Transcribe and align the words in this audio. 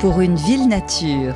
pour 0.00 0.22
une 0.22 0.36
ville 0.36 0.66
nature. 0.66 1.34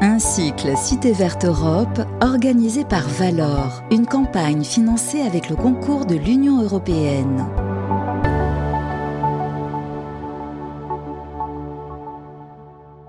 Un 0.00 0.20
cycle 0.20 0.76
Cité 0.76 1.12
Verte 1.12 1.46
Europe 1.46 2.00
organisé 2.20 2.84
par 2.84 3.08
Valor, 3.08 3.82
une 3.90 4.06
campagne 4.06 4.62
financée 4.62 5.20
avec 5.20 5.50
le 5.50 5.56
concours 5.56 6.06
de 6.06 6.14
l'Union 6.14 6.62
européenne. 6.62 7.44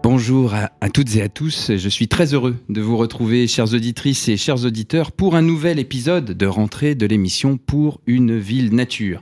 Bonjour 0.02 0.56
à, 0.56 0.90
toutes 0.90 1.16
et 1.16 1.22
à 1.22 1.30
tous, 1.30 1.72
je 1.76 1.90
suis 1.90 2.08
très 2.08 2.34
heureux 2.34 2.56
de 2.70 2.82
vous 2.82 2.98
retrouver, 2.98 3.46
chères 3.46 3.74
auditrices 3.76 4.28
et 4.28 4.38
chers 4.38 4.66
auditeurs, 4.66 5.12
pour 5.12 5.36
un 5.36 5.44
nouvel 5.44 5.78
épisode 5.78 6.32
de 6.32 6.46
rentrée 6.48 6.96
de 6.96 7.06
l'émission 7.06 7.58
Pour 7.58 8.02
une 8.08 8.38
ville 8.38 8.74
nature. 8.74 9.22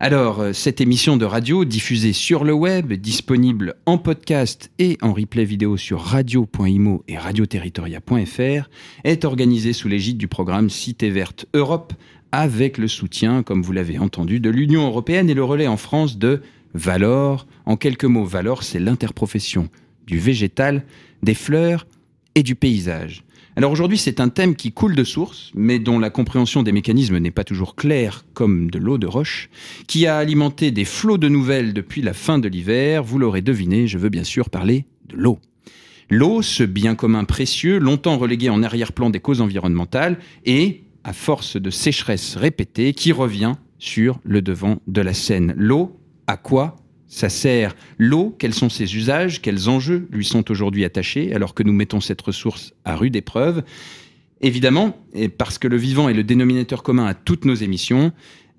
Alors, 0.00 0.40
euh, 0.40 0.52
cette 0.52 0.80
émission 0.80 1.16
de 1.16 1.24
radio 1.24 1.64
diffusée 1.64 2.12
sur 2.12 2.44
le 2.44 2.52
web, 2.52 2.92
disponible 2.94 3.74
en 3.86 3.96
podcast 3.96 4.72
et 4.80 4.98
en 5.02 5.12
replay 5.12 5.44
vidéo 5.44 5.76
sur 5.76 6.00
radio.imo 6.00 7.04
et 7.06 7.16
radioterritoria.fr, 7.16 8.68
est 9.04 9.24
organisée 9.24 9.72
sous 9.72 9.86
l'égide 9.86 10.18
du 10.18 10.26
programme 10.26 10.68
Cité 10.68 11.10
Verte 11.10 11.46
Europe, 11.54 11.92
avec 12.32 12.76
le 12.76 12.88
soutien, 12.88 13.44
comme 13.44 13.62
vous 13.62 13.72
l'avez 13.72 13.98
entendu, 13.98 14.40
de 14.40 14.50
l'Union 14.50 14.84
européenne 14.84 15.30
et 15.30 15.34
le 15.34 15.44
relais 15.44 15.68
en 15.68 15.76
France 15.76 16.18
de 16.18 16.42
Valor. 16.74 17.46
En 17.64 17.76
quelques 17.76 18.04
mots, 18.04 18.24
Valor, 18.24 18.64
c'est 18.64 18.80
l'interprofession 18.80 19.68
du 20.08 20.18
végétal, 20.18 20.84
des 21.22 21.34
fleurs 21.34 21.86
et 22.34 22.42
du 22.42 22.56
paysage. 22.56 23.24
Alors 23.56 23.70
aujourd'hui, 23.70 23.98
c'est 23.98 24.18
un 24.18 24.30
thème 24.30 24.56
qui 24.56 24.72
coule 24.72 24.96
de 24.96 25.04
source, 25.04 25.52
mais 25.54 25.78
dont 25.78 26.00
la 26.00 26.10
compréhension 26.10 26.64
des 26.64 26.72
mécanismes 26.72 27.18
n'est 27.18 27.30
pas 27.30 27.44
toujours 27.44 27.76
claire 27.76 28.24
comme 28.34 28.68
de 28.68 28.80
l'eau 28.80 28.98
de 28.98 29.06
roche, 29.06 29.48
qui 29.86 30.08
a 30.08 30.18
alimenté 30.18 30.72
des 30.72 30.84
flots 30.84 31.18
de 31.18 31.28
nouvelles 31.28 31.72
depuis 31.72 32.02
la 32.02 32.14
fin 32.14 32.40
de 32.40 32.48
l'hiver. 32.48 33.04
Vous 33.04 33.18
l'aurez 33.18 33.42
deviné, 33.42 33.86
je 33.86 33.98
veux 33.98 34.08
bien 34.08 34.24
sûr 34.24 34.50
parler 34.50 34.86
de 35.08 35.16
l'eau. 35.16 35.38
L'eau, 36.10 36.42
ce 36.42 36.64
bien 36.64 36.96
commun 36.96 37.22
précieux, 37.22 37.78
longtemps 37.78 38.18
relégué 38.18 38.50
en 38.50 38.62
arrière-plan 38.62 39.08
des 39.08 39.20
causes 39.20 39.40
environnementales, 39.40 40.18
et, 40.44 40.82
à 41.04 41.12
force 41.12 41.56
de 41.56 41.70
sécheresse 41.70 42.36
répétée, 42.36 42.92
qui 42.92 43.12
revient 43.12 43.54
sur 43.78 44.18
le 44.24 44.42
devant 44.42 44.78
de 44.88 45.00
la 45.00 45.14
scène. 45.14 45.54
L'eau, 45.56 45.96
à 46.26 46.36
quoi 46.36 46.76
ça 47.14 47.28
sert 47.28 47.76
l'eau, 47.96 48.34
quels 48.40 48.54
sont 48.54 48.68
ses 48.68 48.96
usages, 48.96 49.40
quels 49.40 49.68
enjeux 49.68 50.08
lui 50.10 50.24
sont 50.24 50.50
aujourd'hui 50.50 50.84
attachés, 50.84 51.32
alors 51.32 51.54
que 51.54 51.62
nous 51.62 51.72
mettons 51.72 52.00
cette 52.00 52.20
ressource 52.20 52.74
à 52.84 52.96
rude 52.96 53.14
épreuve. 53.14 53.62
Évidemment, 54.40 54.98
et 55.14 55.28
parce 55.28 55.58
que 55.58 55.68
le 55.68 55.76
vivant 55.76 56.08
est 56.08 56.12
le 56.12 56.24
dénominateur 56.24 56.82
commun 56.82 57.06
à 57.06 57.14
toutes 57.14 57.44
nos 57.44 57.54
émissions, 57.54 58.10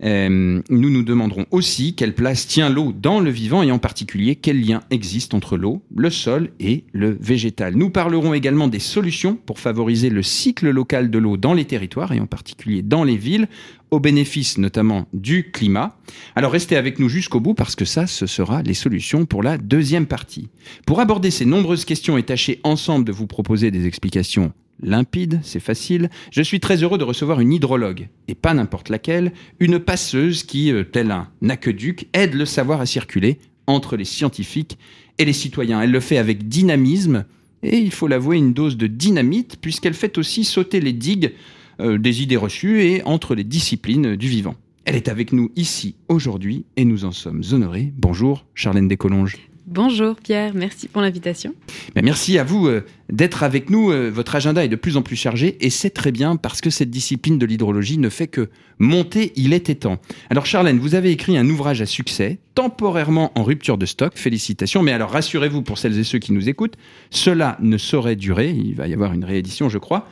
euh, 0.03 0.61
nous 0.69 0.89
nous 0.89 1.03
demanderons 1.03 1.45
aussi 1.51 1.95
quelle 1.95 2.15
place 2.15 2.47
tient 2.47 2.69
l'eau 2.69 2.91
dans 2.91 3.19
le 3.19 3.29
vivant 3.29 3.63
et 3.63 3.71
en 3.71 3.79
particulier 3.79 4.35
quel 4.35 4.61
lien 4.61 4.81
existe 4.89 5.33
entre 5.33 5.57
l'eau, 5.57 5.81
le 5.95 6.09
sol 6.09 6.49
et 6.59 6.83
le 6.91 7.17
végétal. 7.19 7.75
Nous 7.75 7.89
parlerons 7.89 8.33
également 8.33 8.67
des 8.67 8.79
solutions 8.79 9.35
pour 9.35 9.59
favoriser 9.59 10.09
le 10.09 10.21
cycle 10.21 10.69
local 10.69 11.09
de 11.09 11.17
l'eau 11.17 11.37
dans 11.37 11.53
les 11.53 11.65
territoires 11.65 12.11
et 12.11 12.19
en 12.19 12.27
particulier 12.27 12.81
dans 12.81 13.03
les 13.03 13.15
villes, 13.15 13.47
au 13.91 13.99
bénéfice 13.99 14.57
notamment 14.57 15.07
du 15.13 15.51
climat. 15.51 15.97
Alors 16.35 16.51
restez 16.51 16.75
avec 16.75 16.99
nous 16.99 17.07
jusqu'au 17.07 17.39
bout 17.39 17.53
parce 17.53 17.75
que 17.75 17.85
ça, 17.85 18.07
ce 18.07 18.25
sera 18.25 18.61
les 18.63 18.73
solutions 18.73 19.25
pour 19.25 19.43
la 19.43 19.57
deuxième 19.57 20.07
partie. 20.07 20.49
Pour 20.85 20.99
aborder 20.99 21.31
ces 21.31 21.45
nombreuses 21.45 21.85
questions 21.85 22.17
et 22.17 22.23
tâcher 22.23 22.59
ensemble 22.63 23.05
de 23.05 23.13
vous 23.13 23.27
proposer 23.27 23.71
des 23.71 23.87
explications 23.87 24.51
limpide, 24.81 25.39
c'est 25.43 25.59
facile. 25.59 26.09
Je 26.31 26.41
suis 26.41 26.59
très 26.59 26.83
heureux 26.83 26.97
de 26.97 27.03
recevoir 27.03 27.39
une 27.39 27.53
hydrologue, 27.53 28.09
et 28.27 28.35
pas 28.35 28.53
n'importe 28.53 28.89
laquelle, 28.89 29.31
une 29.59 29.79
passeuse 29.79 30.43
qui, 30.43 30.71
euh, 30.71 30.83
tel 30.83 31.11
un 31.11 31.27
aqueduc, 31.47 32.07
aide 32.13 32.33
le 32.33 32.45
savoir 32.45 32.81
à 32.81 32.85
circuler 32.85 33.39
entre 33.67 33.97
les 33.97 34.05
scientifiques 34.05 34.77
et 35.17 35.25
les 35.25 35.33
citoyens. 35.33 35.81
Elle 35.81 35.91
le 35.91 35.99
fait 35.99 36.17
avec 36.17 36.47
dynamisme, 36.47 37.25
et 37.63 37.77
il 37.77 37.91
faut 37.91 38.07
l'avouer, 38.07 38.37
une 38.37 38.53
dose 38.53 38.77
de 38.77 38.87
dynamite, 38.87 39.57
puisqu'elle 39.59 39.93
fait 39.93 40.17
aussi 40.17 40.43
sauter 40.43 40.79
les 40.79 40.93
digues 40.93 41.33
euh, 41.79 41.97
des 41.97 42.21
idées 42.21 42.37
reçues 42.37 42.83
et 42.83 43.03
entre 43.03 43.35
les 43.35 43.43
disciplines 43.43 44.15
du 44.15 44.27
vivant. 44.27 44.55
Elle 44.85 44.95
est 44.95 45.09
avec 45.09 45.33
nous 45.33 45.51
ici 45.55 45.95
aujourd'hui, 46.09 46.65
et 46.77 46.85
nous 46.85 47.05
en 47.05 47.11
sommes 47.11 47.41
honorés. 47.51 47.91
Bonjour, 47.97 48.45
Charlène 48.53 48.87
Descolonges. 48.87 49.37
Bonjour 49.67 50.15
Pierre, 50.17 50.51
merci 50.53 50.87
pour 50.87 51.01
l'invitation. 51.01 51.55
Merci 51.95 52.37
à 52.37 52.43
vous 52.43 52.67
euh, 52.67 52.85
d'être 53.09 53.41
avec 53.41 53.71
nous. 53.71 53.91
Euh, 53.91 54.11
votre 54.11 54.35
agenda 54.35 54.63
est 54.63 54.67
de 54.67 54.75
plus 54.75 54.95
en 54.95 55.01
plus 55.01 55.15
chargé 55.15 55.57
et 55.59 55.71
c'est 55.71 55.89
très 55.89 56.11
bien 56.11 56.35
parce 56.35 56.61
que 56.61 56.69
cette 56.69 56.91
discipline 56.91 57.39
de 57.39 57.47
l'hydrologie 57.47 57.97
ne 57.97 58.09
fait 58.09 58.27
que 58.27 58.49
monter, 58.77 59.33
il 59.35 59.53
était 59.53 59.73
temps. 59.73 59.97
Alors 60.29 60.45
Charlène, 60.45 60.77
vous 60.77 60.93
avez 60.93 61.09
écrit 61.09 61.35
un 61.35 61.49
ouvrage 61.49 61.81
à 61.81 61.87
succès, 61.87 62.37
temporairement 62.53 63.31
en 63.33 63.43
rupture 63.43 63.79
de 63.79 63.87
stock, 63.87 64.13
félicitations, 64.15 64.83
mais 64.83 64.91
alors 64.91 65.09
rassurez-vous 65.09 65.63
pour 65.63 65.79
celles 65.79 65.97
et 65.97 66.03
ceux 66.03 66.19
qui 66.19 66.31
nous 66.31 66.47
écoutent, 66.47 66.75
cela 67.09 67.57
ne 67.59 67.79
saurait 67.79 68.15
durer, 68.15 68.51
il 68.51 68.75
va 68.75 68.87
y 68.87 68.93
avoir 68.93 69.13
une 69.13 69.25
réédition 69.25 69.67
je 69.67 69.79
crois. 69.79 70.07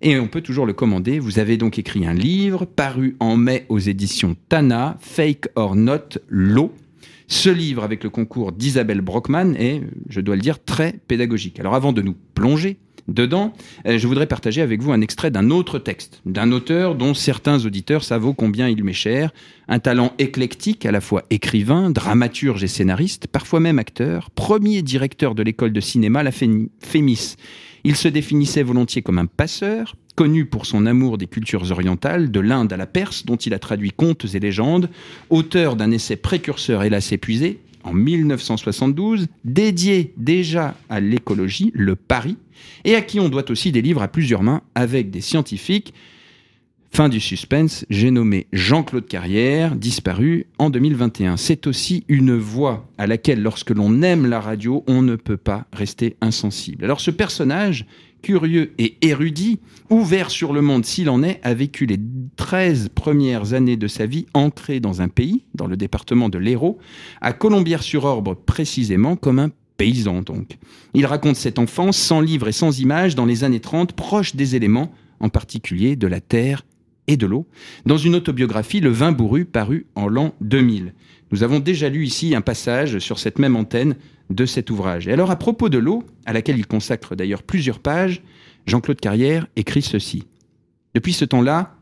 Et 0.00 0.18
on 0.18 0.28
peut 0.28 0.40
toujours 0.42 0.66
le 0.66 0.72
commander. 0.72 1.18
Vous 1.18 1.38
avez 1.38 1.56
donc 1.56 1.78
écrit 1.78 2.06
un 2.06 2.12
livre 2.12 2.64
paru 2.64 3.16
en 3.20 3.36
mai 3.36 3.64
aux 3.68 3.78
éditions 3.78 4.36
Tana, 4.48 4.98
Fake 5.00 5.48
or 5.54 5.76
Not, 5.76 6.18
l'eau 6.28 6.74
ce 7.26 7.50
livre, 7.50 7.84
avec 7.84 8.04
le 8.04 8.10
concours 8.10 8.52
d'Isabelle 8.52 9.00
Brockman, 9.00 9.54
est, 9.54 9.82
je 10.08 10.20
dois 10.20 10.36
le 10.36 10.42
dire, 10.42 10.62
très 10.62 10.92
pédagogique. 11.08 11.60
Alors 11.60 11.74
avant 11.74 11.92
de 11.92 12.02
nous 12.02 12.14
plonger 12.34 12.78
dedans, 13.08 13.52
euh, 13.86 13.98
je 13.98 14.06
voudrais 14.06 14.26
partager 14.26 14.62
avec 14.62 14.80
vous 14.80 14.92
un 14.92 15.00
extrait 15.00 15.30
d'un 15.30 15.50
autre 15.50 15.78
texte, 15.78 16.22
d'un 16.24 16.52
auteur 16.52 16.94
dont 16.94 17.14
certains 17.14 17.64
auditeurs 17.64 18.02
savent 18.02 18.32
combien 18.34 18.68
il 18.68 18.82
m'est 18.82 18.92
cher, 18.92 19.32
un 19.68 19.78
talent 19.78 20.12
éclectique, 20.18 20.86
à 20.86 20.92
la 20.92 21.00
fois 21.00 21.22
écrivain, 21.30 21.90
dramaturge 21.90 22.64
et 22.64 22.68
scénariste, 22.68 23.26
parfois 23.26 23.60
même 23.60 23.78
acteur, 23.78 24.30
premier 24.30 24.82
directeur 24.82 25.34
de 25.34 25.42
l'école 25.42 25.72
de 25.72 25.80
cinéma, 25.80 26.22
la 26.22 26.32
Fémis. 26.32 27.36
Il 27.86 27.96
se 27.96 28.08
définissait 28.08 28.62
volontiers 28.62 29.02
comme 29.02 29.18
un 29.18 29.26
passeur, 29.26 29.94
connu 30.16 30.46
pour 30.46 30.64
son 30.64 30.86
amour 30.86 31.18
des 31.18 31.26
cultures 31.26 31.70
orientales, 31.70 32.30
de 32.30 32.40
l'Inde 32.40 32.72
à 32.72 32.78
la 32.78 32.86
Perse, 32.86 33.26
dont 33.26 33.36
il 33.36 33.52
a 33.52 33.58
traduit 33.58 33.90
contes 33.90 34.24
et 34.34 34.40
légendes, 34.40 34.88
auteur 35.28 35.76
d'un 35.76 35.90
essai 35.90 36.16
précurseur 36.16 36.82
hélas 36.82 37.12
épuisé, 37.12 37.60
en 37.82 37.92
1972, 37.92 39.26
dédié 39.44 40.14
déjà 40.16 40.74
à 40.88 41.00
l'écologie, 41.00 41.72
le 41.74 41.94
Paris, 41.94 42.38
et 42.84 42.94
à 42.94 43.02
qui 43.02 43.20
on 43.20 43.28
doit 43.28 43.50
aussi 43.50 43.70
des 43.70 43.82
livres 43.82 44.02
à 44.02 44.08
plusieurs 44.08 44.42
mains 44.42 44.62
avec 44.74 45.10
des 45.10 45.20
scientifiques. 45.20 45.92
Fin 46.94 47.08
du 47.08 47.18
suspense, 47.18 47.84
j'ai 47.90 48.12
nommé 48.12 48.46
Jean-Claude 48.52 49.08
Carrière, 49.08 49.74
disparu 49.74 50.46
en 50.58 50.70
2021. 50.70 51.36
C'est 51.36 51.66
aussi 51.66 52.04
une 52.06 52.36
voix 52.36 52.86
à 52.98 53.08
laquelle, 53.08 53.42
lorsque 53.42 53.70
l'on 53.70 54.00
aime 54.02 54.26
la 54.26 54.38
radio, 54.38 54.84
on 54.86 55.02
ne 55.02 55.16
peut 55.16 55.36
pas 55.36 55.66
rester 55.72 56.16
insensible. 56.20 56.84
Alors 56.84 57.00
ce 57.00 57.10
personnage, 57.10 57.84
curieux 58.22 58.74
et 58.78 58.96
érudit, 59.02 59.58
ouvert 59.90 60.30
sur 60.30 60.52
le 60.52 60.62
monde 60.62 60.84
s'il 60.84 61.10
en 61.10 61.24
est, 61.24 61.40
a 61.42 61.52
vécu 61.52 61.84
les 61.84 61.98
13 62.36 62.90
premières 62.94 63.54
années 63.54 63.76
de 63.76 63.88
sa 63.88 64.06
vie 64.06 64.26
ancré 64.32 64.78
dans 64.78 65.02
un 65.02 65.08
pays, 65.08 65.42
dans 65.56 65.66
le 65.66 65.76
département 65.76 66.28
de 66.28 66.38
l'Hérault, 66.38 66.78
à 67.20 67.32
Colombières-sur-Orbre 67.32 68.36
précisément, 68.36 69.16
comme 69.16 69.40
un 69.40 69.50
paysan 69.78 70.22
donc. 70.22 70.58
Il 70.94 71.06
raconte 71.06 71.34
cette 71.34 71.58
enfance 71.58 71.96
sans 71.96 72.20
livres 72.20 72.46
et 72.46 72.52
sans 72.52 72.78
images 72.78 73.16
dans 73.16 73.26
les 73.26 73.42
années 73.42 73.58
30, 73.58 73.94
proche 73.94 74.36
des 74.36 74.54
éléments, 74.54 74.92
en 75.18 75.28
particulier 75.28 75.96
de 75.96 76.06
la 76.06 76.20
terre 76.20 76.62
et 77.06 77.16
de 77.16 77.26
l'eau, 77.26 77.46
dans 77.86 77.98
une 77.98 78.14
autobiographie, 78.14 78.80
Le 78.80 78.90
vin 78.90 79.12
bourru, 79.12 79.44
paru 79.44 79.86
en 79.94 80.08
l'an 80.08 80.34
2000. 80.40 80.94
Nous 81.30 81.42
avons 81.42 81.58
déjà 81.58 81.88
lu 81.88 82.04
ici 82.04 82.34
un 82.34 82.40
passage 82.40 82.98
sur 82.98 83.18
cette 83.18 83.38
même 83.38 83.56
antenne 83.56 83.96
de 84.30 84.46
cet 84.46 84.70
ouvrage. 84.70 85.08
Et 85.08 85.12
alors, 85.12 85.30
à 85.30 85.36
propos 85.36 85.68
de 85.68 85.78
l'eau, 85.78 86.04
à 86.26 86.32
laquelle 86.32 86.58
il 86.58 86.66
consacre 86.66 87.14
d'ailleurs 87.14 87.42
plusieurs 87.42 87.78
pages, 87.78 88.22
Jean-Claude 88.66 89.00
Carrière 89.00 89.46
écrit 89.56 89.82
ceci. 89.82 90.24
Depuis 90.94 91.12
ce 91.12 91.24
temps-là, 91.24 91.76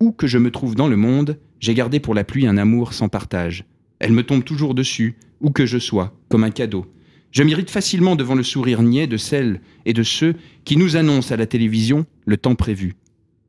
où 0.00 0.12
que 0.12 0.26
je 0.26 0.38
me 0.38 0.50
trouve 0.50 0.74
dans 0.74 0.88
le 0.88 0.96
monde, 0.96 1.38
j'ai 1.60 1.74
gardé 1.74 2.00
pour 2.00 2.14
la 2.14 2.24
pluie 2.24 2.46
un 2.46 2.58
amour 2.58 2.92
sans 2.92 3.08
partage. 3.08 3.64
Elle 3.98 4.12
me 4.12 4.24
tombe 4.24 4.44
toujours 4.44 4.74
dessus, 4.74 5.16
où 5.40 5.50
que 5.50 5.66
je 5.66 5.78
sois, 5.78 6.14
comme 6.28 6.44
un 6.44 6.50
cadeau. 6.50 6.86
Je 7.30 7.42
m'irrite 7.42 7.70
facilement 7.70 8.16
devant 8.16 8.34
le 8.34 8.42
sourire 8.42 8.82
niais 8.82 9.06
de 9.06 9.16
celles 9.16 9.60
et 9.84 9.92
de 9.92 10.02
ceux 10.02 10.34
qui 10.64 10.76
nous 10.76 10.96
annoncent 10.96 11.32
à 11.32 11.36
la 11.36 11.46
télévision 11.46 12.06
le 12.24 12.36
temps 12.36 12.54
prévu. 12.54 12.96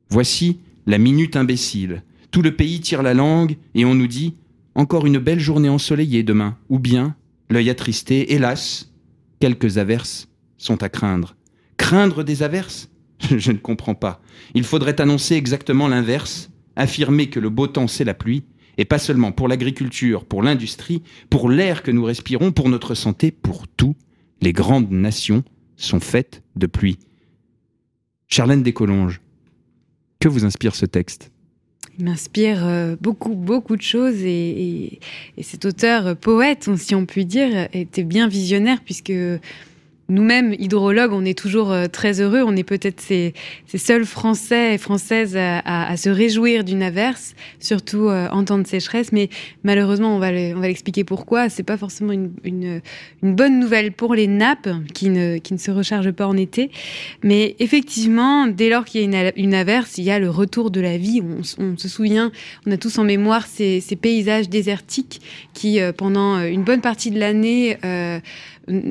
Voici 0.09 0.59
la 0.88 0.98
minute 0.98 1.36
imbécile. 1.36 2.01
Tout 2.31 2.42
le 2.42 2.56
pays 2.56 2.80
tire 2.80 3.04
la 3.04 3.13
langue 3.13 3.57
et 3.75 3.86
on 3.86 3.94
nous 3.94 4.07
dit 4.07 4.34
encore 4.74 5.06
une 5.06 5.19
belle 5.19 5.39
journée 5.39 5.69
ensoleillée 5.69 6.24
demain, 6.24 6.57
ou 6.69 6.80
bien 6.80 7.16
l'œil 7.50 7.69
attristé, 7.69 8.34
hélas, 8.34 8.94
quelques 9.39 9.78
averses 9.78 10.30
sont 10.57 10.81
à 10.81 10.89
craindre. 10.89 11.36
Craindre 11.78 12.24
des 12.24 12.42
averses? 12.42 12.89
Je 13.38 13.51
ne 13.51 13.57
comprends 13.57 13.95
pas. 13.95 14.22
Il 14.54 14.63
faudrait 14.63 15.01
annoncer 15.01 15.36
exactement 15.36 15.88
l'inverse, 15.88 16.51
affirmer 16.75 17.30
que 17.30 17.39
le 17.39 17.50
beau 17.50 17.68
temps 17.68 17.88
c'est 17.88 18.04
la 18.04 18.13
pluie, 18.13 18.44
et 18.78 18.86
pas 18.86 19.00
seulement 19.00 19.31
pour 19.31 19.48
l'agriculture, 19.48 20.25
pour 20.25 20.44
l'industrie, 20.44 21.01
pour 21.30 21.50
l'air 21.50 21.81
que 21.81 21.92
nous 21.92 22.04
respirons, 22.04 22.51
pour 22.51 22.69
notre 22.69 22.94
santé, 22.94 23.31
pour 23.31 23.68
tout. 23.68 23.95
Les 24.42 24.54
grandes 24.54 24.92
nations 24.92 25.44
sont 25.75 26.00
faites 26.00 26.44
de 26.56 26.68
pluie. 26.68 27.00
Charlène 28.28 28.62
Descolonges, 28.62 29.22
que 30.19 30.27
vous 30.27 30.45
inspire 30.45 30.75
ce 30.75 30.85
texte? 30.85 31.31
Il 31.99 32.05
m'inspire 32.05 32.65
euh, 32.65 32.95
beaucoup, 33.01 33.33
beaucoup 33.33 33.75
de 33.75 33.81
choses 33.81 34.23
et, 34.23 34.99
cet 35.41 35.65
auteur, 35.65 36.07
euh, 36.07 36.15
poète, 36.15 36.69
si 36.77 36.93
on 36.93 37.05
peut 37.05 37.23
dire, 37.23 37.67
était 37.73 38.03
bien 38.03 38.27
visionnaire 38.27 38.79
puisque 38.85 39.13
nous-mêmes, 40.09 40.54
hydrologues, 40.57 41.12
on 41.12 41.25
est 41.25 41.38
toujours 41.38 41.71
euh, 41.71 41.88
très 41.88 42.21
heureux. 42.21 42.42
On 42.42 42.56
est 42.56 42.63
peut-être 42.63 43.01
ces, 43.01 43.33
seuls 43.75 44.06
Français 44.06 44.75
et 44.75 44.77
Françaises 44.77 45.38
à, 45.38 45.98
se 45.98 46.09
réjouir 46.09 46.63
d'une 46.63 46.81
averse, 46.81 47.36
surtout 47.59 48.07
euh, 48.07 48.30
en 48.30 48.45
temps 48.45 48.57
de 48.57 48.68
sécheresse. 48.68 49.12
Mais 49.12 49.30
malheureusement, 49.63 50.15
on 50.15 50.19
va, 50.19 50.31
l'expliquer 50.31 51.04
pourquoi. 51.04 51.50
C'est 51.50 51.63
pas 51.63 51.77
forcément 51.77 52.13
une, 52.44 52.81
bonne 53.21 53.59
nouvelle 53.59 53.92
pour 53.92 54.15
les 54.15 54.27
nappes 54.27 54.69
qui 54.94 55.09
ne, 55.09 55.39
se 55.57 55.71
rechargent 55.71 56.12
pas 56.12 56.27
en 56.27 56.38
été. 56.38 56.71
Mais 57.24 57.56
effectivement, 57.60 58.48
dès 58.48 58.69
lors 58.69 58.86
qu'il 58.86 59.01
y 59.01 59.15
a 59.15 59.31
une, 59.36 59.53
averse, 59.53 59.98
il 59.98 60.06
y 60.06 60.12
a 60.12 60.19
le 60.19 60.30
retour 60.30 60.71
de 60.71 60.80
la 60.80 60.98
vie. 60.98 61.21
On, 61.57 61.77
se 61.77 61.89
souvient, 61.89 62.31
on 62.65 62.71
a 62.71 62.77
tous 62.77 62.98
en 62.98 63.03
mémoire 63.03 63.45
ces, 63.45 63.81
paysages 64.00 64.48
désertiques 64.48 65.21
qui, 65.53 65.81
euh, 65.81 65.92
pendant 65.92 66.39
une 66.42 66.63
bonne 66.63 66.81
partie 66.81 67.12
de 67.12 67.19
l'année, 67.19 67.77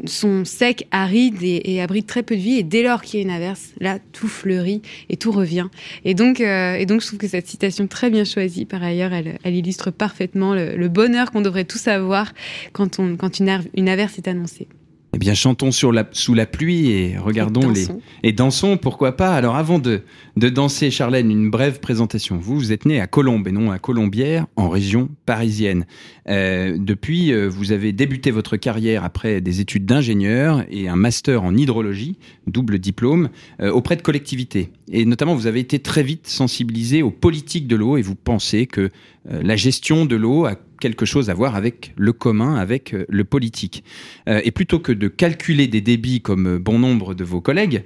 sont 0.06 0.44
secs, 0.44 0.87
arides 0.90 1.43
et, 1.43 1.81
abritent 1.81 2.06
très 2.06 2.23
peu 2.23 2.37
de 2.37 2.40
vie. 2.40 2.58
Et 2.58 2.62
dès 2.62 2.82
lors 2.82 3.02
qu'il 3.02 3.20
y 3.20 3.23
a 3.23 3.25
une 3.25 3.32
averse, 3.32 3.73
là, 3.81 3.99
tout 4.12 4.28
fleurit 4.28 4.82
et 5.08 5.17
tout 5.17 5.32
revient. 5.32 5.67
Et 6.05 6.14
donc, 6.14 6.40
euh, 6.40 6.75
et 6.75 6.87
donc 6.87 7.00
je 7.00 7.06
trouve 7.06 7.19
que 7.19 7.28
cette 7.28 7.46
citation 7.46 7.87
très 7.87 8.11
bien 8.11 8.25
choisie, 8.25 8.64
par 8.64 8.82
ailleurs, 8.82 9.12
elle, 9.12 9.55
illustre 9.55 9.90
parfaitement 9.90 10.55
le, 10.55 10.88
bonheur 10.88 11.31
qu'on 11.31 11.40
devrait 11.40 11.64
tous 11.64 11.88
avoir 11.88 12.32
quand, 12.73 12.99
on, 12.99 13.17
quand 13.17 13.40
une 13.40 13.88
averse 13.88 14.19
est 14.19 14.28
annoncée. 14.28 14.69
Eh 15.17 15.19
bien, 15.19 15.33
chantons 15.33 15.73
sur 15.73 15.93
la, 15.93 16.07
sous 16.13 16.35
la 16.35 16.45
pluie 16.45 16.91
et 16.91 17.17
regardons 17.17 17.71
les. 17.71 17.87
Et 18.23 18.33
dansons, 18.33 18.77
pourquoi 18.77 19.17
pas. 19.17 19.35
Alors, 19.35 19.57
avant 19.57 19.79
de, 19.79 20.03
de 20.37 20.51
danser, 20.51 20.91
Charlène, 20.91 21.31
une 21.31 21.49
brève 21.49 21.81
présentation. 21.81 22.37
Vous, 22.37 22.57
vous 22.57 22.71
êtes 22.71 22.85
né 22.85 23.01
à 23.01 23.07
Colombes 23.07 23.49
et 23.49 23.53
non 23.53 23.71
à 23.71 23.79
Colombière, 23.79 24.45
en 24.57 24.69
région 24.69 25.09
parisienne. 25.25 25.87
Euh, 26.29 26.77
depuis, 26.79 27.33
euh, 27.33 27.47
vous 27.49 27.73
avez 27.73 27.95
débuté 27.95 28.31
votre 28.31 28.59
carrière 28.59 29.05
après 29.05 29.41
des 29.41 29.63
études 29.63 29.87
d'ingénieur 29.87 30.67
et 30.69 30.87
un 30.87 30.97
master 30.97 31.45
en 31.45 31.57
hydrologie, 31.57 32.19
double 32.47 32.79
diplôme, 32.79 33.31
euh, 33.62 33.71
auprès 33.71 33.97
de 33.97 34.03
collectivités. 34.03 34.71
Et 34.93 35.07
notamment, 35.07 35.35
vous 35.35 35.47
avez 35.47 35.61
été 35.61 35.79
très 35.79 36.03
vite 36.03 36.27
sensibilisé 36.27 37.03
aux 37.03 37.11
politiques 37.11 37.69
de 37.69 37.77
l'eau 37.77 37.97
et 37.97 38.03
vous 38.03 38.17
pensez 38.17 38.67
que 38.67 38.91
la 39.29 39.57
gestion 39.57 40.05
de 40.05 40.15
l'eau 40.15 40.45
a 40.45 40.55
quelque 40.78 41.06
chose 41.06 41.31
à 41.31 41.34
voir 41.34 41.56
avec 41.56 41.93
le 41.96 42.12
commun, 42.12 42.56
avec 42.56 42.94
euh, 42.94 43.05
le 43.08 43.25
politique. 43.25 43.84
Euh, 44.28 44.40
et 44.44 44.50
plutôt 44.50 44.78
que 44.78 44.93
de 44.93 45.08
calculer 45.08 45.67
des 45.67 45.81
débits 45.81 46.20
comme 46.20 46.46
euh, 46.46 46.58
bon 46.58 46.78
nombre 46.78 47.14
de 47.14 47.25
vos 47.25 47.40
collègues, 47.40 47.84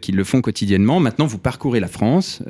qui 0.00 0.12
le 0.12 0.24
font 0.24 0.40
quotidiennement, 0.40 1.00
maintenant 1.00 1.26
vous 1.26 1.36
parcourez 1.36 1.80
la 1.80 1.86
France, 1.86 2.42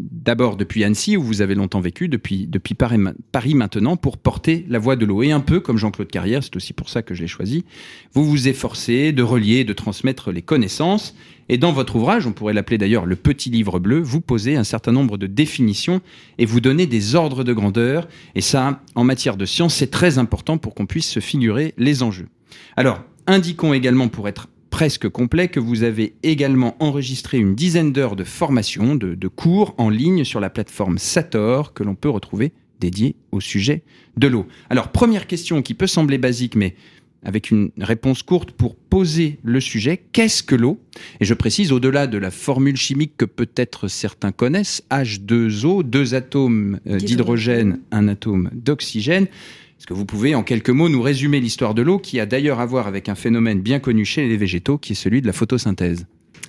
d'abord 0.00 0.56
depuis 0.56 0.84
Annecy, 0.84 1.18
où 1.18 1.22
vous 1.22 1.42
avez 1.42 1.54
longtemps 1.54 1.80
vécu, 1.80 2.08
depuis, 2.08 2.46
depuis 2.46 2.72
Paris, 2.72 2.96
Paris 3.30 3.54
maintenant, 3.54 3.98
pour 3.98 4.16
porter 4.16 4.64
la 4.70 4.78
voix 4.78 4.96
de 4.96 5.04
l'eau. 5.04 5.22
Et 5.22 5.32
un 5.32 5.40
peu 5.40 5.60
comme 5.60 5.76
Jean-Claude 5.76 6.08
Carrière, 6.08 6.42
c'est 6.42 6.56
aussi 6.56 6.72
pour 6.72 6.88
ça 6.88 7.02
que 7.02 7.14
je 7.14 7.20
l'ai 7.20 7.28
choisi, 7.28 7.66
vous 8.14 8.24
vous 8.24 8.48
efforcez 8.48 9.12
de 9.12 9.22
relier, 9.22 9.64
de 9.64 9.74
transmettre 9.74 10.32
les 10.32 10.40
connaissances 10.40 11.14
et 11.48 11.58
dans 11.58 11.72
votre 11.72 11.96
ouvrage, 11.96 12.26
on 12.26 12.32
pourrait 12.32 12.54
l'appeler 12.54 12.78
d'ailleurs 12.78 13.06
le 13.06 13.16
petit 13.16 13.50
livre 13.50 13.78
bleu, 13.78 14.00
vous 14.00 14.20
posez 14.20 14.56
un 14.56 14.64
certain 14.64 14.92
nombre 14.92 15.16
de 15.16 15.26
définitions 15.26 16.00
et 16.38 16.46
vous 16.46 16.60
donnez 16.60 16.86
des 16.86 17.14
ordres 17.14 17.44
de 17.44 17.52
grandeur. 17.52 18.08
Et 18.34 18.40
ça, 18.40 18.80
en 18.94 19.04
matière 19.04 19.36
de 19.36 19.44
science, 19.44 19.74
c'est 19.74 19.90
très 19.90 20.18
important 20.18 20.58
pour 20.58 20.74
qu'on 20.74 20.86
puisse 20.86 21.08
se 21.08 21.20
figurer 21.20 21.74
les 21.78 22.02
enjeux. 22.02 22.28
Alors, 22.76 23.00
indiquons 23.26 23.74
également 23.74 24.08
pour 24.08 24.28
être 24.28 24.48
presque 24.70 25.08
complet 25.08 25.48
que 25.48 25.60
vous 25.60 25.84
avez 25.84 26.14
également 26.22 26.76
enregistré 26.80 27.38
une 27.38 27.54
dizaine 27.54 27.92
d'heures 27.92 28.16
de 28.16 28.24
formation, 28.24 28.94
de, 28.94 29.14
de, 29.14 29.28
cours 29.28 29.74
en 29.78 29.88
ligne 29.88 30.24
sur 30.24 30.40
la 30.40 30.50
plateforme 30.50 30.98
Sator 30.98 31.72
que 31.72 31.82
l'on 31.82 31.94
peut 31.94 32.10
retrouver 32.10 32.52
dédiée 32.78 33.16
au 33.32 33.40
sujet 33.40 33.82
de 34.16 34.26
l'eau. 34.26 34.46
Alors, 34.68 34.88
première 34.88 35.26
question 35.26 35.62
qui 35.62 35.74
peut 35.74 35.86
sembler 35.86 36.18
basique, 36.18 36.56
mais 36.56 36.74
avec 37.26 37.50
une 37.50 37.70
réponse 37.78 38.22
courte 38.22 38.52
pour 38.52 38.76
poser 38.76 39.38
le 39.42 39.60
sujet. 39.60 40.00
Qu'est-ce 40.12 40.44
que 40.44 40.54
l'eau? 40.54 40.78
Et 41.20 41.24
je 41.24 41.34
précise, 41.34 41.72
au-delà 41.72 42.06
de 42.06 42.18
la 42.18 42.30
formule 42.30 42.76
chimique 42.76 43.16
que 43.18 43.24
peut-être 43.24 43.88
certains 43.88 44.30
connaissent, 44.30 44.84
H2O, 44.92 45.82
deux 45.82 46.14
atomes 46.14 46.78
euh, 46.86 46.98
d'hydrogène, 46.98 47.80
un 47.90 48.06
atome 48.06 48.48
d'oxygène. 48.54 49.24
Est-ce 49.24 49.88
que 49.88 49.92
vous 49.92 50.06
pouvez, 50.06 50.36
en 50.36 50.44
quelques 50.44 50.70
mots, 50.70 50.88
nous 50.88 51.02
résumer 51.02 51.40
l'histoire 51.40 51.74
de 51.74 51.82
l'eau, 51.82 51.98
qui 51.98 52.20
a 52.20 52.26
d'ailleurs 52.26 52.60
à 52.60 52.66
voir 52.66 52.86
avec 52.86 53.08
un 53.08 53.16
phénomène 53.16 53.60
bien 53.60 53.80
connu 53.80 54.04
chez 54.04 54.28
les 54.28 54.36
végétaux, 54.36 54.78
qui 54.78 54.92
est 54.92 54.96
celui 54.96 55.20
de 55.20 55.26
la 55.26 55.32
photosynthèse? 55.32 56.06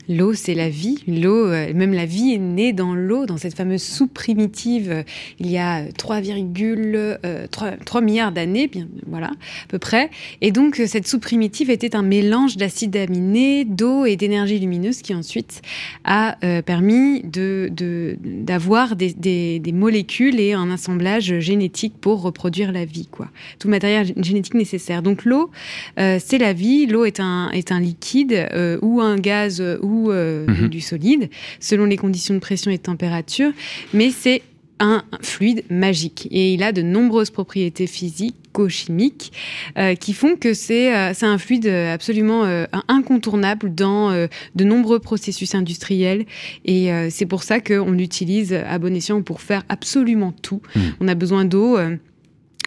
L'eau, 0.10 0.34
c'est 0.34 0.54
la 0.54 0.70
vie. 0.70 1.04
L'eau, 1.06 1.48
euh, 1.48 1.74
même 1.74 1.94
la 1.94 2.06
vie 2.06 2.34
est 2.34 2.38
née 2.38 2.72
dans 2.72 2.94
l'eau, 2.94 3.26
dans 3.26 3.38
cette 3.38 3.56
fameuse 3.56 3.84
soupe 3.84 4.14
primitive, 4.14 4.90
euh, 4.90 5.04
il 5.40 5.52
y 5.52 5.58
a 5.58 5.84
3,3 5.90 7.18
euh, 7.26 8.02
milliards 8.02 8.32
d'années, 8.32 8.68
bien 8.68 8.88
voilà, 9.06 9.28
à 9.28 9.68
peu 9.68 9.80
près. 9.80 10.10
Et 10.40 10.52
donc, 10.52 10.82
cette 10.88 11.08
soupe 11.08 11.24
primitive 11.24 11.70
était 11.70 11.96
un 11.96 12.04
mélange 12.04 12.56
d'acides 12.56 12.96
aminés, 12.96 13.66
d'eau 13.66 14.06
et 14.06 14.16
d'énergie 14.16 14.60
lumineuse 14.60 15.02
qui 15.02 15.14
ensuite 15.14 15.62
a 16.06 16.38
permis 16.66 17.24
d'avoir 17.24 18.96
de, 18.96 19.12
des, 19.60 19.72
molécules 19.74 20.40
et 20.40 20.54
un 20.54 20.72
assemblage 20.72 21.40
génétique 21.40 21.96
pour 22.00 22.22
reproduire 22.22 22.72
la 22.72 22.86
vie, 22.86 23.08
quoi. 23.08 23.28
Tout 23.60 23.68
matériel 23.68 24.14
génétique 24.18 24.54
nécessaire. 24.54 25.02
Donc, 25.02 25.26
l'eau, 25.26 25.52
c'est 25.98 26.38
la 26.38 26.54
vie. 26.54 26.86
L'eau 26.86 27.06
est 27.06 27.20
un 27.20 27.80
liquide 27.80 28.50
ou 28.82 29.02
un 29.02 29.18
gaz 29.18 29.62
ou 29.82 30.12
euh, 30.12 30.46
mhm. 30.48 30.70
du 30.70 30.82
solide, 30.82 31.30
selon 31.60 31.86
les 31.86 31.98
conditions 31.98 32.34
de 32.34 32.40
pression 32.40 32.72
et 32.72 32.78
de 32.78 32.82
température, 32.82 33.52
mais 33.94 34.12
c'est 34.12 34.42
un 34.80 35.04
fluide 35.22 35.64
magique 35.72 36.28
et 36.30 36.54
il 36.54 36.62
a 36.62 36.72
de 36.72 36.84
nombreuses 36.84 37.32
propriétés 37.32 37.88
physiques 37.88 38.36
chimiques 38.70 39.32
euh, 39.78 39.94
qui 39.94 40.14
font 40.14 40.36
que 40.36 40.56
c'est 40.56 40.96
euh, 40.96 41.14
un 41.22 41.38
fluide 41.38 41.68
absolument 41.68 42.44
incontournable 42.88 43.74
dans 43.74 44.12
de 44.12 44.64
nombreux 44.64 44.98
processus 44.98 45.54
industriels 45.54 46.26
et 46.66 46.90
c'est 47.12 47.28
pour 47.28 47.44
ça 47.44 47.60
qu'on 47.60 47.92
l'utilise 47.92 48.54
à 48.54 48.80
bon 48.80 48.96
escient 48.96 49.22
pour 49.22 49.42
faire 49.42 49.64
absolument 49.70 50.32
tout. 50.32 50.62
Mhm. 50.76 50.82
On 51.02 51.08
a 51.08 51.14
besoin 51.14 51.46
d'eau 51.46 51.78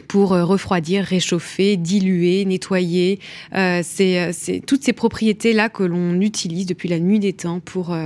pour 0.03 0.33
euh, 0.33 0.45
refroidir, 0.45 1.05
réchauffer, 1.05 1.77
diluer, 1.77 2.45
nettoyer. 2.45 3.19
Euh, 3.55 3.83
euh, 4.01 4.31
c'est 4.33 4.63
toutes 4.67 4.83
ces 4.83 4.93
propriétés-là 4.93 5.69
que 5.69 5.83
l'on 5.83 6.21
utilise 6.21 6.67
depuis 6.67 6.89
la 6.89 6.99
nuit 6.99 7.19
des 7.19 7.33
temps 7.33 7.61
pour, 7.61 7.97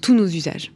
tous 0.00 0.14
nos 0.14 0.26
usages. 0.26 0.72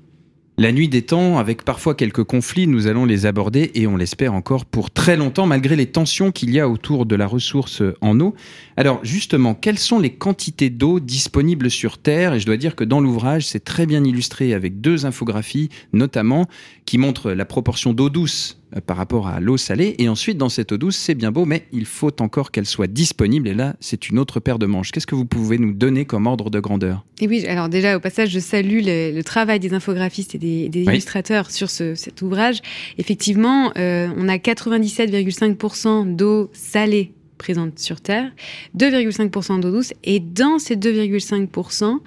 La 0.59 0.73
nuit 0.73 0.89
des 0.89 1.03
temps, 1.03 1.39
avec 1.39 1.65
parfois 1.65 1.95
quelques 1.95 2.25
conflits, 2.25 2.67
nous 2.67 2.87
allons 2.87 3.07
les 3.07 3.25
aborder 3.25 3.71
et 3.75 3.87
on 3.87 3.97
l'espère 3.97 4.35
encore 4.35 4.67
pour 4.67 4.91
très 4.91 5.17
longtemps, 5.17 5.47
malgré 5.47 5.75
les 5.75 5.87
tensions 5.87 6.33
qu'il 6.33 6.51
y 6.51 6.61
a 6.61 6.69
autour 6.69 7.07
de 7.07 7.17
la 7.17 7.27
ressource 7.27 7.83
en 8.03 8.21
eau. 8.21 8.35
Alors 8.77 9.01
justement, 9.03 9.55
quelles 9.55 9.79
sont 9.79 9.99
les 9.99 10.11
quantités 10.11 10.69
d'eau 10.69 11.01
disponibles 11.01 11.71
sur 11.71 11.97
Terre? 11.97 12.35
Et 12.35 12.41
je 12.41 12.47
dois 12.47 12.59
dire 12.59 12.77
que 12.77 12.85
dans 12.85 13.01
l'ouvrage, 13.01 13.47
c'est 13.47 13.65
très 13.65 13.87
bien 13.87 14.05
illustré 14.05 14.53
avec 14.53 14.83
deux 14.83 15.07
infographies, 15.07 15.71
notamment, 15.95 16.47
qui 16.85 16.99
montrent 16.99 17.33
la 17.33 17.47
proportion 17.47 17.95
d'eau 17.95 18.11
douce 18.11 18.60
par 18.87 18.97
rapport 18.97 19.27
à 19.27 19.41
l'eau 19.41 19.57
salée. 19.57 19.95
Et 19.99 20.09
ensuite, 20.09 20.39
dans 20.39 20.49
cette 20.49 20.73
eau 20.73 20.79
douce, 20.79 20.97
c'est 20.97 21.15
bien 21.15 21.33
beau, 21.33 21.45
mais 21.45 21.67
il 21.73 21.87
faut 21.87 22.21
encore 22.21 22.51
qu'elle 22.51 22.67
soit 22.67 22.87
disponible. 22.87 23.49
Et 23.49 23.55
là, 23.55 23.75
c'est 23.81 24.09
une 24.09 24.19
autre 24.19 24.41
paire 24.41 24.59
de 24.59 24.67
manches. 24.67 24.91
Qu'est-ce 24.93 25.07
que 25.07 25.15
vous 25.15 25.25
pouvez 25.25 25.59
nous 25.59 25.73
donner 25.73 26.05
comme 26.05 26.27
ordre 26.27 26.51
de 26.51 26.61
grandeur? 26.61 27.05
Et 27.21 27.29
oui, 27.29 27.45
alors 27.47 27.69
déjà, 27.69 27.97
au 27.97 28.01
passage, 28.01 28.31
je 28.31 28.39
salue 28.39 28.81
le, 28.83 29.21
travail 29.23 29.61
des 29.61 29.75
infographistes 29.75 30.35
et 30.35 30.39
des, 30.39 30.83
illustrateurs 30.83 31.51
sur 31.51 31.69
cet 31.71 32.23
ouvrage. 32.23 32.61
Effectivement, 32.99 33.73
euh, 33.77 34.09
on 34.17 34.29
a 34.29 34.37
97,5% 34.37 36.17
d'eau 36.17 36.51
salée 36.53 37.13
présente 37.41 37.79
sur 37.79 38.03
Terre, 38.03 38.31
2,5% 38.77 39.61
d'eau 39.61 39.71
douce, 39.73 39.95
et 40.05 40.21
dans 40.21 40.59
ces 40.59 40.77
2,5%, 40.77 41.99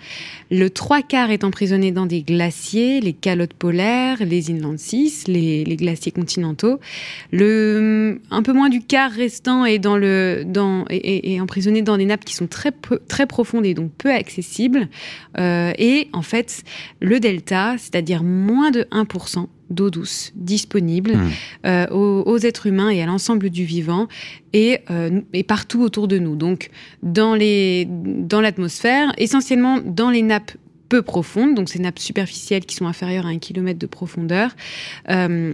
le 0.51 0.69
trois 0.69 1.01
quarts 1.01 1.31
est 1.31 1.43
emprisonné 1.43 1.91
dans 1.91 2.05
des 2.05 2.21
glaciers, 2.21 3.01
les 3.01 3.13
calottes 3.13 3.55
polaires, 3.55 4.17
les 4.23 4.51
inland 4.51 4.77
seas, 4.77 5.23
les, 5.27 5.63
glaciers 5.75 6.11
continentaux. 6.11 6.79
Le, 7.31 8.21
un 8.29 8.43
peu 8.43 8.53
moins 8.53 8.69
du 8.69 8.81
quart 8.81 9.11
restant 9.11 9.65
est, 9.65 9.79
dans 9.79 9.97
le, 9.97 10.43
dans, 10.45 10.85
est, 10.91 11.39
emprisonné 11.39 11.81
dans 11.81 11.97
des 11.97 12.05
nappes 12.05 12.25
qui 12.25 12.35
sont 12.35 12.47
très, 12.47 12.71
très 13.07 13.25
profondes 13.25 13.65
et 13.65 13.73
donc 13.73 13.91
peu 13.97 14.11
accessibles. 14.11 14.87
Euh, 15.39 15.73
et 15.79 16.09
en 16.13 16.21
fait, 16.21 16.63
le 17.01 17.19
delta, 17.19 17.75
c'est-à-dire 17.79 18.21
moins 18.23 18.69
de 18.69 18.83
1%, 18.91 19.47
d'eau 19.73 19.89
douce 19.89 20.31
disponible 20.35 21.13
mmh. 21.13 21.29
euh, 21.65 21.87
aux, 21.89 22.37
êtres 22.39 22.67
humains 22.67 22.89
et 22.89 23.01
à 23.01 23.05
l'ensemble 23.05 23.49
du 23.49 23.65
vivant 23.65 24.07
et, 24.53 24.79
euh, 24.89 25.21
et, 25.33 25.43
partout 25.43 25.81
autour 25.81 26.07
de 26.07 26.17
nous. 26.17 26.35
Donc 26.35 26.69
dans 27.01 27.35
l'atmosphère, 27.35 29.09
dans 29.09 29.13
essentiellement 29.17 29.79
dans 29.83 30.09
les 30.09 30.21
nappes 30.21 30.53
peu 30.89 31.01
profondes, 31.01 31.55
donc 31.55 31.69
ces 31.69 31.79
nappes 31.79 31.97
superficielles 31.97 32.65
qui 32.65 32.75
sont 32.75 32.85
inférieures 32.85 33.25
à 33.25 33.29
un 33.29 33.39
kilomètre 33.39 33.79
de 33.79 33.87
profondeur. 33.87 34.55
Euh, 35.09 35.53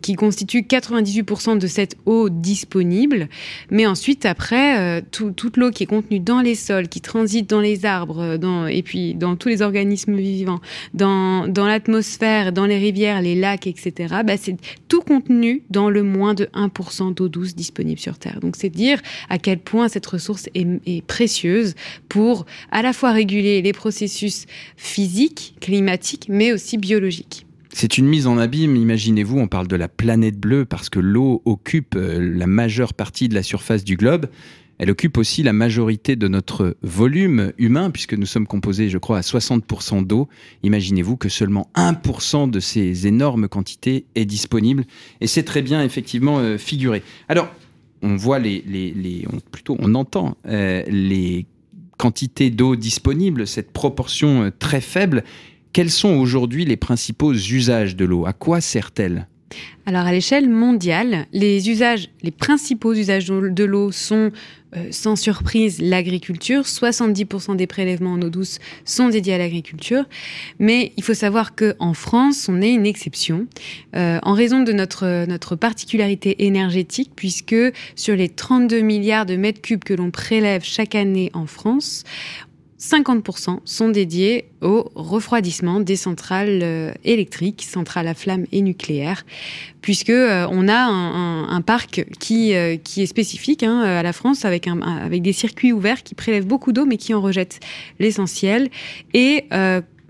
qui 0.00 0.14
constitue 0.14 0.62
98% 0.62 1.58
de 1.58 1.66
cette 1.66 1.96
eau 2.06 2.28
disponible. 2.28 3.28
Mais 3.70 3.86
ensuite, 3.86 4.26
après, 4.26 5.00
euh, 5.00 5.00
toute 5.10 5.56
l'eau 5.56 5.70
qui 5.70 5.84
est 5.84 5.86
contenue 5.86 6.20
dans 6.20 6.40
les 6.40 6.54
sols, 6.54 6.88
qui 6.88 7.00
transite 7.00 7.48
dans 7.48 7.60
les 7.60 7.84
arbres, 7.84 8.20
euh, 8.20 8.38
dans, 8.38 8.66
et 8.66 8.82
puis 8.82 9.14
dans 9.14 9.36
tous 9.36 9.48
les 9.48 9.62
organismes 9.62 10.16
vivants, 10.16 10.60
dans, 10.94 11.46
dans 11.46 11.66
l'atmosphère, 11.66 12.52
dans 12.52 12.66
les 12.66 12.78
rivières, 12.78 13.22
les 13.22 13.34
lacs, 13.34 13.66
etc., 13.66 14.16
bah, 14.24 14.36
c'est 14.36 14.56
tout 14.88 15.00
contenu 15.00 15.62
dans 15.70 15.90
le 15.90 16.02
moins 16.02 16.34
de 16.34 16.46
1% 16.54 17.14
d'eau 17.14 17.28
douce 17.28 17.54
disponible 17.54 18.00
sur 18.00 18.18
Terre. 18.18 18.40
Donc 18.40 18.56
c'est 18.56 18.70
dire 18.70 19.00
à 19.28 19.38
quel 19.38 19.58
point 19.58 19.88
cette 19.88 20.06
ressource 20.06 20.48
est, 20.54 20.66
est 20.86 21.02
précieuse 21.06 21.74
pour 22.08 22.46
à 22.70 22.82
la 22.82 22.92
fois 22.92 23.12
réguler 23.12 23.62
les 23.62 23.72
processus 23.72 24.46
physiques, 24.76 25.54
climatiques, 25.60 26.26
mais 26.28 26.52
aussi 26.52 26.78
biologiques. 26.78 27.47
C'est 27.80 27.96
une 27.96 28.08
mise 28.08 28.26
en 28.26 28.38
abîme, 28.38 28.74
imaginez-vous, 28.74 29.38
on 29.38 29.46
parle 29.46 29.68
de 29.68 29.76
la 29.76 29.86
planète 29.86 30.36
bleue 30.36 30.64
parce 30.64 30.88
que 30.88 30.98
l'eau 30.98 31.42
occupe 31.44 31.94
euh, 31.94 32.18
la 32.18 32.48
majeure 32.48 32.92
partie 32.92 33.28
de 33.28 33.36
la 33.36 33.44
surface 33.44 33.84
du 33.84 33.96
globe. 33.96 34.26
Elle 34.78 34.90
occupe 34.90 35.16
aussi 35.16 35.44
la 35.44 35.52
majorité 35.52 36.16
de 36.16 36.26
notre 36.26 36.76
volume 36.82 37.52
humain, 37.56 37.90
puisque 37.90 38.14
nous 38.14 38.26
sommes 38.26 38.48
composés, 38.48 38.88
je 38.88 38.98
crois, 38.98 39.18
à 39.18 39.20
60% 39.20 40.04
d'eau. 40.04 40.28
Imaginez-vous 40.64 41.16
que 41.16 41.28
seulement 41.28 41.70
1% 41.76 42.50
de 42.50 42.58
ces 42.58 43.06
énormes 43.06 43.46
quantités 43.46 44.06
est 44.16 44.24
disponible. 44.24 44.84
Et 45.20 45.28
c'est 45.28 45.44
très 45.44 45.62
bien, 45.62 45.80
effectivement, 45.84 46.40
euh, 46.40 46.58
figuré. 46.58 47.04
Alors, 47.28 47.48
on 48.02 48.16
voit 48.16 48.40
les, 48.40 48.60
les, 48.66 49.24
plutôt, 49.52 49.76
on 49.78 49.94
entend 49.94 50.36
euh, 50.48 50.82
les 50.88 51.46
quantités 51.96 52.50
d'eau 52.50 52.74
disponibles, 52.74 53.46
cette 53.46 53.70
proportion 53.70 54.50
très 54.58 54.80
faible. 54.80 55.22
Quels 55.78 55.92
sont 55.92 56.16
aujourd'hui 56.16 56.64
les 56.64 56.76
principaux 56.76 57.32
usages 57.32 57.94
de 57.94 58.04
l'eau? 58.04 58.26
À 58.26 58.32
quoi 58.32 58.60
sert-elle? 58.60 59.28
Alors 59.86 60.06
à 60.06 60.10
l'échelle 60.10 60.50
mondiale, 60.50 61.26
les 61.32 61.62
principaux 62.36 62.94
usages 62.94 63.26
de 63.26 63.64
l'eau 63.64 63.92
sont 63.92 64.32
euh, 64.76 64.88
sans 64.90 65.16
surprise 65.16 65.80
l'agriculture. 65.80 66.62
70% 66.62 67.56
des 67.56 67.66
prélèvements 67.66 68.12
en 68.12 68.20
eau 68.20 68.28
douce 68.28 68.58
sont 68.84 69.08
dédiés 69.08 69.32
à 69.32 69.38
l'agriculture. 69.38 70.04
Mais 70.58 70.92
il 70.98 71.04
faut 71.04 71.14
savoir 71.14 71.54
qu'en 71.54 71.94
France, 71.94 72.50
on 72.50 72.60
est 72.60 72.72
une 72.74 72.84
exception 72.84 73.46
euh, 73.96 74.18
en 74.24 74.34
raison 74.34 74.62
de 74.62 74.72
notre, 74.72 75.26
notre 75.26 75.56
particularité 75.56 76.44
énergétique, 76.44 77.12
puisque 77.16 77.56
sur 77.94 78.14
les 78.14 78.28
32 78.28 78.80
milliards 78.80 79.24
de 79.26 79.36
mètres 79.36 79.62
cubes 79.62 79.84
que 79.84 79.94
l'on 79.94 80.10
prélève 80.10 80.62
chaque 80.64 80.94
année 80.94 81.30
en 81.32 81.46
France, 81.46 82.04
50% 82.80 83.58
sont 83.64 83.88
dédiés 83.88 84.46
au 84.62 84.90
refroidissement 84.94 85.80
des 85.80 85.96
centrales 85.96 86.60
euh, 86.62 86.92
électriques, 87.04 87.64
centrales 87.68 88.06
à 88.06 88.14
flamme 88.14 88.46
et 88.52 88.62
nucléaires, 88.62 89.26
puisque 89.82 90.10
euh, 90.10 90.46
on 90.50 90.68
a 90.68 90.86
un, 90.86 91.60
parc 91.62 92.06
qui, 92.20 92.54
euh, 92.54 92.76
qui 92.76 93.02
est 93.02 93.06
spécifique 93.06 93.64
hein, 93.64 93.80
à 93.80 94.02
la 94.02 94.12
France, 94.12 94.44
avec 94.44 94.68
des 95.22 95.32
circuits 95.32 95.72
ouverts 95.72 96.04
qui 96.04 96.14
prélèvent 96.14 96.46
beaucoup 96.46 96.72
d'eau, 96.72 96.86
mais 96.86 96.96
qui 96.96 97.14
en 97.14 97.20
rejettent 97.20 97.60
l'essentiel. 97.98 98.70
Et 99.12 99.44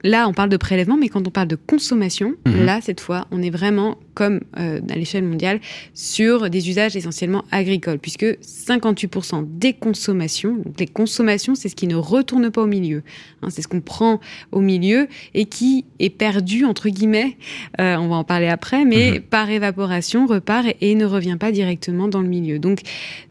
Là, 0.05 0.29
on 0.29 0.33
parle 0.33 0.49
de 0.49 0.57
prélèvement, 0.57 0.97
mais 0.97 1.09
quand 1.09 1.27
on 1.27 1.31
parle 1.31 1.49
de 1.49 1.57
consommation, 1.57 2.35
mhm. 2.47 2.65
là, 2.65 2.81
cette 2.81 3.01
fois, 3.01 3.27
on 3.33 3.43
est 3.43 3.51
vraiment, 3.51 3.99
comme 4.15 4.41
euh, 4.59 4.81
à 4.89 4.95
l'échelle 4.95 5.25
mondiale, 5.25 5.61
sur 5.93 6.51
des 6.51 6.69
usages 6.69 6.95
essentiellement 6.95 7.45
agricoles, 7.51 7.99
puisque 7.99 8.25
58% 8.25 9.45
des 9.59 9.73
consommations, 9.73 10.55
donc 10.57 10.79
les 10.79 10.87
consommations, 10.87 11.55
c'est 11.57 11.69
ce 11.69 11.75
qui 11.75 11.89
ne 11.89 11.97
retourne 11.97 12.51
pas 12.51 12.63
au 12.63 12.67
milieu. 12.67 13.03
Hein, 13.43 13.49
c'est 13.51 13.63
ce 13.63 13.69
qu'on 13.69 13.81
prend 13.81 14.21
au 14.53 14.61
milieu 14.61 15.09
et 15.35 15.47
qui 15.47 15.85
est 15.99 16.11
perdu, 16.11 16.65
entre 16.65 16.89
guillemets, 16.89 17.37
euh, 17.81 17.97
on 17.97 18.09
va 18.09 18.17
en 18.17 18.25
parler 18.25 18.49
après, 18.49 18.85
mais 18.85 19.13
mhm. 19.13 19.21
par 19.23 19.51
évaporation, 19.51 20.27
repart 20.27 20.69
et, 20.81 20.95
ne 20.95 21.05
revient 21.05 21.37
pas 21.39 21.53
directement 21.53 22.09
dans 22.09 22.23
le 22.23 22.29
milieu. 22.29 22.59
Donc, 22.59 22.81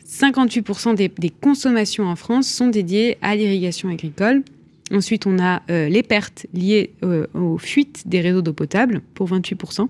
58% 0.10 0.96
des 0.96 1.30
consommations 1.30 2.06
en 2.06 2.16
France 2.16 2.48
sont 2.48 2.68
dédiées 2.68 3.18
à 3.22 3.36
l'irrigation 3.36 3.90
agricole. 3.90 4.44
Ensuite, 4.92 5.28
on 5.28 5.40
a 5.40 5.62
euh, 5.70 5.90
les 5.90 6.04
pertes 6.04 6.46
liées 6.54 6.92
euh, 7.04 7.28
aux 7.34 7.58
fuites 7.58 8.08
des 8.08 8.22
réseaux 8.22 8.42
d'eau 8.42 8.54
potable 8.54 9.02
pour 9.14 9.30
28%. 9.30 9.88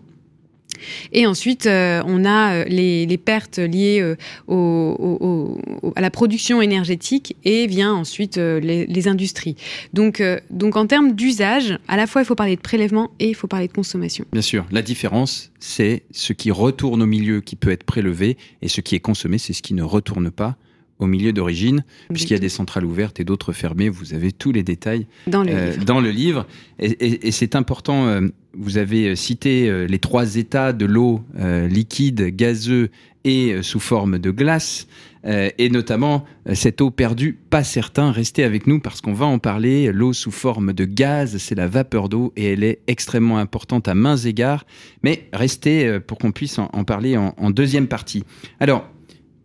Et 1.11 1.25
ensuite, 1.25 1.65
euh, 1.65 2.03
on 2.05 2.23
a 2.23 2.63
les, 2.65 3.17
pertes 3.17 3.57
liées 3.57 4.13
à 4.47 6.01
la 6.01 6.11
production 6.11 6.61
énergétique 6.61 7.35
et 7.45 7.65
vient 7.65 7.95
ensuite 7.95 8.37
les, 8.37 9.07
industries. 9.07 9.55
Donc, 9.93 10.21
donc 10.51 10.75
en 10.75 10.85
termes 10.85 11.13
d'usage, 11.13 11.79
à 11.87 11.97
la 11.97 12.05
fois 12.05 12.21
il 12.21 12.25
faut 12.25 12.35
parler 12.35 12.55
de 12.57 12.61
prélèvement 12.61 13.09
et 13.19 13.29
il 13.29 13.33
faut 13.33 13.47
parler 13.47 13.67
de 13.67 13.73
consommation. 13.73 14.25
Bien 14.31 14.43
sûr, 14.43 14.67
la 14.69 14.83
différence, 14.83 15.51
c'est 15.59 16.03
ce 16.11 16.31
qui 16.33 16.51
retourne 16.51 17.01
au 17.01 17.07
milieu 17.07 17.41
qui 17.41 17.55
peut 17.55 17.71
être 17.71 17.83
prélevé 17.83 18.37
et 18.61 18.67
ce 18.67 18.81
qui 18.81 18.93
est 18.93 18.99
consommé, 18.99 19.39
c'est 19.39 19.53
ce 19.53 19.63
qui 19.63 19.73
ne 19.73 19.83
retourne 19.83 20.29
pas 20.29 20.57
au 20.99 21.05
milieu 21.05 21.31
d'origine, 21.31 21.83
puisqu'il 22.09 22.33
y 22.33 22.37
a 22.37 22.39
des 22.39 22.49
centrales 22.49 22.85
ouvertes 22.85 23.19
et 23.19 23.23
d'autres 23.23 23.53
fermées. 23.53 23.89
Vous 23.89 24.13
avez 24.13 24.31
tous 24.31 24.51
les 24.51 24.63
détails 24.63 25.05
dans 25.27 25.43
le 25.43 25.51
euh, 25.51 25.71
livre. 25.71 25.85
Dans 25.85 25.99
le 25.99 26.09
livre. 26.09 26.47
Et, 26.79 27.31
c'est 27.31 27.55
important, 27.55 28.07
euh, 28.07 28.21
vous 28.53 28.77
avez 28.77 29.15
cité 29.15 29.69
euh, 29.69 29.85
les 29.85 29.99
trois 29.99 30.37
états 30.37 30.73
de 30.73 30.85
l'eau, 30.85 31.23
liquide, 31.69 32.35
gazeux 32.35 32.89
et 33.23 33.61
sous 33.61 33.79
forme 33.79 34.19
de 34.19 34.31
glace. 34.31 34.87
et 35.25 35.69
notamment 35.69 36.23
cette 36.53 36.79
eau 36.79 36.91
perdue, 36.91 37.37
pas 37.49 37.63
certain. 37.63 38.11
Restez 38.11 38.45
avec 38.45 38.67
nous 38.67 38.79
parce 38.79 39.01
qu'on 39.01 39.13
va 39.13 39.25
en 39.25 39.39
parler. 39.39 39.91
L'eau 39.91 40.13
sous 40.13 40.31
forme 40.31 40.71
de 40.71 40.85
gaz, 40.85 41.37
c'est 41.37 41.55
la 41.55 41.67
vapeur 41.67 42.07
d'eau 42.07 42.31
et 42.37 42.53
elle 42.53 42.63
est 42.63 42.79
extrêmement 42.87 43.37
importante 43.37 43.89
à 43.89 43.95
mains 43.95 44.15
égards. 44.15 44.65
Mais 45.03 45.27
restez 45.33 45.99
pour 45.99 46.17
qu'on 46.17 46.31
puisse 46.31 46.57
en, 46.57 46.83
parler 46.85 47.17
en, 47.17 47.33
en 47.37 47.49
deuxième 47.51 47.87
partie. 47.87 48.23
Alors, 48.61 48.87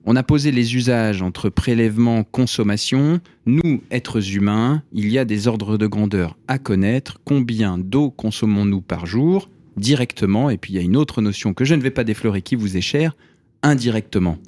on 0.05 0.17
a 0.17 0.23
posé 0.23 0.51
les 0.51 0.75
usages 0.75 1.23
entre 1.23 1.49
prélèvement, 1.49 2.25
consommation. 2.25 3.21
Nous, 3.47 3.83
êtres 3.91 4.35
humains, 4.35 4.83
il 4.93 5.09
y 5.11 5.19
a 5.19 5.25
des 5.25 5.47
ordres 5.47 5.79
de 5.79 5.87
grandeur 5.87 6.37
à 6.49 6.59
connaître. 6.59 7.21
Combien 7.25 7.79
d'eau 7.79 8.11
consommons-nous 8.11 8.81
par 8.81 9.07
jour 9.07 9.49
directement? 9.77 10.51
Et 10.51 10.59
puis 10.59 10.73
il 10.73 10.77
y 10.77 10.81
a 10.81 10.83
une 10.83 10.97
autre 10.97 11.23
notion 11.23 11.55
que 11.55 11.65
je 11.65 11.75
ne 11.75 11.83
vais 11.83 11.91
pas 11.91 12.05
déflorer 12.05 12.43
qui 12.43 12.57
vous 12.57 12.77
est 12.77 12.83
chère, 12.83 13.17
indirectement. 13.63 14.39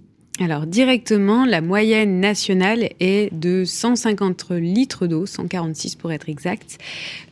Alors 0.40 0.66
directement, 0.66 1.44
la 1.44 1.60
moyenne 1.60 2.18
nationale 2.18 2.88
est 2.98 3.32
de 3.32 3.64
150 3.64 4.50
litres 4.50 5.06
d'eau, 5.06 5.26
146 5.26 5.94
pour 5.94 6.10
être 6.10 6.28
exact. 6.28 6.78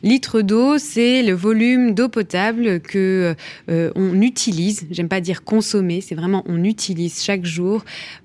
Litres 0.03 0.41
d'eau, 0.41 0.77
c'est 0.77 1.21
le 1.21 1.33
volume 1.33 1.95
d'eau 1.95 2.07
potable 2.07 2.79
que 2.79 3.35
euh, 3.69 3.91
on 3.95 4.21
utilise. 4.21 4.87
J'aime 4.89 5.09
pas 5.09 5.19
dire 5.19 5.43
consommer, 5.43 5.99
c'est 5.99 6.15
vraiment 6.15 6.45
on 6.47 6.63
utilise 6.63 7.21
chaque 7.21 7.43
jour 7.43 7.83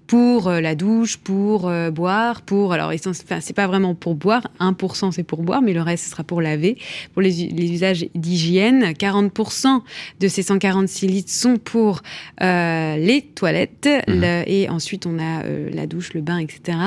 pour 0.08 0.48
euh, 0.48 0.60
la 0.60 0.74
douche, 0.74 1.18
pour 1.18 1.68
euh, 1.68 1.90
boire, 1.90 2.40
pour 2.42 2.72
alors 2.72 2.90
enfin, 2.90 3.40
c'est 3.40 3.54
pas 3.54 3.66
vraiment 3.66 3.94
pour 3.94 4.14
boire, 4.14 4.48
1% 4.58 5.12
c'est 5.12 5.22
pour 5.22 5.42
boire, 5.42 5.62
mais 5.62 5.74
le 5.74 5.82
reste 5.82 6.04
ce 6.04 6.10
sera 6.10 6.24
pour 6.24 6.40
laver, 6.40 6.78
pour 7.12 7.22
les, 7.22 7.44
usages 7.44 8.06
d'hygiène. 8.14 8.92
40% 8.92 9.82
de 10.18 10.28
ces 10.28 10.42
146 10.42 11.06
litres 11.06 11.30
sont 11.30 11.58
pour 11.58 12.00
euh, 12.40 12.96
les 12.96 13.22
toilettes 13.22 13.88
mmh. 14.08 14.24
et 14.46 14.67
ensuite 14.68 15.06
on 15.06 15.18
a 15.18 15.42
la 15.72 15.86
douche, 15.86 16.14
le 16.14 16.20
bain, 16.20 16.38
etc. 16.38 16.78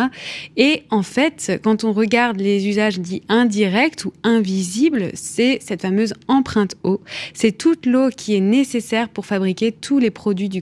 Et 0.57 0.83
en 0.89 1.03
fait, 1.03 1.59
quand 1.63 1.83
on 1.83 1.93
regarde 1.93 2.39
les 2.39 2.67
usages 2.67 2.99
dits 2.99 3.23
indirects 3.29 4.05
ou 4.05 4.13
invisibles, 4.23 5.11
c'est 5.13 5.59
cette 5.61 5.81
fameuse 5.81 6.13
empreinte 6.27 6.75
eau. 6.83 7.01
C'est 7.33 7.57
toute 7.57 7.85
l'eau 7.85 8.09
qui 8.09 8.35
est 8.35 8.41
nécessaire 8.41 9.09
pour 9.09 9.25
fabriquer 9.25 9.71
tous 9.71 9.99
les 9.99 10.11
produits 10.11 10.49
du, 10.49 10.61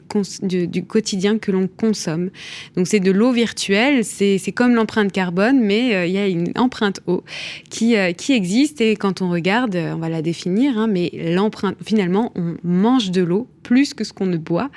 quotidien 0.84 1.38
que 1.38 1.52
l'on 1.52 1.68
consomme. 1.68 2.30
Donc 2.76 2.88
c'est 2.88 3.00
de 3.00 3.12
l'eau 3.12 3.32
virtuelle, 3.32 4.04
c'est 4.04 4.52
comme 4.54 4.76
l'empreinte 4.76 5.12
carbone, 5.12 5.60
mais 5.60 5.96
euh, 5.96 6.06
il 6.06 6.14
y 6.14 6.18
a 6.18 6.28
une 6.28 6.52
empreinte 6.56 7.02
eau 7.08 7.24
qui, 7.70 7.96
euh, 7.96 8.12
qui 8.14 8.34
existe 8.34 8.82
et 8.82 8.96
quand 8.96 9.22
on 9.22 9.30
regarde, 9.30 9.76
euh, 9.76 9.94
on 9.94 9.98
va 9.98 10.10
la 10.10 10.22
définir, 10.22 10.78
hein, 10.78 10.88
mais 10.88 11.12
l'empreinte, 11.14 11.76
finalement, 11.84 12.32
on 12.36 12.56
mange 12.64 13.12
de 13.12 13.22
l'eau 13.22 13.48
plus 13.64 13.94
que 13.94 14.04
ce 14.04 14.14
qu'on 14.14 14.26
ne 14.26 14.38
boit, 14.38 14.72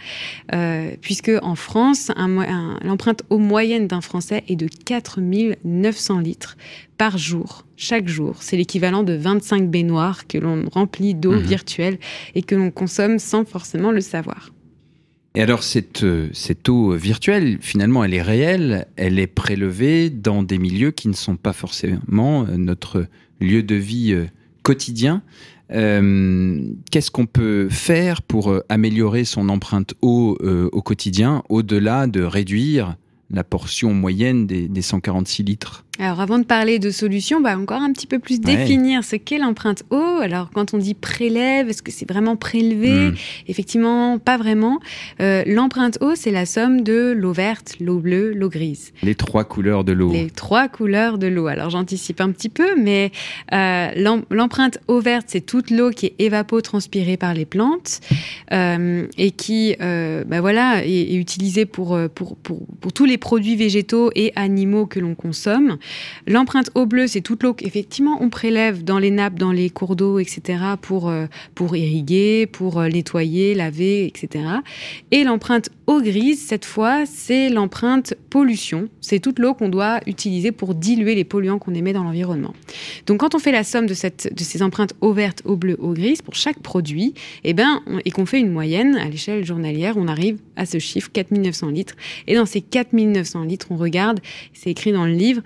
puisque 1.00 1.30
en 1.40 1.54
France, 1.54 2.10
l'empreinte 2.82 3.22
eau 3.30 3.38
moyenne 3.38 3.86
d'un 3.86 4.00
Français 4.00 4.44
est 4.48 4.56
de 4.56 4.68
4900 4.84 6.20
litres 6.20 6.56
par 6.98 7.18
jour, 7.18 7.66
chaque 7.76 8.08
jour. 8.08 8.36
C'est 8.40 8.56
l'équivalent 8.56 9.02
de 9.02 9.14
25 9.14 9.68
baignoires 9.70 10.26
que 10.26 10.38
l'on 10.38 10.68
remplit 10.70 11.14
d'eau 11.14 11.32
mmh 11.32 11.42
virtuelle 11.42 11.98
et 12.34 12.42
que 12.42 12.54
l'on 12.54 12.70
consomme 12.70 13.18
sans 13.18 13.44
forcément 13.44 13.90
le 13.90 14.00
savoir. 14.00 14.50
Et 15.34 15.40
alors 15.40 15.62
cette, 15.62 16.04
euh, 16.04 16.28
cette 16.32 16.68
eau 16.68 16.92
virtuelle, 16.92 17.58
finalement, 17.60 18.04
elle 18.04 18.12
est 18.12 18.22
réelle, 18.22 18.86
elle 18.96 19.18
est 19.18 19.26
prélevée 19.26 20.10
dans 20.10 20.42
des 20.42 20.58
milieux 20.58 20.90
qui 20.90 21.08
ne 21.08 21.14
sont 21.14 21.36
pas 21.36 21.54
forcément 21.54 22.44
euh, 22.44 22.56
notre 22.56 23.06
lieu 23.40 23.62
de 23.62 23.74
vie 23.74 24.12
euh, 24.12 24.26
quotidien. 24.62 25.22
Qu'est-ce 25.72 27.10
qu'on 27.10 27.26
peut 27.26 27.68
faire 27.70 28.22
pour 28.22 28.54
améliorer 28.68 29.24
son 29.24 29.48
empreinte 29.48 29.94
eau 30.02 30.36
au 30.72 30.82
quotidien, 30.82 31.42
au-delà 31.48 32.06
de 32.06 32.22
réduire 32.22 32.96
la 33.30 33.42
portion 33.42 33.94
moyenne 33.94 34.46
des, 34.46 34.68
des 34.68 34.82
146 34.82 35.42
litres? 35.42 35.84
Alors 36.02 36.20
avant 36.20 36.40
de 36.40 36.44
parler 36.44 36.80
de 36.80 36.90
solutions, 36.90 37.40
bah 37.40 37.56
encore 37.56 37.80
un 37.80 37.92
petit 37.92 38.08
peu 38.08 38.18
plus 38.18 38.40
définir 38.40 39.04
ce 39.04 39.14
qu'est 39.14 39.38
l'empreinte 39.38 39.84
eau. 39.90 40.18
Alors 40.20 40.50
quand 40.52 40.74
on 40.74 40.78
dit 40.78 40.94
prélève, 40.94 41.68
est-ce 41.68 41.80
que 41.80 41.92
c'est 41.92 42.10
vraiment 42.10 42.34
prélevé? 42.34 43.10
Hmm. 43.10 43.14
Effectivement, 43.46 44.18
pas 44.18 44.36
vraiment. 44.36 44.80
Euh, 45.20 45.44
l'empreinte 45.46 45.98
eau, 46.00 46.16
c'est 46.16 46.32
la 46.32 46.44
somme 46.44 46.80
de 46.80 47.14
l'eau 47.16 47.32
verte, 47.32 47.76
l'eau 47.78 48.00
bleue, 48.00 48.32
l'eau 48.32 48.48
grise. 48.48 48.92
Les 49.04 49.14
trois 49.14 49.44
couleurs 49.44 49.84
de 49.84 49.92
l'eau. 49.92 50.10
Les 50.10 50.28
trois 50.28 50.66
couleurs 50.66 51.18
de 51.18 51.28
l'eau. 51.28 51.46
Alors 51.46 51.70
j'anticipe 51.70 52.20
un 52.20 52.32
petit 52.32 52.48
peu, 52.48 52.74
mais 52.76 53.12
euh, 53.52 54.16
l'empreinte 54.28 54.80
eau 54.88 54.98
verte, 54.98 55.26
c'est 55.28 55.46
toute 55.46 55.70
l'eau 55.70 55.90
qui 55.90 56.06
est 56.06 56.14
évapotranspirée 56.18 57.16
par 57.16 57.32
les 57.32 57.44
plantes 57.44 58.00
euh, 58.50 59.06
et 59.18 59.30
qui, 59.30 59.76
bah 59.78 60.40
voilà, 60.40 60.84
est, 60.84 61.14
utilisée 61.14 61.64
pour, 61.64 61.96
pour, 62.12 62.36
pour, 62.38 62.66
pour 62.80 62.92
tous 62.92 63.04
les 63.04 63.18
produits 63.18 63.54
végétaux 63.54 64.10
et 64.16 64.32
animaux 64.34 64.86
que 64.86 64.98
l'on 64.98 65.14
consomme. 65.14 65.78
L'empreinte 66.26 66.70
eau 66.74 66.86
bleue, 66.86 67.06
c'est 67.06 67.20
toute 67.20 67.42
l'eau 67.42 67.54
qu'effectivement 67.54 68.18
on 68.20 68.30
prélève 68.30 68.84
dans 68.84 68.98
les 68.98 69.10
nappes, 69.10 69.38
dans 69.38 69.52
les 69.52 69.70
cours 69.70 69.96
d'eau, 69.96 70.18
etc. 70.18 70.58
pour, 70.80 71.08
euh, 71.08 71.26
pour 71.54 71.76
irriguer, 71.76 72.46
pour 72.46 72.78
euh, 72.78 72.88
nettoyer, 72.88 73.54
laver, 73.54 74.06
etc. 74.06 74.44
Et 75.10 75.24
l'empreinte 75.24 75.70
eau 75.86 76.00
grise, 76.00 76.40
cette 76.40 76.64
fois, 76.64 77.04
c'est 77.06 77.48
l'empreinte 77.48 78.14
pollution. 78.30 78.88
C'est 79.00 79.18
toute 79.18 79.38
l'eau 79.38 79.54
qu'on 79.54 79.68
doit 79.68 80.00
utiliser 80.06 80.52
pour 80.52 80.74
diluer 80.74 81.14
les 81.14 81.24
polluants 81.24 81.58
qu'on 81.58 81.74
émet 81.74 81.92
dans 81.92 82.04
l'environnement. 82.04 82.54
Donc 83.06 83.20
quand 83.20 83.34
on 83.34 83.38
fait 83.38 83.52
la 83.52 83.64
somme 83.64 83.86
de, 83.86 83.94
cette, 83.94 84.32
de 84.34 84.42
ces 84.42 84.62
empreintes 84.62 84.94
eau 85.00 85.12
verte, 85.12 85.42
eau 85.44 85.56
bleue, 85.56 85.76
eau 85.80 85.92
grise 85.92 86.22
pour 86.22 86.34
chaque 86.34 86.60
produit, 86.60 87.14
eh 87.44 87.52
ben, 87.52 87.82
et 88.04 88.10
qu'on 88.10 88.26
fait 88.26 88.40
une 88.40 88.52
moyenne 88.52 88.96
à 88.96 89.08
l'échelle 89.08 89.44
journalière, 89.44 89.96
on 89.96 90.08
arrive 90.08 90.38
à 90.56 90.66
ce 90.66 90.78
chiffre 90.78 91.10
4900 91.12 91.68
litres. 91.68 91.94
Et 92.26 92.34
dans 92.34 92.46
ces 92.46 92.60
4900 92.60 93.44
litres, 93.44 93.66
on 93.70 93.76
regarde, 93.76 94.20
c'est 94.52 94.70
écrit 94.70 94.92
dans 94.92 95.06
le 95.06 95.12
livre, 95.12 95.42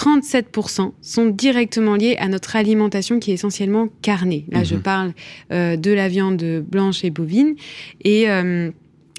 37% 0.00 0.92
sont 1.02 1.26
directement 1.26 1.94
liés 1.94 2.16
à 2.18 2.28
notre 2.28 2.56
alimentation 2.56 3.18
qui 3.18 3.32
est 3.32 3.34
essentiellement 3.34 3.88
carnée. 4.00 4.46
Là, 4.50 4.64
je 4.64 4.76
mhm. 4.76 4.82
parle 4.82 5.12
euh, 5.52 5.76
de 5.76 5.90
la 5.90 6.08
viande 6.08 6.42
blanche 6.66 7.04
et 7.04 7.10
bovine. 7.10 7.54
Et 8.02 8.30
euh, 8.30 8.70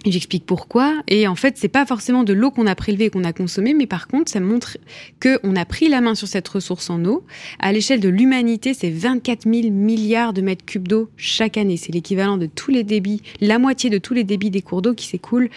J'explique 0.05 0.45
pourquoi. 0.47 1.01
Et 1.07 1.27
en 1.27 1.35
fait, 1.35 1.57
c'est 1.57 1.67
pas 1.67 1.85
forcément 1.85 2.23
de 2.23 2.33
l'eau 2.33 2.49
qu'on 2.49 2.65
a 2.65 2.73
prélevée 2.73 3.05
et 3.05 3.09
qu'on 3.11 3.23
a 3.23 3.33
consommée, 3.33 3.75
mais 3.75 3.85
par 3.85 4.07
contre, 4.07 4.31
ça 4.31 4.39
montre 4.39 4.77
qu'on 5.21 5.55
a 5.55 5.65
pris 5.65 5.89
la 5.89 6.01
main 6.01 6.15
sur 6.15 6.27
cette 6.27 6.47
ressource 6.47 6.89
en 6.89 7.05
eau. 7.05 7.23
À 7.59 7.71
l'échelle 7.71 7.99
de 7.99 8.09
l'humanité, 8.09 8.73
c'est 8.73 8.89
24 8.89 9.43
000 9.43 9.69
milliards 9.69 10.33
de 10.33 10.41
mètres 10.41 10.65
cubes 10.65 10.87
d'eau 10.87 11.09
chaque 11.17 11.57
année. 11.57 11.77
C'est 11.77 11.91
l'équivalent 11.91 12.37
de 12.37 12.47
tous 12.47 12.71
les 12.71 12.83
débits, 12.83 13.21
la 13.41 13.59
moitié 13.59 13.91
de 13.91 13.99
tous 13.99 14.15
les 14.15 14.23
débits 14.23 14.49
des 14.49 14.63
cours 14.63 14.81
d'eau 14.81 14.95
qui 14.95 15.05
s'écoulent 15.05 15.49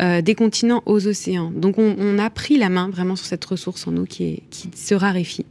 euh, 0.00 0.20
des 0.20 0.34
continents 0.34 0.82
aux 0.86 1.06
océans. 1.06 1.52
Donc, 1.54 1.78
on, 1.78 2.18
a 2.18 2.28
pris 2.28 2.58
la 2.58 2.68
main 2.68 2.90
vraiment 2.90 3.16
sur 3.16 3.26
cette 3.26 3.44
ressource 3.44 3.86
en 3.86 3.96
eau 3.96 4.04
qui, 4.04 4.42
qui 4.50 4.68
se 4.74 4.94
raréfie. 4.94 5.46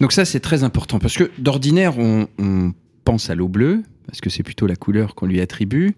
Donc 0.00 0.12
ça, 0.12 0.24
c'est 0.24 0.40
très 0.40 0.64
important 0.64 0.98
parce 0.98 1.16
que 1.16 1.30
d'ordinaire, 1.38 1.98
on 1.98 2.26
pense 3.04 3.30
à 3.30 3.34
l'eau 3.34 3.48
bleue 3.48 3.82
parce 4.06 4.20
que 4.20 4.30
c'est 4.30 4.42
plutôt 4.42 4.66
la 4.66 4.76
couleur 4.76 5.14
qu'on 5.14 5.26
lui 5.26 5.40
attribue. 5.40 5.94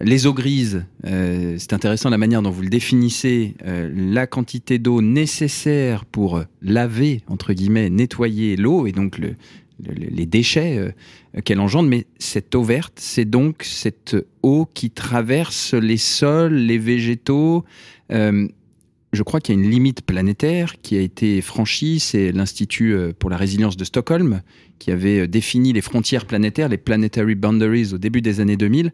Les 0.00 0.26
eaux 0.26 0.34
grises, 0.34 0.84
euh, 1.06 1.54
c'est 1.56 1.72
intéressant 1.72 2.10
la 2.10 2.18
manière 2.18 2.42
dont 2.42 2.50
vous 2.50 2.62
le 2.62 2.68
définissez, 2.68 3.54
euh, 3.64 3.88
la 3.94 4.26
quantité 4.26 4.78
d'eau 4.78 5.00
nécessaire 5.00 6.04
pour 6.04 6.42
laver, 6.62 7.22
entre 7.28 7.52
guillemets, 7.52 7.90
nettoyer 7.90 8.56
l'eau 8.56 8.88
et 8.88 8.92
donc 8.92 9.20
les 9.78 10.26
déchets 10.26 10.78
euh, 10.78 11.40
qu'elle 11.42 11.60
engendre. 11.60 11.88
Mais 11.88 12.06
cette 12.18 12.56
eau 12.56 12.64
verte, 12.64 12.94
c'est 12.96 13.24
donc 13.24 13.62
cette 13.62 14.16
eau 14.42 14.66
qui 14.74 14.90
traverse 14.90 15.74
les 15.74 15.96
sols, 15.96 16.54
les 16.54 16.78
végétaux. 16.78 17.64
je 18.10 19.22
crois 19.22 19.38
qu'il 19.38 19.54
y 19.54 19.58
a 19.58 19.62
une 19.62 19.70
limite 19.70 20.02
planétaire 20.02 20.74
qui 20.82 20.96
a 20.96 21.00
été 21.00 21.40
franchie. 21.40 22.00
C'est 22.00 22.32
l'Institut 22.32 22.96
pour 23.20 23.30
la 23.30 23.36
résilience 23.36 23.76
de 23.76 23.84
Stockholm 23.84 24.42
qui 24.80 24.90
avait 24.90 25.28
défini 25.28 25.72
les 25.72 25.82
frontières 25.82 26.26
planétaires, 26.26 26.68
les 26.68 26.78
planetary 26.78 27.36
boundaries 27.36 27.94
au 27.94 27.98
début 27.98 28.22
des 28.22 28.40
années 28.40 28.56
2000 28.56 28.90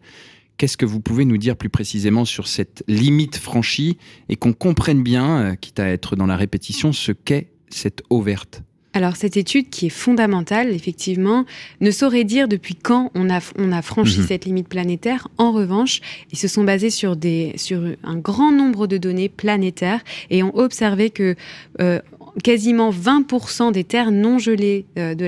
Qu'est-ce 0.57 0.77
que 0.77 0.85
vous 0.85 0.99
pouvez 0.99 1.25
nous 1.25 1.37
dire 1.37 1.55
plus 1.55 1.69
précisément 1.69 2.25
sur 2.25 2.47
cette 2.47 2.83
limite 2.87 3.37
franchie 3.37 3.97
et 4.29 4.35
qu'on 4.35 4.53
comprenne 4.53 5.01
bien, 5.01 5.41
euh, 5.41 5.55
quitte 5.55 5.79
à 5.79 5.87
être 5.87 6.15
dans 6.15 6.27
la 6.27 6.37
répétition, 6.37 6.93
ce 6.93 7.11
qu'est 7.11 7.47
cette 7.69 8.03
eau 8.09 8.21
verte? 8.21 8.63
Alors 8.93 9.15
cette 9.15 9.37
étude 9.37 9.69
qui 9.69 9.85
est 9.85 9.89
fondamentale, 9.89 10.69
effectivement, 10.71 11.45
ne 11.79 11.91
saurait 11.91 12.25
dire 12.25 12.49
depuis 12.49 12.75
quand 12.75 13.09
on 13.15 13.29
a, 13.29 13.39
on 13.57 13.71
a 13.71 13.81
franchi 13.81 14.19
mhm. 14.19 14.27
cette 14.27 14.45
limite 14.45 14.67
planétaire. 14.67 15.29
En 15.37 15.53
revanche, 15.53 16.01
ils 16.31 16.37
se 16.37 16.49
sont 16.49 16.65
basés 16.65 16.89
sur, 16.89 17.15
des, 17.15 17.53
sur 17.55 17.81
un 18.03 18.17
grand 18.17 18.51
nombre 18.51 18.87
de 18.87 18.97
données 18.97 19.29
planétaires 19.29 20.01
et 20.29 20.43
ont 20.43 20.55
observé 20.57 21.09
que 21.09 21.35
euh, 21.79 22.01
quasiment 22.43 22.91
20% 22.91 23.71
des 23.71 23.83
terres 23.83 24.11
non 24.11 24.39
gelées 24.39 24.85
euh, 24.97 25.15
de, 25.15 25.25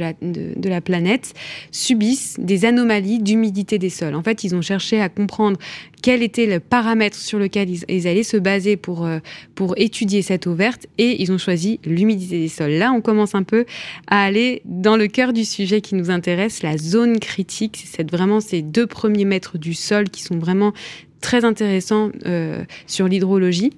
la, 0.69 0.81
planète 0.81 1.33
subissent 1.71 2.35
des 2.39 2.65
anomalies 2.65 3.19
d'humidité 3.19 3.77
des 3.77 3.89
sols. 3.89 4.15
En 4.15 4.23
fait, 4.23 4.43
ils 4.43 4.55
ont 4.55 4.61
cherché 4.61 4.99
à 5.01 5.09
comprendre 5.09 5.57
quel 6.01 6.21
était 6.21 6.45
le 6.45 6.59
paramètre 6.59 7.17
sur 7.17 7.39
lequel 7.39 7.69
ils, 7.69 8.07
allaient 8.07 8.23
se 8.23 8.37
baser 8.37 8.75
pour, 8.75 9.05
euh, 9.05 9.19
pour 9.55 9.75
étudier 9.77 10.21
cette 10.21 10.47
eau 10.47 10.53
verte 10.53 10.87
et 10.97 11.21
ils 11.21 11.31
ont 11.31 11.37
choisi 11.37 11.79
l'humidité 11.85 12.39
des 12.39 12.49
sols. 12.49 12.71
Là, 12.71 12.91
on 12.91 13.01
commence 13.01 13.35
un 13.35 13.43
peu 13.43 13.65
à 14.07 14.23
aller 14.23 14.61
dans 14.65 14.97
le 14.97 15.07
cœur 15.07 15.33
du 15.33 15.45
sujet 15.45 15.81
qui 15.81 15.95
nous 15.95 16.09
intéresse, 16.09 16.63
la 16.63 16.77
zone 16.77 17.19
critique. 17.19 17.83
C'est 17.85 18.09
vraiment 18.09 18.41
ces 18.41 18.61
deux 18.61 18.87
premiers 18.87 19.25
mètres 19.25 19.57
du 19.57 19.73
sol 19.73 20.09
qui 20.09 20.21
sont 20.21 20.37
vraiment 20.37 20.73
très 21.23 21.45
intéressants 21.45 22.11
euh, 22.25 22.63
sur 22.85 23.07
l'hydrologie. 23.07 23.71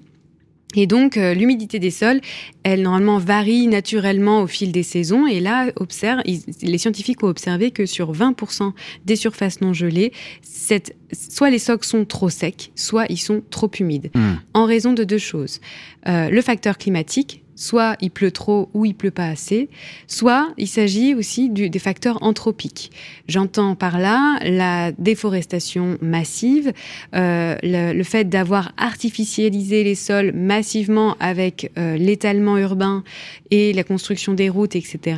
Et 0.76 0.88
donc, 0.88 1.18
euh, 1.18 1.34
l'humidité 1.34 1.80
des 1.80 1.92
sols, 1.92 2.22
elle 2.64 2.82
normalement 2.82 3.18
varie 3.18 3.68
naturellement 3.68 4.42
au 4.42 4.48
fil 4.48 4.72
des 4.72 4.84
saisons. 4.84 5.26
Et 5.28 5.40
là, 5.40 5.72
observe, 5.76 6.22
les 6.26 6.78
scientifiques 6.78 7.24
ont 7.24 7.28
observé 7.28 7.72
que 7.72 7.86
sur 7.86 8.14
20% 8.14 8.74
des 9.06 9.16
surfaces 9.16 9.62
non 9.62 9.74
gelées, 9.74 10.12
cette, 10.42 10.96
soit 11.12 11.50
les 11.50 11.60
sols 11.60 11.84
sont 11.84 12.06
trop 12.06 12.30
secs, 12.30 12.72
soit 12.76 13.06
ils 13.10 13.18
sont 13.18 13.42
trop 13.50 13.70
humides. 13.80 14.12
Hmm. 14.14 14.36
En 14.54 14.66
raison 14.66 14.94
de 14.94 15.04
deux 15.04 15.18
choses. 15.18 15.62
Euh, 16.08 16.30
le 16.30 16.42
facteur 16.42 16.78
climatique, 16.78 17.45
soit 17.56 17.96
il 18.02 18.12
pleut 18.12 18.32
trop 18.32 18.70
ou 18.74 18.86
il 18.86 18.94
pleut 18.94 19.12
pas 19.12 19.28
assez, 19.28 19.70
soit 20.08 20.54
il 20.58 20.68
s'agit 20.68 21.16
aussi 21.16 21.50
des 21.50 21.80
facteurs 21.80 22.22
anthropiques. 22.22 22.92
J'entends 23.28 23.76
par 23.76 23.98
là 23.98 24.38
la 24.44 24.92
déforestation 24.92 25.98
massive, 26.02 26.74
euh, 27.16 27.56
le, 27.64 28.04
fait 28.04 28.30
d'avoir 28.30 28.74
artificialisé 28.78 29.84
les 29.84 29.96
sols 29.96 30.32
massivement 30.34 31.16
avec 31.20 31.72
euh, 31.78 31.98
l'étalement 31.98 32.58
urbain 32.58 33.04
et 33.52 33.74
la 33.74 33.84
construction 33.84 34.34
des 34.34 34.50
routes, 34.50 34.76
etc., 34.76 35.18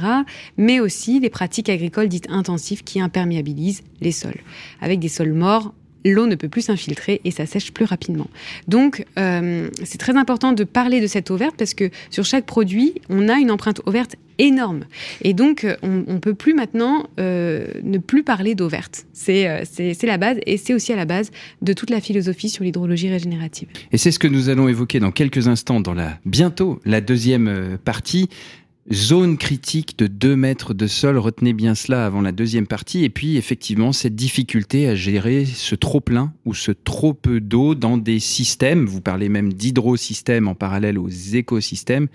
mais 0.57 0.79
aussi 0.79 1.19
les 1.19 1.29
pratiques 1.29 1.69
agricoles 1.69 2.07
dites 2.07 2.29
intensives 2.29 2.83
qui 2.83 3.01
imperméabilisent 3.01 3.83
les 4.01 4.11
sols, 4.11 4.39
avec 4.81 4.99
des 4.99 5.09
sols 5.09 5.33
morts 5.33 5.73
l'eau 6.05 6.27
ne 6.27 6.35
peut 6.35 6.49
plus 6.49 6.63
s'infiltrer 6.63 7.21
et 7.23 7.31
ça 7.31 7.45
sèche 7.45 7.71
plus 7.71 7.85
rapidement. 7.85 8.27
Donc, 8.67 9.05
euh, 9.17 9.69
c'est 9.83 9.97
très 9.97 10.15
important 10.15 10.53
de 10.53 10.63
parler 10.63 11.01
de 11.01 11.07
cette 11.07 11.31
eau 11.31 11.37
verte 11.37 11.55
parce 11.57 11.73
que 11.73 11.89
sur 12.09 12.25
chaque 12.25 12.45
produit, 12.45 12.95
on 13.09 13.29
a 13.29 13.35
une 13.35 13.51
empreinte 13.51 13.81
eau 13.85 13.91
verte 13.91 14.15
énorme. 14.39 14.85
Et 15.23 15.33
donc, 15.33 15.63
euh, 15.63 15.75
on 15.81 16.13
ne 16.13 16.19
peut 16.19 16.35
plus 16.35 16.53
maintenant 16.53 17.07
euh, 17.19 17.67
ne 17.83 17.97
plus 17.97 18.23
parler 18.23 18.55
d'eau 18.55 18.67
verte. 18.67 19.05
C'est 19.13 19.65
la 20.03 20.17
base 20.17 20.37
et 20.45 20.57
c'est 20.57 20.73
aussi 20.73 20.93
à 20.93 20.95
la 20.95 21.05
base 21.05 21.31
de 21.61 21.73
toute 21.73 21.89
la 21.89 22.01
philosophie 22.01 22.49
sur 22.49 22.63
l'hydrologie 22.63 23.09
régénérative. 23.09 23.67
Et 23.91 23.97
c'est 23.97 24.11
ce 24.11 24.19
que 24.19 24.27
nous 24.27 24.49
allons 24.49 24.67
évoquer 24.67 24.99
dans 24.99 25.11
quelques 25.11 25.47
instants 25.47 25.79
dans 25.79 25.93
la 25.93 26.19
bientôt 26.25 26.79
la 26.85 27.01
deuxième 27.01 27.77
partie 27.83 28.29
Zone 28.93 29.37
critique 29.37 29.97
de 29.97 30.07
2 30.07 30.37
mètres 30.37 30.73
de 30.73 30.87
sol, 30.87 31.17
retenez 31.17 31.51
bien 31.51 31.75
cela 31.75 32.05
avant 32.05 32.21
la 32.21 32.31
deuxième 32.31 32.67
partie. 32.67 33.03
Et 33.03 33.09
puis 33.09 33.35
effectivement, 33.35 33.91
cette 33.91 34.15
difficulté 34.15 34.87
à 34.87 34.95
gérer 34.95 35.43
ce 35.45 35.75
trop 35.75 35.99
plein 35.99 36.31
ou 36.45 36.53
ce 36.53 36.71
trop 36.71 37.13
peu 37.13 37.41
d'eau 37.41 37.75
dans 37.75 37.97
des 37.97 38.19
systèmes, 38.19 38.85
vous 38.85 39.01
parlez 39.01 39.27
même 39.27 39.51
d'hydrosystèmes 39.51 40.47
en 40.47 40.55
parallèle 40.55 40.97
aux 40.97 41.09
écosystèmes, 41.09 42.07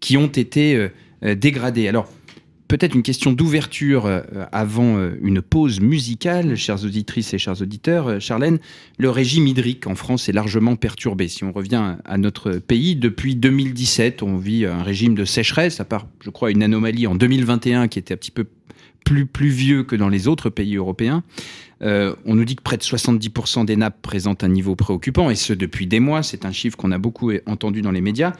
qui 0.00 0.16
ont 0.16 0.28
été 0.28 0.74
euh, 0.74 0.88
euh, 1.22 1.34
dégradés. 1.34 1.86
Alors, 1.86 2.08
peut-être 2.68 2.94
une 2.94 3.02
question 3.02 3.32
d'ouverture 3.32 4.06
euh, 4.06 4.22
avant 4.52 4.96
euh, 4.96 5.18
une 5.22 5.42
pause 5.42 5.80
musicale, 5.80 6.56
chères 6.56 6.84
auditrices 6.84 7.32
et 7.34 7.38
chers 7.38 7.60
auditeurs. 7.62 8.08
Euh, 8.08 8.20
Charlène, 8.20 8.58
le 8.98 9.10
régime 9.10 9.46
hydrique 9.46 9.86
en 9.86 9.94
France 9.94 10.28
est 10.28 10.32
largement 10.32 10.76
perturbé. 10.76 11.28
Si 11.28 11.44
on 11.44 11.52
revient 11.52 11.96
à 12.04 12.18
notre 12.18 12.52
pays, 12.52 12.96
depuis 12.96 13.36
2017, 13.36 14.22
on 14.22 14.36
vit 14.36 14.66
un 14.66 14.82
régime 14.82 15.14
de 15.14 15.24
sécheresse, 15.24 15.80
à 15.80 15.84
part, 15.84 16.06
je 16.20 16.30
crois, 16.30 16.50
une 16.50 16.62
anomalie 16.62 17.06
en 17.06 17.14
2021 17.14 17.88
qui 17.88 17.98
était 17.98 18.14
un 18.14 18.16
petit 18.18 18.30
peu 18.30 18.46
plus 19.04 19.26
pluvieux 19.26 19.84
que 19.84 19.94
dans 19.94 20.08
les 20.08 20.26
autres 20.26 20.50
pays 20.50 20.74
européens. 20.74 21.22
on 21.80 22.34
nous 22.34 22.44
dit 22.44 22.56
que 22.56 22.62
près 22.62 22.76
de 22.76 22.82
70% 22.82 23.64
des 23.64 23.76
nappes 23.76 24.02
présentent 24.02 24.42
un 24.42 24.48
niveau 24.48 24.74
préoccupant, 24.74 25.30
et 25.30 25.36
ce 25.36 25.52
depuis 25.52 25.86
des 25.86 26.00
mois. 26.00 26.24
C'est 26.24 26.44
un 26.44 26.50
chiffre 26.50 26.76
qu'on 26.76 26.90
a 26.90 26.98
beaucoup 26.98 27.30
entendu 27.46 27.82
dans 27.82 27.92
les 27.92 28.00
médias. 28.00 28.32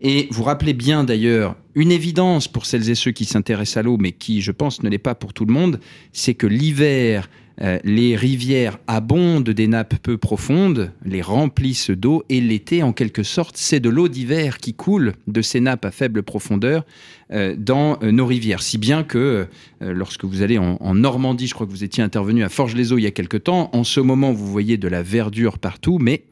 Et 0.00 0.28
vous 0.30 0.44
rappelez 0.44 0.74
bien 0.74 1.02
d'ailleurs 1.02 1.56
une 1.74 1.90
évidence 1.90 2.46
pour 2.48 2.66
celles 2.66 2.88
et 2.90 2.94
ceux 2.94 3.10
qui 3.10 3.24
s'intéressent 3.24 3.78
à 3.78 3.82
l'eau, 3.82 3.96
mais 3.98 4.12
qui, 4.12 4.42
je 4.42 4.52
pense, 4.52 4.82
ne 4.82 4.88
l'est 4.88 4.98
pas 4.98 5.14
pour 5.14 5.32
tout 5.32 5.44
le 5.44 5.52
monde, 5.52 5.80
c'est 6.12 6.34
que 6.34 6.46
l'hiver, 6.46 7.28
euh, 7.60 7.78
les 7.82 8.14
rivières 8.14 8.78
abondent 8.86 9.50
des 9.50 9.66
nappes 9.66 9.96
peu 10.00 10.16
profondes, 10.16 10.92
les 11.04 11.22
remplissent 11.22 11.90
d'eau, 11.90 12.24
et 12.28 12.40
l'été, 12.40 12.84
en 12.84 12.92
quelque 12.92 13.24
sorte, 13.24 13.56
c'est 13.56 13.80
de 13.80 13.88
l'eau 13.88 14.06
d'hiver 14.06 14.58
qui 14.58 14.74
coule 14.74 15.14
de 15.26 15.42
ces 15.42 15.60
nappes 15.60 15.84
à 15.84 15.90
faible 15.90 16.22
profondeur 16.22 16.84
euh, 17.32 17.56
dans 17.58 17.98
euh, 18.02 18.12
nos 18.12 18.26
rivières. 18.26 18.62
Si 18.62 18.78
bien 18.78 19.02
que 19.02 19.46
lorsque 19.80 20.24
vous 20.24 20.42
allez 20.42 20.58
en, 20.58 20.76
en, 20.80 20.94
Normandie, 20.94 21.46
je 21.46 21.54
crois 21.54 21.66
que 21.66 21.72
vous 21.72 21.84
étiez 21.84 22.02
intervenu 22.02 22.42
à 22.44 22.48
Forges-les-Eaux 22.48 22.98
il 22.98 23.02
y 23.02 23.06
a 23.06 23.12
quelque 23.12 23.36
temps, 23.36 23.70
en 23.72 23.84
ce 23.84 24.00
moment, 24.00 24.32
vous 24.32 24.46
voyez 24.46 24.76
de 24.76 24.88
la 24.88 25.02
verdure 25.02 25.58
partout, 25.58 25.98
mais 26.00 26.24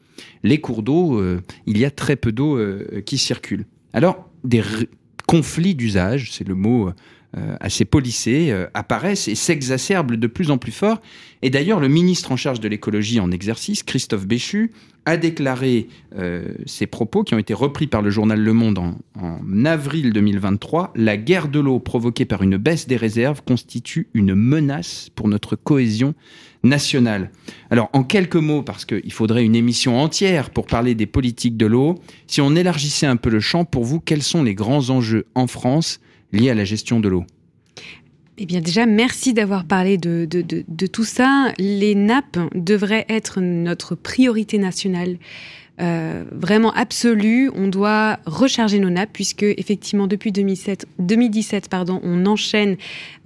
les 0.43 0.59
cours 0.59 0.83
d'eau, 0.83 1.19
euh, 1.19 1.41
il 1.65 1.77
y 1.77 1.85
a 1.85 1.91
très 1.91 2.15
peu 2.15 2.31
d'eau 2.31 2.57
euh, 2.57 3.01
qui 3.05 3.17
circule. 3.17 3.65
Alors, 3.93 4.29
des 4.43 4.61
conflits 5.27 5.75
d'usage, 5.75 6.31
c'est 6.31 6.47
le 6.47 6.55
mot 6.55 6.87
euh, 6.87 6.93
assez 7.59 7.85
policé, 7.85 8.53
apparaissent 8.73 9.27
et 9.27 9.35
s'exacerbent 9.35 10.15
de 10.15 10.27
plus 10.27 10.49
en 10.49 10.57
plus 10.57 10.71
fort. 10.71 11.01
Et 11.41 11.49
d'ailleurs, 11.49 11.79
le 11.79 11.87
ministre 11.87 12.31
en 12.31 12.35
charge 12.35 12.59
de 12.59 12.67
l'écologie 12.67 13.19
en 13.19 13.31
exercice, 13.31 13.83
Christophe 13.83 14.25
Béchu, 14.25 14.71
a 15.05 15.17
déclaré 15.17 15.87
ces 16.65 16.87
propos 16.87 17.23
qui 17.23 17.33
ont 17.33 17.37
été 17.37 17.53
repris 17.53 17.87
par 17.87 18.01
le 18.01 18.09
journal 18.09 18.39
Le 18.41 18.53
Monde 18.53 18.77
en, 18.79 18.97
en 19.21 19.65
avril 19.65 20.13
2023. 20.13 20.93
La 20.95 21.15
guerre 21.17 21.47
de 21.47 21.59
l'eau 21.59 21.79
provoquée 21.79 22.25
par 22.25 22.43
une 22.43 22.57
baisse 22.57 22.87
des 22.87 22.97
réserves 22.97 23.41
constitue 23.45 24.07
une 24.13 24.33
menace 24.33 25.09
pour 25.15 25.27
notre 25.27 25.55
cohésion 25.55 26.13
nationale. 26.63 27.31
Alors, 27.69 27.89
en 27.93 28.03
quelques 28.03 28.35
mots, 28.35 28.63
parce 28.63 28.85
qu'il 28.85 29.11
faudrait 29.11 29.43
une 29.43 29.55
émission 29.55 29.99
entière 29.99 30.49
pour 30.49 30.65
parler 30.65 30.95
des 30.95 31.05
politiques 31.05 31.57
de 31.57 31.65
l'eau, 31.65 31.95
si 32.27 32.41
on 32.41 32.55
élargissait 32.55 33.05
un 33.05 33.15
peu 33.15 33.29
le 33.29 33.39
champ, 33.39 33.65
pour 33.65 33.83
vous, 33.83 33.99
quels 33.99 34.23
sont 34.23 34.43
les 34.43 34.55
grands 34.55 34.89
enjeux 34.89 35.25
en 35.35 35.47
France 35.47 35.99
liés 36.31 36.49
à 36.49 36.55
la 36.55 36.65
gestion 36.65 36.99
de 36.99 37.09
l'eau 37.09 37.25
eh 38.39 38.45
bien 38.45 38.61
déjà, 38.61 38.85
merci 38.85 39.33
d'avoir 39.33 39.65
parlé 39.65 39.97
de, 39.97 40.27
tout 40.85 41.03
ça. 41.03 41.51
Les 41.57 41.95
nappes 41.95 42.37
devraient 42.53 43.05
être 43.09 43.41
notre 43.41 43.95
priorité 43.95 44.59
nationale. 44.59 45.17
Euh, 45.79 46.23
vraiment 46.31 46.71
absolue. 46.73 47.51
On 47.55 47.67
doit 47.67 48.19
recharger 48.25 48.79
nos 48.79 48.89
nappes 48.89 49.11
puisque 49.13 49.43
effectivement 49.43 50.07
depuis 50.07 50.31
2007, 50.31 50.87
2017 50.97 51.69
pardon, 51.69 51.99
on 52.03 52.25
enchaîne 52.25 52.77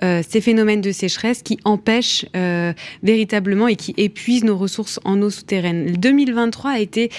euh, 0.03 0.21
ces 0.27 0.41
phénomènes 0.41 0.81
de 0.81 0.91
sécheresse 0.91 1.43
qui 1.43 1.59
empêchent 1.63 2.25
euh, 2.35 2.73
véritablement 3.03 3.69
et 3.69 3.77
qui 3.77 3.93
épuisent 3.95 4.43
nos 4.43 4.57
ressources 4.57 4.99
en 5.05 5.21
eau 5.21 5.29
souterraine. 5.29 5.93
2023 5.93 6.71
a 6.71 6.79
été 6.79 7.09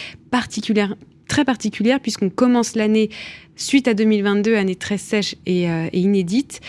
très 1.29 1.47
particulière 1.47 1.99
puisqu'on 1.99 2.29
commence 2.29 2.75
l'année 2.77 3.09
suite 3.63 3.89
à 3.89 3.95
2022, 3.95 4.57
année 4.57 4.77
très 4.77 4.99
sèche 4.99 5.37
et, 5.47 5.65
et 5.65 5.99
inédite 5.99 6.61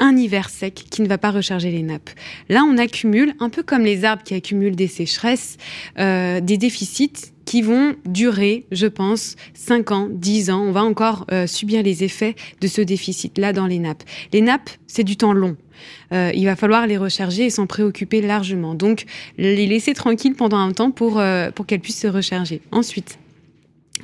un 0.00 0.16
hiver 0.16 0.48
sec 0.48 0.86
qui 0.90 1.02
ne 1.02 1.08
va 1.08 1.18
pas 1.18 1.30
recharger 1.30 1.70
les 1.70 1.82
nappes. 1.82 2.10
Là, 2.48 2.64
on 2.64 2.78
accumule, 2.78 3.34
un 3.38 3.50
peu 3.50 3.62
comme 3.62 3.84
les 3.84 4.04
arbres 4.04 4.22
qui 4.24 4.34
accumulent 4.34 4.74
des 4.74 4.88
sécheresses, 4.88 5.58
euh, 5.98 6.40
des 6.40 6.56
déficits 6.56 7.32
qui 7.44 7.62
vont 7.62 7.94
durer, 8.06 8.64
je 8.72 8.86
pense, 8.86 9.36
5 9.54 9.90
ans, 9.92 10.08
10 10.10 10.50
ans. 10.50 10.62
On 10.62 10.72
va 10.72 10.82
encore 10.82 11.26
euh, 11.30 11.46
subir 11.46 11.82
les 11.82 12.02
effets 12.02 12.34
de 12.60 12.66
ce 12.66 12.80
déficit-là 12.80 13.52
dans 13.52 13.66
les 13.66 13.78
nappes. 13.78 14.02
Les 14.32 14.40
nappes, 14.40 14.70
c'est 14.86 15.04
du 15.04 15.16
temps 15.16 15.32
long. 15.32 15.56
Euh, 16.12 16.30
il 16.34 16.44
va 16.44 16.56
falloir 16.56 16.86
les 16.86 16.96
recharger 16.96 17.46
et 17.46 17.50
s'en 17.50 17.66
préoccuper 17.66 18.22
largement. 18.22 18.74
Donc, 18.74 19.04
les 19.36 19.66
laisser 19.66 19.94
tranquilles 19.94 20.34
pendant 20.34 20.58
un 20.58 20.72
temps 20.72 20.90
pour, 20.90 21.20
pour 21.54 21.66
qu'elles 21.66 21.80
puissent 21.80 22.00
se 22.00 22.06
recharger. 22.06 22.60
Ensuite, 22.70 23.18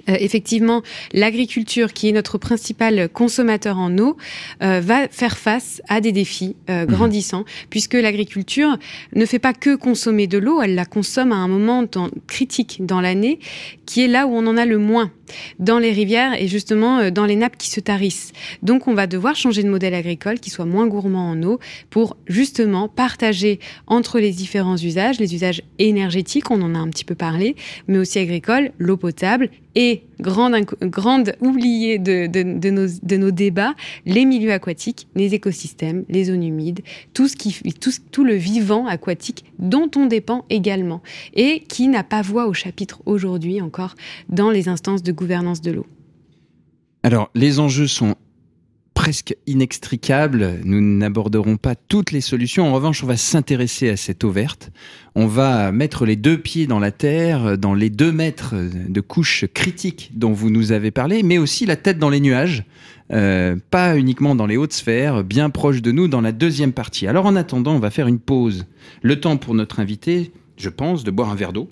euh, 0.08 0.16
effectivement, 0.20 0.82
l'agriculture, 1.12 1.92
qui 1.92 2.08
est 2.08 2.12
notre 2.12 2.38
principal 2.38 3.08
consommateur 3.08 3.78
en 3.78 3.96
eau, 3.98 4.16
euh, 4.62 4.80
va 4.80 5.08
faire 5.08 5.36
face 5.36 5.82
à 5.88 6.00
des 6.00 6.12
défis 6.12 6.56
euh, 6.70 6.82
mhm. 6.82 6.86
grandissants, 6.86 7.44
puisque 7.70 7.94
l'agriculture 7.94 8.78
ne 9.14 9.26
fait 9.26 9.38
pas 9.38 9.52
que 9.52 9.74
consommer 9.74 10.26
de 10.26 10.38
l'eau, 10.38 10.62
elle 10.62 10.74
la 10.74 10.84
consomme 10.84 11.32
à 11.32 11.36
un 11.36 11.48
moment 11.48 11.84
critique 12.26 12.78
dans 12.84 13.00
l'année, 13.00 13.38
qui 13.86 14.02
est 14.02 14.08
là 14.08 14.26
où 14.26 14.34
on 14.34 14.46
en 14.46 14.56
a 14.56 14.64
le 14.64 14.78
moins 14.78 15.10
dans 15.58 15.78
les 15.78 15.90
rivières 15.90 16.40
et 16.40 16.46
justement 16.46 17.10
dans 17.10 17.24
les 17.24 17.34
nappes 17.34 17.56
qui 17.56 17.68
se 17.68 17.80
tarissent. 17.80 18.32
Donc 18.62 18.86
on 18.86 18.94
va 18.94 19.06
devoir 19.06 19.34
changer 19.34 19.62
de 19.64 19.68
modèle 19.68 19.94
agricole 19.94 20.38
qui 20.38 20.50
soit 20.50 20.64
moins 20.64 20.86
gourmand 20.86 21.30
en 21.30 21.42
eau 21.42 21.58
pour 21.90 22.16
justement 22.26 22.88
partager 22.88 23.58
entre 23.86 24.20
les 24.20 24.30
différents 24.30 24.76
usages, 24.76 25.18
les 25.18 25.34
usages 25.34 25.62
énergétiques, 25.78 26.50
on 26.50 26.62
en 26.62 26.74
a 26.74 26.78
un 26.78 26.88
petit 26.88 27.04
peu 27.04 27.14
parlé, 27.14 27.56
mais 27.88 27.98
aussi 27.98 28.18
agricoles, 28.18 28.72
l'eau 28.78 28.96
potable 28.96 29.50
et 29.76 30.02
grande, 30.18 31.36
oubliée 31.40 31.98
de, 31.98 33.16
nos, 33.16 33.30
débats, 33.30 33.74
les 34.06 34.24
milieux 34.24 34.52
aquatiques, 34.52 35.06
les 35.14 35.34
écosystèmes, 35.34 36.04
les 36.08 36.24
zones 36.24 36.42
humides, 36.42 36.80
tout, 37.12 37.28
tout 38.10 38.24
le 38.24 38.34
vivant 38.34 38.86
aquatique 38.86 39.44
dont 39.58 39.90
on 39.94 40.06
dépend 40.06 40.44
également 40.50 41.02
et 41.34 41.60
qui 41.68 41.88
n'a 41.88 42.02
pas 42.02 42.22
voix 42.22 42.46
au 42.46 42.54
chapitre 42.54 43.02
aujourd'hui 43.06 43.60
encore 43.60 43.94
dans 44.30 44.50
les 44.50 44.68
instances 44.68 45.02
de 45.02 45.12
gouvernance 45.12 45.60
de 45.60 45.70
l'eau. 45.70 45.86
Alors, 47.02 47.30
les 47.34 47.60
enjeux 47.60 47.86
sont 47.86 48.16
presque 48.96 49.36
inextricable. 49.46 50.58
Nous 50.64 50.80
n'aborderons 50.80 51.58
pas 51.58 51.74
toutes 51.76 52.12
les 52.12 52.22
solutions. 52.22 52.66
En 52.66 52.72
revanche, 52.72 53.04
on 53.04 53.06
va 53.06 53.18
s'intéresser 53.18 53.90
à 53.90 53.96
cette 53.96 54.24
eau 54.24 54.30
verte. 54.30 54.72
On 55.14 55.26
va 55.26 55.70
mettre 55.70 56.06
les 56.06 56.16
deux 56.16 56.38
pieds 56.38 56.66
dans 56.66 56.80
la 56.80 56.90
terre, 56.90 57.58
dans 57.58 57.74
les 57.74 57.90
deux 57.90 58.10
mètres 58.10 58.54
de 58.54 59.00
couche 59.02 59.44
critique 59.52 60.10
dont 60.14 60.32
vous 60.32 60.50
nous 60.50 60.72
avez 60.72 60.90
parlé, 60.90 61.22
mais 61.22 61.36
aussi 61.36 61.66
la 61.66 61.76
tête 61.76 61.98
dans 61.98 62.08
les 62.08 62.20
nuages. 62.20 62.64
Euh, 63.12 63.54
pas 63.70 63.96
uniquement 63.96 64.34
dans 64.34 64.46
les 64.46 64.56
hautes 64.56 64.72
sphères, 64.72 65.22
bien 65.22 65.50
proche 65.50 65.82
de 65.82 65.92
nous 65.92 66.08
dans 66.08 66.22
la 66.22 66.32
deuxième 66.32 66.72
partie. 66.72 67.06
Alors 67.06 67.26
en 67.26 67.36
attendant, 67.36 67.74
on 67.74 67.78
va 67.78 67.90
faire 67.90 68.08
une 68.08 68.18
pause. 68.18 68.64
Le 69.02 69.20
temps 69.20 69.36
pour 69.36 69.54
notre 69.54 69.78
invité, 69.78 70.32
je 70.56 70.70
pense, 70.70 71.04
de 71.04 71.10
boire 71.10 71.30
un 71.30 71.36
verre 71.36 71.52
d'eau, 71.52 71.68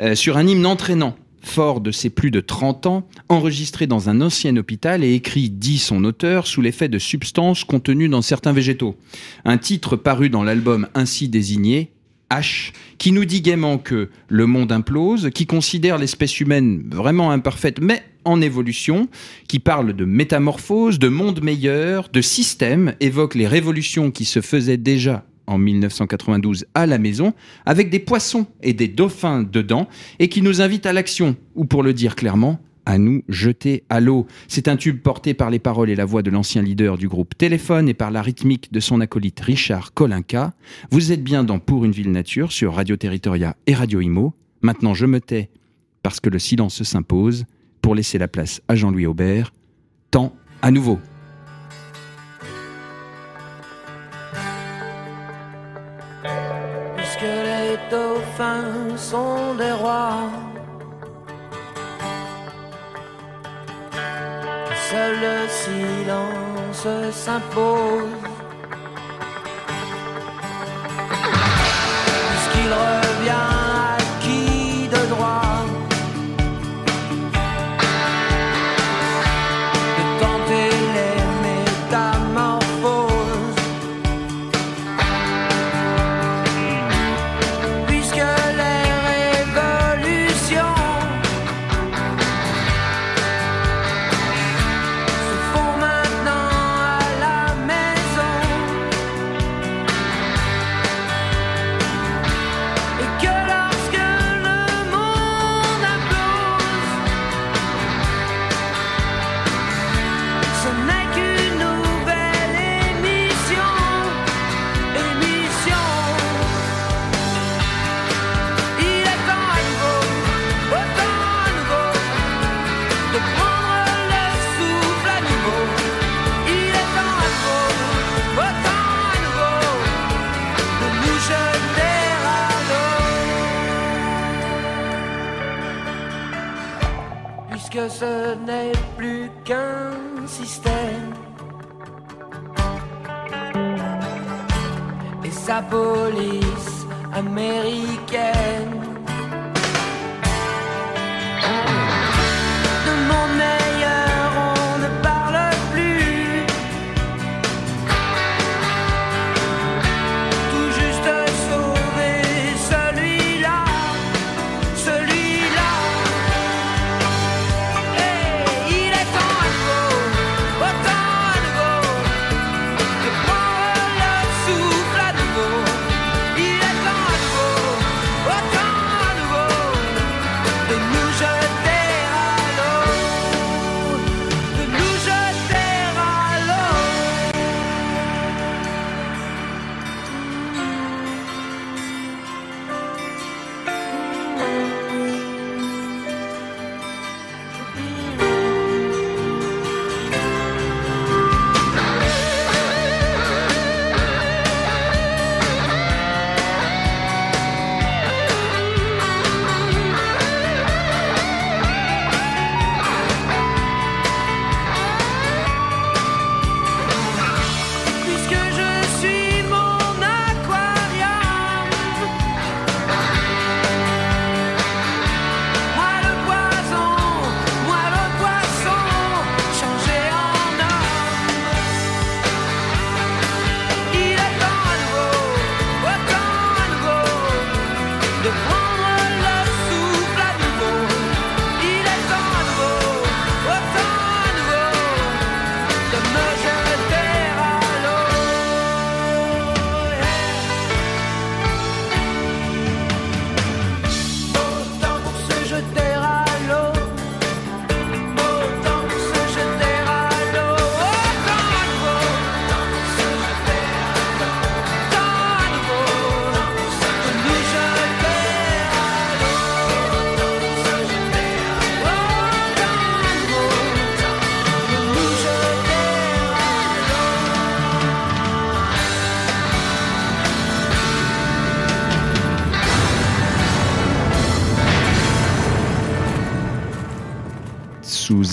euh, 0.00 0.14
sur 0.14 0.38
un 0.38 0.46
hymne 0.46 0.66
entraînant 0.66 1.16
fort 1.42 1.80
de 1.80 1.90
ses 1.90 2.10
plus 2.10 2.30
de 2.30 2.40
30 2.40 2.86
ans, 2.86 3.08
enregistré 3.28 3.86
dans 3.86 4.08
un 4.08 4.20
ancien 4.20 4.56
hôpital 4.56 5.04
et 5.04 5.14
écrit, 5.14 5.50
dit 5.50 5.78
son 5.78 6.04
auteur, 6.04 6.46
sous 6.46 6.62
l'effet 6.62 6.88
de 6.88 6.98
substances 6.98 7.64
contenues 7.64 8.08
dans 8.08 8.22
certains 8.22 8.52
végétaux. 8.52 8.96
Un 9.44 9.58
titre 9.58 9.96
paru 9.96 10.30
dans 10.30 10.44
l'album 10.44 10.88
ainsi 10.94 11.28
désigné, 11.28 11.92
H, 12.30 12.72
qui 12.96 13.12
nous 13.12 13.26
dit 13.26 13.42
gaiement 13.42 13.76
que 13.76 14.08
le 14.28 14.46
monde 14.46 14.72
implose, 14.72 15.30
qui 15.34 15.46
considère 15.46 15.98
l'espèce 15.98 16.40
humaine 16.40 16.88
vraiment 16.90 17.30
imparfaite, 17.30 17.80
mais 17.80 18.02
en 18.24 18.40
évolution, 18.40 19.08
qui 19.48 19.58
parle 19.58 19.92
de 19.92 20.04
métamorphose, 20.04 20.98
de 20.98 21.08
monde 21.08 21.42
meilleur, 21.42 22.08
de 22.10 22.20
système, 22.22 22.94
évoque 23.00 23.34
les 23.34 23.46
révolutions 23.46 24.10
qui 24.10 24.24
se 24.24 24.40
faisaient 24.40 24.76
déjà 24.76 25.26
en 25.46 25.58
1992 25.58 26.66
à 26.74 26.86
la 26.86 26.98
maison, 26.98 27.34
avec 27.66 27.90
des 27.90 27.98
poissons 27.98 28.46
et 28.62 28.72
des 28.72 28.88
dauphins 28.88 29.42
dedans, 29.42 29.88
et 30.18 30.28
qui 30.28 30.42
nous 30.42 30.60
invite 30.60 30.86
à 30.86 30.92
l'action, 30.92 31.36
ou 31.54 31.64
pour 31.64 31.82
le 31.82 31.92
dire 31.92 32.16
clairement, 32.16 32.60
à 32.86 32.98
nous 32.98 33.22
jeter 33.28 33.84
à 33.90 34.00
l'eau. 34.00 34.26
C'est 34.48 34.68
un 34.68 34.76
tube 34.76 35.00
porté 35.00 35.34
par 35.34 35.50
les 35.50 35.58
paroles 35.58 35.90
et 35.90 35.94
la 35.94 36.04
voix 36.04 36.22
de 36.22 36.30
l'ancien 36.30 36.62
leader 36.62 36.98
du 36.98 37.08
groupe 37.08 37.36
Téléphone 37.36 37.88
et 37.88 37.94
par 37.94 38.10
la 38.10 38.22
rythmique 38.22 38.72
de 38.72 38.80
son 38.80 39.00
acolyte 39.00 39.40
Richard 39.40 39.94
Kolinka. 39.94 40.52
Vous 40.90 41.12
êtes 41.12 41.22
bien 41.22 41.44
dans 41.44 41.58
Pour 41.58 41.84
une 41.84 41.92
ville 41.92 42.10
nature 42.10 42.52
sur 42.52 42.74
Radio 42.74 42.96
Territoria 42.96 43.56
et 43.66 43.74
Radio 43.74 44.00
Imo. 44.00 44.34
Maintenant, 44.62 44.94
je 44.94 45.06
me 45.06 45.20
tais 45.20 45.50
parce 46.02 46.20
que 46.20 46.30
le 46.30 46.38
silence 46.38 46.82
s'impose 46.82 47.44
pour 47.80 47.94
laisser 47.94 48.18
la 48.18 48.28
place 48.28 48.60
à 48.68 48.74
Jean-Louis 48.74 49.06
Aubert. 49.06 49.52
Temps 50.10 50.34
à 50.60 50.70
nouveau. 50.70 50.98
Sont 58.96 59.54
des 59.56 59.72
rois. 59.72 60.30
Seul 64.90 65.14
le 65.26 65.38
silence 65.64 66.86
s'impose. 67.24 68.16
Puisqu'il 72.28 72.72
revient. 72.72 73.51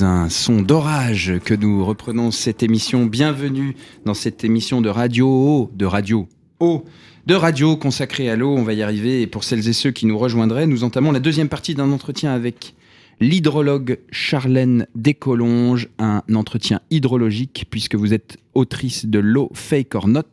Un 0.01 0.29
son 0.29 0.61
d'orage 0.61 1.33
que 1.43 1.53
nous 1.53 1.83
reprenons 1.83 2.31
cette 2.31 2.63
émission. 2.63 3.05
Bienvenue 3.05 3.75
dans 4.05 4.13
cette 4.13 4.43
émission 4.43 4.81
de 4.81 4.89
radio 4.89 5.27
O, 5.27 5.71
de 5.75 5.85
radio 5.85 6.27
O, 6.59 6.85
de 7.25 7.33
radio 7.33 7.75
consacrée 7.75 8.29
à 8.29 8.35
l'eau. 8.35 8.55
On 8.55 8.63
va 8.63 8.73
y 8.73 8.81
arriver. 8.81 9.21
Et 9.21 9.27
pour 9.27 9.43
celles 9.43 9.67
et 9.67 9.73
ceux 9.73 9.91
qui 9.91 10.05
nous 10.05 10.17
rejoindraient, 10.17 10.67
nous 10.67 10.83
entamons 10.83 11.11
la 11.11 11.19
deuxième 11.19 11.49
partie 11.49 11.75
d'un 11.75 11.91
entretien 11.91 12.31
avec 12.31 12.75
l'hydrologue 13.19 13.99
Charlène 14.11 14.87
Descolonges, 14.95 15.89
un 15.97 16.21
entretien 16.33 16.81
hydrologique 16.91 17.65
puisque 17.69 17.95
vous 17.95 18.13
êtes 18.13 18.37
autrice 18.53 19.05
de 19.05 19.19
l'eau 19.19 19.49
fake 19.53 19.95
or 19.95 20.07
not. 20.07 20.23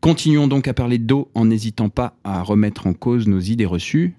Continuons 0.00 0.48
donc 0.48 0.66
à 0.66 0.74
parler 0.74 0.98
d'eau 0.98 1.28
en 1.34 1.44
n'hésitant 1.44 1.88
pas 1.88 2.16
à 2.24 2.42
remettre 2.42 2.86
en 2.86 2.94
cause 2.94 3.28
nos 3.28 3.40
idées 3.40 3.66
reçues 3.66 4.14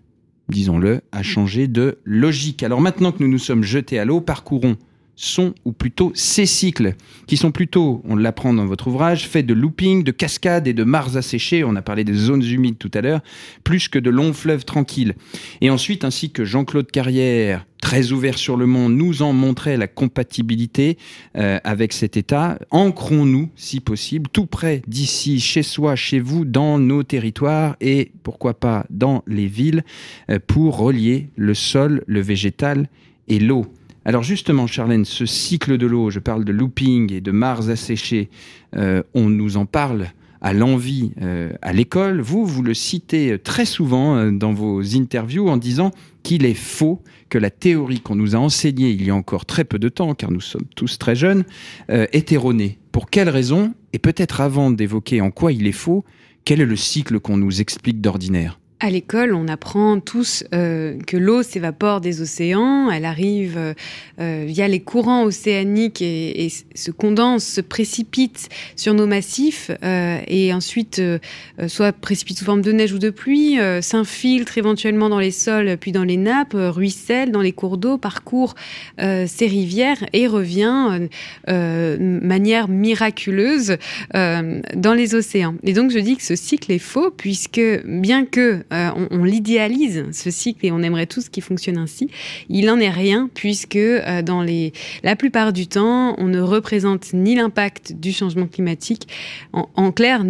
disons-le, 0.49 1.01
à 1.11 1.23
changer 1.23 1.67
de 1.67 1.99
logique. 2.03 2.63
Alors 2.63 2.81
maintenant 2.81 3.11
que 3.11 3.23
nous 3.23 3.29
nous 3.29 3.39
sommes 3.39 3.63
jetés 3.63 3.99
à 3.99 4.05
l'eau, 4.05 4.21
parcourons 4.21 4.77
son 5.21 5.53
ou 5.65 5.73
plutôt 5.73 6.13
ces 6.15 6.45
cycles, 6.45 6.95
qui 7.27 7.35
sont 7.35 7.51
plutôt, 7.51 8.01
on 8.07 8.15
l'apprend 8.15 8.53
dans 8.53 8.65
votre 8.65 8.87
ouvrage, 8.87 9.27
faits 9.27 9.45
de 9.45 9.53
looping, 9.53 10.05
de 10.05 10.11
cascades 10.11 10.65
et 10.65 10.73
de 10.73 10.85
mares 10.85 11.17
asséchées, 11.17 11.65
on 11.65 11.75
a 11.75 11.81
parlé 11.81 12.05
des 12.05 12.13
zones 12.13 12.43
humides 12.43 12.77
tout 12.77 12.91
à 12.93 13.01
l'heure, 13.01 13.19
plus 13.65 13.89
que 13.89 13.99
de 13.99 14.09
longs 14.09 14.31
fleuves 14.31 14.63
tranquilles. 14.63 15.15
Et 15.59 15.69
ensuite, 15.69 16.05
ainsi 16.05 16.31
que 16.31 16.45
Jean-Claude 16.45 16.89
Carrière, 16.89 17.65
très 17.81 18.13
ouvert 18.13 18.37
sur 18.37 18.55
le 18.55 18.65
monde, 18.65 18.93
nous 18.93 19.21
en 19.21 19.33
montrait 19.33 19.75
la 19.75 19.87
compatibilité 19.87 20.97
euh, 21.37 21.59
avec 21.65 21.91
cet 21.91 22.15
état, 22.15 22.57
ancrons-nous, 22.71 23.49
si 23.57 23.81
possible, 23.81 24.29
tout 24.31 24.45
près 24.45 24.81
d'ici, 24.87 25.41
chez 25.41 25.63
soi, 25.63 25.97
chez 25.97 26.21
vous, 26.21 26.45
dans 26.45 26.79
nos 26.79 27.03
territoires 27.03 27.75
et 27.81 28.13
pourquoi 28.23 28.53
pas 28.53 28.85
dans 28.89 29.23
les 29.27 29.47
villes, 29.47 29.83
euh, 30.29 30.39
pour 30.47 30.77
relier 30.77 31.27
le 31.35 31.53
sol, 31.53 32.05
le 32.07 32.21
végétal 32.21 32.87
et 33.27 33.39
l'eau. 33.39 33.65
Alors 34.09 34.23
justement, 34.23 34.65
Charlène, 34.65 35.05
ce 35.05 35.27
cycle 35.27 35.77
de 35.77 35.85
l'eau, 35.85 36.09
je 36.09 36.17
parle 36.17 36.43
de 36.43 36.51
looping 36.51 37.13
et 37.13 37.21
de 37.21 37.29
mares 37.29 37.69
asséchées, 37.69 38.31
euh, 38.75 39.03
on 39.13 39.29
nous 39.29 39.55
en 39.55 39.67
parle 39.67 40.07
à 40.41 40.51
l'envie 40.51 41.11
euh, 41.21 41.51
à 41.61 41.73
l'école. 41.73 42.19
Vous, 42.19 42.43
vous 42.43 42.63
le 42.63 42.73
citez 42.73 43.37
très 43.37 43.65
souvent 43.65 44.15
euh, 44.15 44.31
dans 44.31 44.51
vos 44.51 44.81
interviews 44.97 45.47
en 45.47 45.57
disant 45.57 45.91
qu'il 46.23 46.43
est 46.47 46.55
faux 46.55 47.03
que 47.29 47.37
la 47.37 47.51
théorie 47.51 47.99
qu'on 47.99 48.15
nous 48.15 48.35
a 48.35 48.39
enseignée 48.39 48.89
il 48.89 49.05
y 49.05 49.11
a 49.11 49.15
encore 49.15 49.45
très 49.45 49.63
peu 49.63 49.77
de 49.77 49.89
temps, 49.89 50.15
car 50.15 50.31
nous 50.31 50.41
sommes 50.41 50.65
tous 50.75 50.97
très 50.97 51.15
jeunes, 51.15 51.43
euh, 51.91 52.07
est 52.11 52.31
erronée. 52.31 52.79
Pour 52.91 53.11
quelle 53.11 53.29
raison 53.29 53.75
Et 53.93 53.99
peut-être 53.99 54.41
avant 54.41 54.71
d'évoquer 54.71 55.21
en 55.21 55.29
quoi 55.29 55.51
il 55.51 55.67
est 55.67 55.71
faux, 55.71 56.03
quel 56.45 56.61
est 56.61 56.65
le 56.65 56.75
cycle 56.75 57.19
qu'on 57.19 57.37
nous 57.37 57.61
explique 57.61 58.01
d'ordinaire? 58.01 58.59
À 58.81 58.89
l'école, 58.89 59.33
on 59.33 59.49
apprend 59.49 59.99
tous 59.99 60.45
euh, 60.53 60.97
que 61.05 61.17
l'eau 61.17 61.43
s'évapore 61.43 61.99
des 61.99 62.21
océans, 62.21 62.89
elle 62.89 63.03
arrive 63.03 63.57
euh, 63.57 63.73
euh, 64.21 64.45
via 64.47 64.69
les 64.69 64.79
courants 64.79 65.23
océaniques 65.23 66.01
et, 66.01 66.45
et 66.45 66.49
se 66.49 66.91
condense, 66.91 67.43
se 67.43 67.59
précipite 67.59 68.47
sur 68.77 68.93
nos 68.93 69.05
massifs 69.05 69.69
euh, 69.83 70.19
et 70.27 70.53
ensuite 70.53 70.99
euh, 70.99 71.19
euh, 71.59 71.67
soit 71.67 71.91
précipite 71.91 72.39
sous 72.39 72.45
forme 72.45 72.61
de 72.61 72.71
neige 72.71 72.93
ou 72.93 72.99
de 72.99 73.09
pluie, 73.09 73.57
s'infiltre 73.81 74.57
éventuellement 74.57 75.09
dans 75.09 75.19
les 75.19 75.31
sols 75.31 75.75
puis 75.77 75.91
dans 75.91 76.05
les 76.05 76.15
nappes, 76.15 76.55
ruisselle 76.55 77.31
dans 77.31 77.41
les 77.41 77.51
cours 77.51 77.77
d'eau, 77.77 77.97
parcourt 77.97 78.55
ces 78.97 79.47
rivières 79.47 80.05
et 80.13 80.27
revient 80.27 81.07
de 81.47 81.97
manière 81.99 82.69
miraculeuse 82.69 83.77
dans 84.13 84.93
les 84.95 85.15
océans. 85.15 85.55
Et 85.63 85.73
donc 85.73 85.91
je 85.91 85.99
dis 85.99 86.15
que 86.15 86.23
ce 86.23 86.35
cycle 86.35 86.71
est 86.71 86.79
faux 86.79 87.11
puisque 87.11 87.61
bien 87.85 88.25
que 88.25 88.63
euh, 88.73 88.89
on, 88.95 89.07
on 89.11 89.23
l'idéalise 89.23 90.05
ce 90.11 90.31
cycle 90.31 90.65
et 90.65 90.71
on 90.71 90.81
aimerait 90.81 91.05
tous 91.05 91.29
qu'il 91.29 91.43
fonctionne 91.43 91.77
ainsi, 91.77 92.09
il 92.49 92.65
n'en 92.65 92.79
est 92.79 92.89
rien 92.89 93.29
puisque 93.33 93.75
euh, 93.75 94.21
dans 94.21 94.41
les 94.41 94.73
la 95.03 95.15
plupart 95.15 95.53
du 95.53 95.67
temps 95.67 96.15
on 96.17 96.25
ne 96.27 96.39
représente 96.41 97.13
ni 97.13 97.35
l'impact 97.35 97.93
du 97.93 98.11
changement 98.11 98.47
climatique, 98.47 99.07
en, 99.53 99.69
en 99.75 99.91
clair 99.91 100.23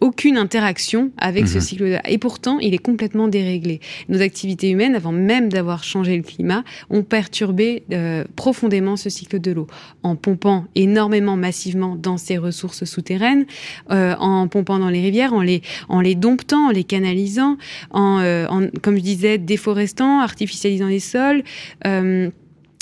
aucune 0.00 0.36
interaction 0.38 1.10
avec 1.18 1.48
ce 1.48 1.54
Mhm. 1.54 1.60
cycle 1.60 2.00
et 2.08 2.18
pourtant 2.18 2.58
il 2.58 2.74
est 2.74 2.78
complètement 2.78 3.28
déréglé. 3.28 3.80
Nos 4.08 4.20
activités 4.20 4.70
humaines 4.70 4.94
avant 4.94 5.12
même 5.12 5.48
d'avoir 5.48 5.84
changé 5.84 6.16
le 6.16 6.22
climat 6.22 6.64
ont 6.90 7.02
perturbé 7.02 7.84
euh, 7.92 8.24
profondément 8.36 8.96
ce 8.96 9.10
cycle 9.10 9.40
de 9.40 9.52
l'eau 9.52 9.66
en 10.02 10.16
pompant 10.16 10.64
énormément 10.74 11.36
massivement 11.36 11.96
dans 11.96 12.16
ces 12.16 12.38
ressources 12.38 12.84
souterraines, 12.84 13.46
en 13.90 14.48
pompant 14.48 14.78
dans 14.78 14.88
les 14.88 15.00
rivières, 15.00 15.32
en 15.34 15.40
les, 15.40 15.62
en 15.88 16.00
les 16.00 16.14
domptant, 16.14 16.68
en 16.68 16.70
les 16.70 16.84
canalisant, 16.84 17.56
en, 17.90 18.20
euh, 18.20 18.46
en, 18.48 18.68
comme 18.82 18.96
je 18.96 19.02
disais, 19.02 19.38
déforestant, 19.38 20.20
artificialisant 20.20 20.88
les 20.88 21.00
sols. 21.00 21.42
euh, 21.86 22.30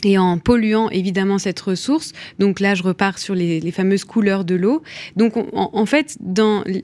et 0.04 0.18
en 0.18 0.38
polluant 0.38 0.90
évidemment 0.90 1.38
cette 1.38 1.60
ressource. 1.60 2.12
Donc 2.38 2.60
là, 2.60 2.74
je 2.74 2.82
repars 2.82 3.18
sur 3.18 3.34
les, 3.34 3.60
les 3.60 3.70
fameuses 3.70 4.04
couleurs 4.04 4.44
de 4.44 4.54
l'eau. 4.54 4.82
Donc 5.16 5.36
on- 5.36 5.46
en, 5.52 5.70
en 5.72 5.86
fait, 5.86 6.16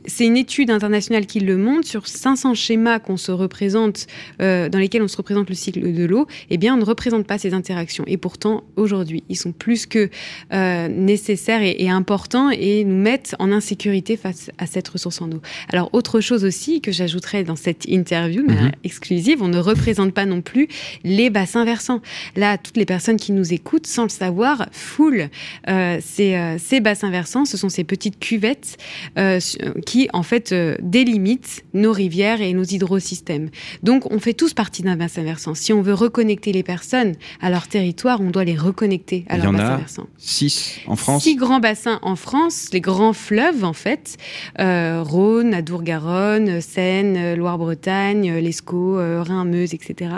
c'est 0.07 0.27
une 0.27 0.37
étude 0.37 0.71
internationale 0.71 1.27
qui 1.27 1.41
le 1.41 1.57
montre 1.57 1.87
sur 1.89 2.07
500 2.07 2.55
schémas 2.55 2.99
qu'on 2.99 3.17
se 3.17 3.33
représente, 3.33 4.07
euh, 4.41 4.69
dans 4.69 4.79
lesquels 4.79 5.03
on 5.03 5.09
se 5.09 5.17
représente 5.17 5.49
le 5.49 5.55
cycle 5.55 5.93
de 5.93 6.05
l'eau. 6.05 6.27
Eh 6.51 6.59
bien, 6.59 6.75
on 6.75 6.79
ne 6.79 6.85
représente 6.85 7.27
pas 7.27 7.39
ces 7.39 7.55
interactions. 7.55 8.05
Et 8.07 8.17
pourtant, 8.17 8.65
aujourd'hui, 8.77 9.25
ils 9.29 9.37
sont 9.37 9.53
plus 9.53 9.87
que 9.87 10.11
euh, 10.53 10.89
nécessaires 10.89 11.63
et, 11.63 11.77
et 11.79 11.91
importants 11.91 12.51
et 12.51 12.85
nous 12.85 12.97
mettent 12.97 13.35
en 13.39 13.51
insécurité 13.53 14.17
face 14.17 14.51
à 14.59 14.67
cette 14.67 14.89
ressource 14.89 15.21
en 15.23 15.31
eau. 15.33 15.41
Alors, 15.71 15.91
autre 15.93 16.21
chose 16.21 16.45
aussi 16.45 16.81
que 16.81 16.93
j'ajouterais 16.93 17.45
dans 17.45 17.57
cette 17.57 17.85
interview 17.87 18.45
mais 18.47 18.55
Mhm. 18.55 18.73
exclusive, 18.85 19.43
on 19.43 19.49
ne 19.49 19.59
représente 19.59 20.13
pas 20.13 20.27
non 20.27 20.41
plus 20.43 20.69
les 21.05 21.31
bassins 21.31 21.65
versants. 21.65 22.01
Là, 22.37 22.59
toutes 22.59 22.77
les 22.77 22.85
personnes 22.85 23.08
qui 23.17 23.33
nous 23.33 23.53
écoutent, 23.53 23.87
sans 23.87 24.05
le 24.05 24.09
savoir, 24.09 24.67
foulent 24.73 25.29
euh, 25.69 25.99
ces, 26.03 26.35
euh, 26.35 26.57
ces 26.59 26.81
bassins 26.81 27.11
versants. 27.11 27.45
Ce 27.45 27.57
sont 27.57 27.69
ces 27.69 27.85
petites 27.85 28.19
cuvettes 28.19 28.77
euh, 29.19 29.41
euh, 29.63 29.73
qui, 29.87 30.09
en 30.13 30.23
fait, 30.23 30.55
délimitent 30.81 31.65
nos 31.75 31.93
rivières 31.93 32.41
et 32.41 32.53
nos 32.53 32.65
hydrosystèmes. 32.65 33.51
Donc, 33.83 34.11
on 34.13 34.19
fait 34.19 34.35
tous 34.35 34.55
partie 34.55 34.83
d'un 34.83 34.97
bassin 34.97 35.23
versant. 35.23 35.55
Si 35.55 35.73
on 35.73 35.83
veut 35.83 35.95
reconnecter 35.95 36.53
les 36.53 36.63
personnes 36.63 37.15
à 37.41 37.51
leur 37.51 37.69
territoire, 37.69 38.21
on 38.21 38.31
doit 38.31 38.45
les 38.45 38.57
reconnecter 38.57 39.25
à 39.29 39.39
leur 39.39 39.53
bassin 39.53 39.77
versant. 39.77 40.07
6 40.19 40.81
en 40.87 40.97
France. 40.97 41.23
Six 41.23 41.37
grands 41.37 41.61
bassins 41.61 41.99
en 42.03 42.17
France, 42.17 42.69
les 42.73 42.81
grands 42.81 43.13
fleuves 43.13 43.65
en 43.65 43.73
fait, 43.73 44.17
Rhône, 44.59 45.55
Adour-Garonne, 45.55 46.61
Seine, 46.61 47.35
Loire-Bretagne, 47.35 48.39
l'Escaut, 48.39 48.97
Rhin, 48.97 49.45
Meuse, 49.45 49.75
etc. 49.75 50.09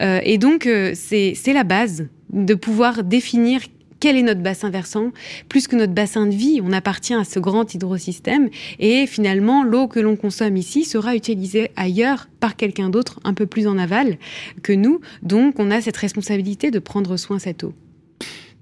Euh, 0.00 0.20
et 0.24 0.38
donc 0.38 0.66
euh, 0.66 0.92
c'est 0.94 1.52
la 1.52 1.64
base 1.64 2.06
de 2.32 2.54
pouvoir 2.54 3.04
définir 3.04 3.60
quel 4.00 4.16
est 4.16 4.22
notre 4.22 4.42
bassin 4.42 4.70
versant 4.70 5.10
Plus 5.48 5.66
que 5.66 5.74
notre 5.74 5.92
bassin 5.92 6.26
de 6.26 6.34
vie, 6.34 6.60
on 6.62 6.70
appartient 6.72 7.14
à 7.14 7.24
ce 7.24 7.40
grand 7.40 7.74
hydrosystème 7.74 8.48
et 8.78 9.06
finalement 9.08 9.64
l'eau 9.64 9.88
que 9.88 9.98
l'on 9.98 10.14
consomme 10.14 10.56
ici 10.56 10.84
sera 10.84 11.16
utilisée 11.16 11.70
ailleurs 11.74 12.28
par 12.38 12.54
quelqu'un 12.54 12.90
d'autre 12.90 13.18
un 13.24 13.34
peu 13.34 13.46
plus 13.46 13.66
en 13.66 13.76
aval 13.76 14.18
que 14.62 14.72
nous. 14.72 15.00
Donc 15.22 15.56
on 15.58 15.72
a 15.72 15.80
cette 15.80 15.96
responsabilité 15.96 16.70
de 16.70 16.78
prendre 16.78 17.16
soin 17.16 17.38
de 17.38 17.42
cette 17.42 17.64
eau. 17.64 17.72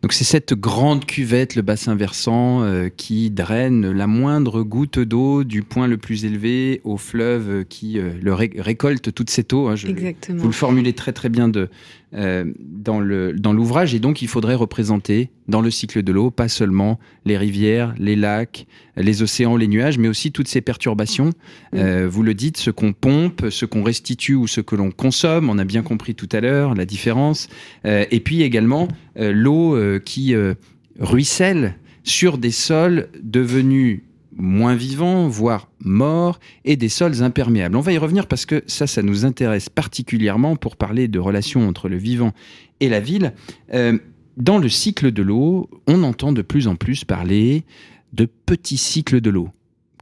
Donc 0.02 0.12
c'est 0.12 0.24
cette 0.24 0.52
grande 0.54 1.04
cuvette, 1.06 1.56
le 1.56 1.62
bassin 1.62 1.96
versant, 1.96 2.62
euh, 2.62 2.88
qui 2.94 3.30
draine 3.30 3.90
la 3.90 4.06
moindre 4.06 4.62
goutte 4.62 4.98
d'eau 5.00 5.42
du 5.42 5.62
point 5.62 5.88
le 5.88 5.96
plus 5.96 6.24
élevé 6.24 6.80
au 6.84 6.96
fleuve 6.96 7.64
qui 7.64 7.98
euh, 7.98 8.10
le 8.22 8.32
ré- 8.34 8.52
récolte 8.56 9.12
toute 9.12 9.30
cette 9.30 9.52
eau. 9.52 9.68
hein. 9.68 9.74
Je- 9.74 9.88
Exactement. 9.88 10.38
Vous 10.40 10.46
le 10.48 10.52
formulez 10.52 10.92
très 10.92 11.12
très 11.12 11.28
bien 11.30 11.48
de, 11.48 11.70
dans 12.12 13.00
le 13.00 13.32
dans 13.32 13.52
l'ouvrage 13.52 13.94
et 13.94 13.98
donc 13.98 14.22
il 14.22 14.28
faudrait 14.28 14.54
représenter 14.54 15.30
dans 15.48 15.60
le 15.60 15.70
cycle 15.70 16.02
de 16.02 16.12
l'eau 16.12 16.30
pas 16.30 16.48
seulement 16.48 16.98
les 17.24 17.36
rivières, 17.36 17.94
les 17.98 18.16
lacs, 18.16 18.66
les 18.96 19.22
océans, 19.22 19.56
les 19.56 19.68
nuages, 19.68 19.98
mais 19.98 20.08
aussi 20.08 20.32
toutes 20.32 20.48
ces 20.48 20.60
perturbations. 20.60 21.30
Euh, 21.74 22.08
vous 22.10 22.22
le 22.22 22.34
dites, 22.34 22.56
ce 22.56 22.70
qu'on 22.70 22.92
pompe, 22.92 23.46
ce 23.50 23.64
qu'on 23.64 23.82
restitue 23.82 24.34
ou 24.34 24.46
ce 24.46 24.60
que 24.60 24.74
l'on 24.76 24.90
consomme. 24.90 25.50
On 25.50 25.58
a 25.58 25.64
bien 25.64 25.82
compris 25.82 26.14
tout 26.14 26.28
à 26.32 26.40
l'heure 26.40 26.74
la 26.74 26.84
différence. 26.84 27.48
Euh, 27.84 28.04
et 28.10 28.20
puis 28.20 28.42
également 28.42 28.88
euh, 29.18 29.32
l'eau 29.32 29.76
euh, 29.76 29.98
qui 29.98 30.34
euh, 30.34 30.54
ruisselle 30.98 31.76
sur 32.04 32.38
des 32.38 32.52
sols 32.52 33.08
devenus 33.22 34.00
moins 34.36 34.74
vivants, 34.74 35.28
voire 35.28 35.68
morts, 35.80 36.38
et 36.64 36.76
des 36.76 36.88
sols 36.88 37.22
imperméables. 37.22 37.76
On 37.76 37.80
va 37.80 37.92
y 37.92 37.98
revenir 37.98 38.26
parce 38.26 38.46
que 38.46 38.62
ça, 38.66 38.86
ça 38.86 39.02
nous 39.02 39.24
intéresse 39.24 39.68
particulièrement 39.68 40.56
pour 40.56 40.76
parler 40.76 41.08
de 41.08 41.18
relations 41.18 41.68
entre 41.68 41.88
le 41.88 41.96
vivant 41.96 42.32
et 42.80 42.88
la 42.88 43.00
ville. 43.00 43.32
Euh, 43.72 43.98
dans 44.36 44.58
le 44.58 44.68
cycle 44.68 45.12
de 45.12 45.22
l'eau, 45.22 45.70
on 45.86 46.02
entend 46.02 46.32
de 46.32 46.42
plus 46.42 46.68
en 46.68 46.76
plus 46.76 47.04
parler 47.04 47.64
de 48.12 48.26
petits 48.26 48.76
cycles 48.76 49.20
de 49.20 49.30
l'eau, 49.30 49.48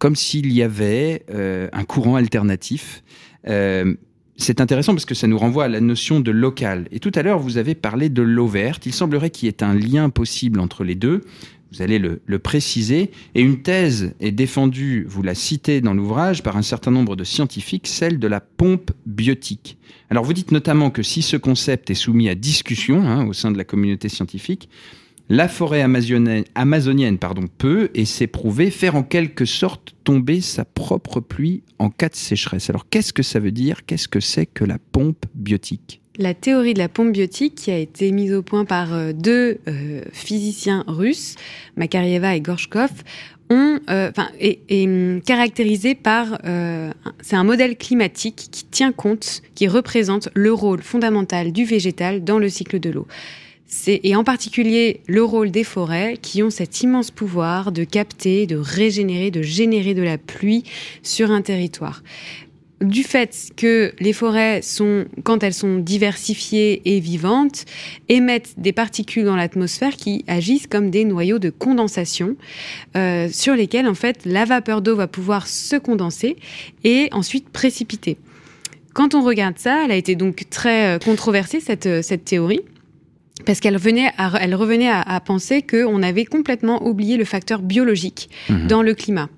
comme 0.00 0.16
s'il 0.16 0.52
y 0.52 0.62
avait 0.62 1.24
euh, 1.30 1.68
un 1.72 1.84
courant 1.84 2.16
alternatif. 2.16 3.02
Euh, 3.46 3.94
c'est 4.36 4.60
intéressant 4.60 4.92
parce 4.92 5.04
que 5.04 5.14
ça 5.14 5.28
nous 5.28 5.38
renvoie 5.38 5.64
à 5.64 5.68
la 5.68 5.80
notion 5.80 6.18
de 6.18 6.32
local. 6.32 6.88
Et 6.90 6.98
tout 6.98 7.12
à 7.14 7.22
l'heure, 7.22 7.38
vous 7.38 7.56
avez 7.56 7.76
parlé 7.76 8.08
de 8.08 8.22
l'eau 8.22 8.48
verte. 8.48 8.84
Il 8.86 8.92
semblerait 8.92 9.30
qu'il 9.30 9.46
y 9.46 9.48
ait 9.48 9.62
un 9.62 9.74
lien 9.74 10.10
possible 10.10 10.58
entre 10.58 10.82
les 10.82 10.96
deux. 10.96 11.22
Vous 11.74 11.82
allez 11.82 11.98
le, 11.98 12.38
préciser. 12.38 13.10
Et 13.34 13.40
une 13.40 13.62
thèse 13.62 14.14
est 14.20 14.30
défendue, 14.30 15.06
vous 15.08 15.22
la 15.22 15.34
citez 15.34 15.80
dans 15.80 15.94
l'ouvrage, 15.94 16.42
par 16.42 16.56
un 16.56 16.62
certain 16.62 16.90
nombre 16.90 17.16
de 17.16 17.24
scientifiques, 17.24 17.86
celle 17.86 18.18
de 18.18 18.28
la 18.28 18.40
pompe 18.40 18.92
biotique. 19.06 19.78
Alors 20.10 20.24
vous 20.24 20.32
dites 20.32 20.52
notamment 20.52 20.90
que 20.90 21.02
si 21.02 21.22
ce 21.22 21.36
concept 21.36 21.90
est 21.90 21.94
soumis 21.94 22.28
à 22.28 22.34
discussion 22.34 23.02
hein, 23.02 23.26
au 23.26 23.32
sein 23.32 23.50
de 23.50 23.58
la 23.58 23.64
communauté 23.64 24.08
scientifique, 24.08 24.68
la 25.28 25.48
forêt 25.48 25.80
amazonienne, 25.80 26.44
amazonienne 26.54 27.18
pardon, 27.18 27.46
peut, 27.58 27.90
et 27.94 28.04
c'est 28.04 28.26
prouvé, 28.26 28.70
faire 28.70 28.94
en 28.94 29.02
quelque 29.02 29.46
sorte 29.46 29.94
tomber 30.04 30.40
sa 30.40 30.64
propre 30.64 31.20
pluie 31.20 31.62
en 31.78 31.90
cas 31.90 32.10
de 32.10 32.14
sécheresse. 32.14 32.68
Alors 32.70 32.88
qu'est-ce 32.88 33.12
que 33.12 33.22
ça 33.22 33.40
veut 33.40 33.52
dire? 33.52 33.86
Qu'est-ce 33.86 34.06
que 34.06 34.20
c'est 34.20 34.46
que 34.46 34.64
la 34.64 34.78
pompe 34.78 35.24
biotique? 35.34 36.03
La 36.16 36.32
théorie 36.32 36.74
de 36.74 36.78
la 36.78 36.88
pompe 36.88 37.12
biotique, 37.12 37.56
qui 37.56 37.70
a 37.70 37.78
été 37.78 38.12
mise 38.12 38.32
au 38.32 38.42
point 38.42 38.64
par 38.64 38.94
euh, 38.94 39.12
deux 39.12 39.58
euh, 39.66 40.02
physiciens 40.12 40.84
russes, 40.86 41.34
Makarieva 41.76 42.36
et 42.36 42.42
euh, 43.90 44.10
enfin, 44.10 44.28
est, 44.40 44.60
est, 44.68 44.86
hum, 44.86 45.20
caractérisée 45.20 45.94
par, 45.94 46.38
euh, 46.44 46.90
c'est 47.20 47.36
un 47.36 47.44
modèle 47.44 47.76
climatique 47.76 48.48
qui 48.50 48.64
tient 48.64 48.92
compte, 48.92 49.42
qui 49.54 49.68
représente 49.68 50.28
le 50.34 50.52
rôle 50.52 50.82
fondamental 50.82 51.52
du 51.52 51.64
végétal 51.64 52.24
dans 52.24 52.38
le 52.38 52.48
cycle 52.48 52.80
de 52.80 52.90
l'eau. 52.90 53.06
Et 53.88 54.14
en 54.14 54.22
particulier 54.22 55.00
le 55.08 55.24
rôle 55.24 55.50
des 55.50 55.64
forêts 55.64 56.16
qui 56.20 56.42
ont 56.42 56.50
cet 56.50 56.82
immense 56.82 57.10
pouvoir 57.10 57.72
de 57.72 57.82
capter, 57.82 58.46
de 58.46 58.56
régénérer, 58.56 59.32
de 59.32 59.42
générer 59.42 59.94
de 59.94 60.02
la 60.02 60.16
pluie 60.16 60.62
sur 61.02 61.32
un 61.32 61.42
territoire 61.42 62.02
du 62.80 63.02
fait 63.04 63.50
que 63.56 63.92
les 64.00 64.12
forêts 64.12 64.60
sont, 64.62 65.06
quand 65.22 65.42
elles 65.42 65.54
sont 65.54 65.78
diversifiées 65.78 66.82
et 66.84 67.00
vivantes, 67.00 67.64
émettent 68.08 68.54
des 68.58 68.72
particules 68.72 69.24
dans 69.24 69.36
l'atmosphère 69.36 69.94
qui 69.96 70.24
agissent 70.26 70.66
comme 70.66 70.90
des 70.90 71.04
noyaux 71.04 71.38
de 71.38 71.50
condensation 71.50 72.36
euh, 72.96 73.28
sur 73.30 73.54
lesquels 73.54 73.86
en 73.86 73.94
fait 73.94 74.24
la 74.26 74.44
vapeur 74.44 74.82
d'eau 74.82 74.96
va 74.96 75.06
pouvoir 75.06 75.46
se 75.46 75.76
condenser 75.76 76.36
et 76.82 77.08
ensuite 77.12 77.48
précipiter. 77.48 78.16
Quand 78.92 79.14
on 79.14 79.22
regarde 79.22 79.58
ça, 79.58 79.82
elle 79.84 79.90
a 79.90 79.96
été 79.96 80.14
donc 80.14 80.44
très 80.50 80.96
euh, 80.96 80.98
controversée 80.98 81.60
cette, 81.60 81.86
euh, 81.86 82.02
cette 82.02 82.24
théorie. 82.24 82.60
Parce 83.46 83.58
qu'elle 83.60 83.76
venait 83.78 84.10
à- 84.16 84.32
elle 84.40 84.54
revenait 84.54 84.88
à, 84.88 85.00
à 85.02 85.18
penser 85.20 85.60
qu'on 85.62 86.02
avait 86.04 86.24
complètement 86.24 86.86
oublié 86.86 87.16
le 87.16 87.24
facteur 87.24 87.60
biologique 87.62 88.30
Mhm. 88.48 88.68
dans 88.68 88.80
le 88.82 88.94
climat. 88.94 89.28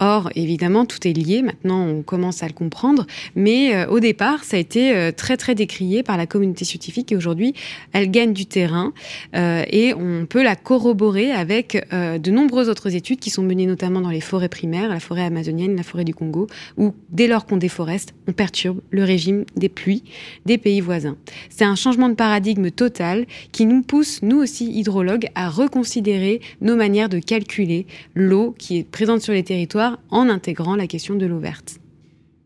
Or, 0.00 0.30
évidemment, 0.34 0.86
tout 0.86 1.06
est 1.06 1.12
lié. 1.12 1.42
Maintenant, 1.42 1.86
on 1.86 2.02
commence 2.02 2.42
à 2.42 2.46
le 2.46 2.54
comprendre. 2.54 3.06
Mais 3.36 3.74
euh, 3.74 3.86
au 3.88 4.00
départ, 4.00 4.44
ça 4.44 4.56
a 4.56 4.60
été 4.60 4.96
euh, 4.96 5.12
très, 5.12 5.36
très 5.36 5.54
décrié 5.54 6.02
par 6.02 6.16
la 6.16 6.26
communauté 6.26 6.64
scientifique. 6.64 7.12
Et 7.12 7.16
aujourd'hui, 7.16 7.54
elle 7.92 8.10
gagne 8.10 8.32
du 8.32 8.46
terrain. 8.46 8.92
euh, 9.36 9.62
et 9.70 9.92
on 9.92 10.24
peut 10.26 10.42
la 10.42 10.56
corroborer 10.56 11.30
avec 11.30 11.86
de 11.92 12.30
nombreuses 12.30 12.68
autres 12.68 12.94
études 12.94 13.18
qui 13.18 13.30
sont 13.30 13.42
menées 13.42 13.66
notamment 13.66 14.00
dans 14.00 14.10
les 14.10 14.20
forêts 14.20 14.48
primaires, 14.48 14.88
la 14.88 15.00
forêt 15.00 15.22
amazonienne, 15.22 15.76
la 15.76 15.82
forêt 15.82 16.04
du 16.04 16.14
Congo, 16.14 16.46
où 16.78 16.94
dès 17.10 17.26
lors 17.26 17.44
qu'on 17.44 17.58
déforeste, 17.58 18.14
on 18.26 18.32
perturbe 18.32 18.80
le 18.90 19.04
régime 19.04 19.44
des 19.56 19.68
pluies 19.68 20.02
des 20.46 20.56
pays 20.56 20.80
voisins. 20.80 21.16
C'est 21.50 21.64
un 21.64 21.74
changement 21.74 22.08
de 22.08 22.14
paradigme 22.14 22.70
total 22.70 23.26
qui 23.52 23.66
nous 23.66 23.82
pousse, 23.82 24.22
nous 24.22 24.38
aussi 24.38 24.70
hydrologues, 24.70 25.26
à 25.34 25.48
reconsidérer 25.48 26.40
nos 26.60 26.76
manières 26.76 27.08
de 27.08 27.18
calculer 27.18 27.86
l'eau 28.14 28.54
qui 28.58 28.78
est 28.78 28.84
présente 28.84 29.20
sur 29.20 29.32
les 29.32 29.42
territoires 29.42 29.89
en 30.10 30.28
intégrant 30.28 30.76
la 30.76 30.86
question 30.86 31.14
de 31.14 31.26
l'eau 31.26 31.38
verte. 31.38 31.78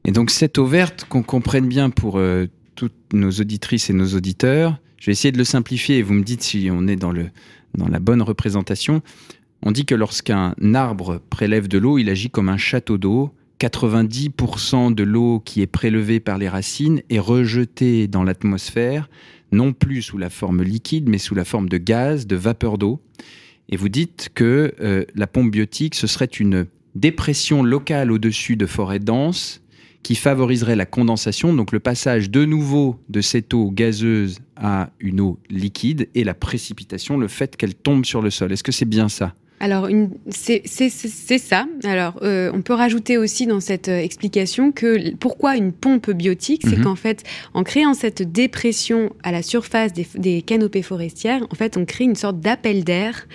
Et 0.05 0.13
donc 0.13 0.31
cette 0.31 0.59
eau 0.59 0.67
verte, 0.67 1.07
qu'on 1.09 1.23
comprenne 1.23 1.67
bien 1.67 1.91
pour 1.91 2.19
euh, 2.19 2.47
toutes 2.75 3.13
nos 3.13 3.31
auditrices 3.31 3.91
et 3.91 3.95
nos 3.95 4.15
auditeurs, 4.15 4.79
je 4.99 5.07
vais 5.07 5.13
essayer 5.13 5.33
de 5.33 5.39
le 5.39 5.45
simplifier 5.45 5.99
et 5.99 6.03
vous 6.03 6.15
me 6.15 6.23
dites 6.23 6.43
si 6.43 6.69
on 6.71 6.87
est 6.87 6.97
dans, 6.97 7.13
le, 7.13 7.29
dans 7.77 7.89
la 7.89 7.99
bonne 7.99 8.23
représentation. 8.23 9.03
On 9.63 9.73
dit 9.73 9.87
que 9.87 9.95
lorsqu'un 9.95 10.55
arbre 10.75 11.21
prélève 11.31 11.69
de 11.69 11.79
l'eau, 11.79 11.99
il 11.99 12.11
agit 12.11 12.31
comme 12.31 12.49
un 12.49 12.57
château 12.57 12.99
d'eau. 12.99 13.31
90% 13.61 14.95
de 14.95 15.03
l'eau 15.03 15.41
qui 15.41 15.63
est 15.63 15.67
prélevée 15.67 16.21
par 16.21 16.39
les 16.39 16.49
racines 16.49 17.03
est 17.09 17.19
rejetée 17.19 18.09
dans 18.09 18.25
l'atmosphère, 18.25 19.09
non 19.53 19.73
plus 19.73 20.03
sous 20.03 20.19
la 20.19 20.29
forme 20.29 20.63
liquide, 20.63 21.09
mais 21.09 21.19
sous 21.19 21.35
la 21.35 21.45
forme 21.45 21.69
de 21.69 21.79
gaz, 21.79 22.27
de 22.27 22.37
vapeur 22.37 22.79
d'eau. 22.79 23.01
Et 23.69 23.77
vous 23.77 23.88
dites 23.88 24.31
que 24.35 24.75
euh, 24.81 25.05
la 25.15 25.27
pompe 25.27 25.51
biotique, 25.51 25.95
ce 25.95 26.07
serait 26.07 26.27
une 26.27 26.67
dépression 26.95 27.63
locale 27.63 28.11
au-dessus 28.13 28.57
de 28.57 28.67
forêts 28.67 28.99
denses 28.99 29.61
qui 30.03 30.15
favoriserait 30.17 30.77
la 30.77 30.85
condensation, 30.85 31.55
donc 31.55 31.73
le 31.73 31.81
passage 31.81 32.31
de 32.31 32.45
nouveau 32.45 33.01
de 33.09 33.23
cette 33.23 33.55
eau 33.55 33.71
gazeuse 33.71 34.38
à 34.57 34.90
une 35.01 35.21
eau 35.21 35.38
liquide 35.49 36.09
et 36.15 36.25
la 36.25 36.35
précipitation, 36.35 37.17
le 37.17 37.27
fait 37.29 37.57
qu'elle 37.57 37.75
tombe 37.75 38.05
sur 38.05 38.21
le 38.21 38.29
sol. 38.31 38.53
Est-ce 38.53 38.63
que 38.63 38.71
c'est 38.73 38.85
bien 38.85 39.09
ça? 39.09 39.33
Alors, 39.61 39.88
c'est 40.29 40.67
ça. 41.38 41.67
Alors, 41.85 42.19
euh, 42.23 42.51
on 42.53 42.61
peut 42.61 42.75
rajouter 42.75 43.17
aussi 43.17 43.47
dans 43.47 43.61
cette 43.61 43.88
euh, 43.88 43.99
explication 43.99 44.73
que 44.73 45.15
pourquoi 45.15 45.57
une 45.57 45.73
pompe 45.73 46.11
biotique, 46.11 46.63
c'est 46.69 46.77
Mhm. 46.77 46.85
qu'en 46.85 46.97
fait, 46.97 47.23
en 47.55 47.63
créant 47.63 47.95
cette 47.95 48.31
dépression 48.31 49.11
à 49.23 49.33
la 49.33 49.42
surface 49.42 49.95
des, 49.95 50.07
des 50.17 50.42
canopées 50.42 50.83
forestières, 50.83 51.47
en 51.51 51.55
fait, 51.55 51.79
on 51.79 51.87
crée 51.87 52.05
une 52.05 52.17
sorte 52.17 52.40
d'appel 52.40 52.85
d'air. 52.85 53.27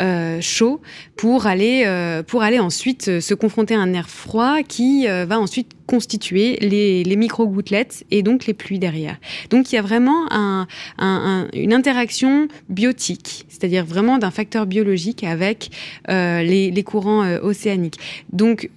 Euh, 0.00 0.40
chaud 0.40 0.80
pour 1.16 1.46
aller 1.46 1.82
euh, 1.86 2.22
pour 2.22 2.42
aller 2.42 2.58
ensuite 2.58 3.08
euh, 3.08 3.20
se 3.20 3.34
confronter 3.34 3.74
à 3.74 3.80
un 3.80 3.92
air 3.92 4.08
froid 4.08 4.62
qui 4.66 5.06
va 5.06 5.38
ensuite 5.38 5.72
constituer 5.86 6.58
les, 6.60 7.02
les 7.02 7.16
micro 7.16 7.46
gouttelettes 7.46 8.04
et 8.10 8.22
donc 8.22 8.46
les 8.46 8.52
pluies 8.52 8.78
derrière. 8.78 9.16
Donc 9.48 9.72
il 9.72 9.76
y 9.76 9.78
a 9.78 9.82
vraiment 9.82 10.30
un, 10.30 10.66
un- 10.98 11.46
un- 11.48 11.48
une 11.58 11.72
interaction 11.72 12.46
biotique, 12.68 13.46
c'est-à-dire 13.48 13.86
vraiment 13.86 14.18
d'un 14.18 14.30
facteur 14.30 14.66
biologique 14.66 15.24
avec 15.24 15.70
les, 16.08 16.70
les 16.70 16.82
courants 16.82 17.26
océaniques. 17.42 17.98
Donc 18.32 18.68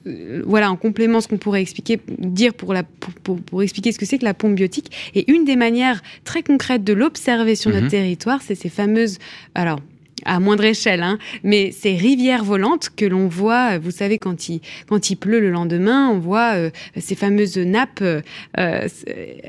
voilà, 0.45 0.71
en 0.71 0.77
complément, 0.77 1.19
ce 1.19 1.27
qu'on 1.27 1.37
pourrait 1.37 1.61
expliquer, 1.61 1.99
dire 2.17 2.53
pour, 2.53 2.73
la, 2.73 2.83
pour, 2.83 3.13
pour- 3.15 3.41
pour 3.41 3.61
expliquer 3.61 3.91
ce 3.91 3.99
que 3.99 4.05
c'est 4.05 4.17
que 4.17 4.25
la 4.25 4.33
pompe 4.33 4.55
biotique. 4.55 4.91
Et 5.13 5.29
une 5.31 5.43
des 5.43 5.57
manières 5.57 6.01
très 6.23 6.43
concrètes 6.43 6.83
de 6.85 6.93
l'observer 6.93 7.55
sur 7.55 7.71
Mhm. 7.71 7.75
notre 7.75 7.87
territoire, 7.89 8.39
c'est 8.41 8.55
ces 8.55 8.69
fameuses, 8.69 9.17
alors 9.53 9.79
à 10.25 10.39
moindre 10.39 10.63
échelle, 10.65 11.03
hein, 11.03 11.17
mais 11.43 11.71
ces 11.71 11.95
rivières 11.95 12.43
volantes 12.43 12.89
que 12.95 13.05
l'on 13.05 13.27
voit, 13.27 13.77
vous 13.79 13.91
savez, 13.91 14.17
quand 14.17 14.49
il, 14.49 14.61
quand 14.87 15.09
il 15.09 15.15
pleut 15.15 15.39
le 15.39 15.49
lendemain, 15.51 16.09
on 16.09 16.19
voit 16.19 16.53
euh, 16.55 16.69
ces 16.99 17.15
fameuses 17.15 17.57
nappes 17.57 17.99
euh, 18.01 18.21
euh, 18.57 18.87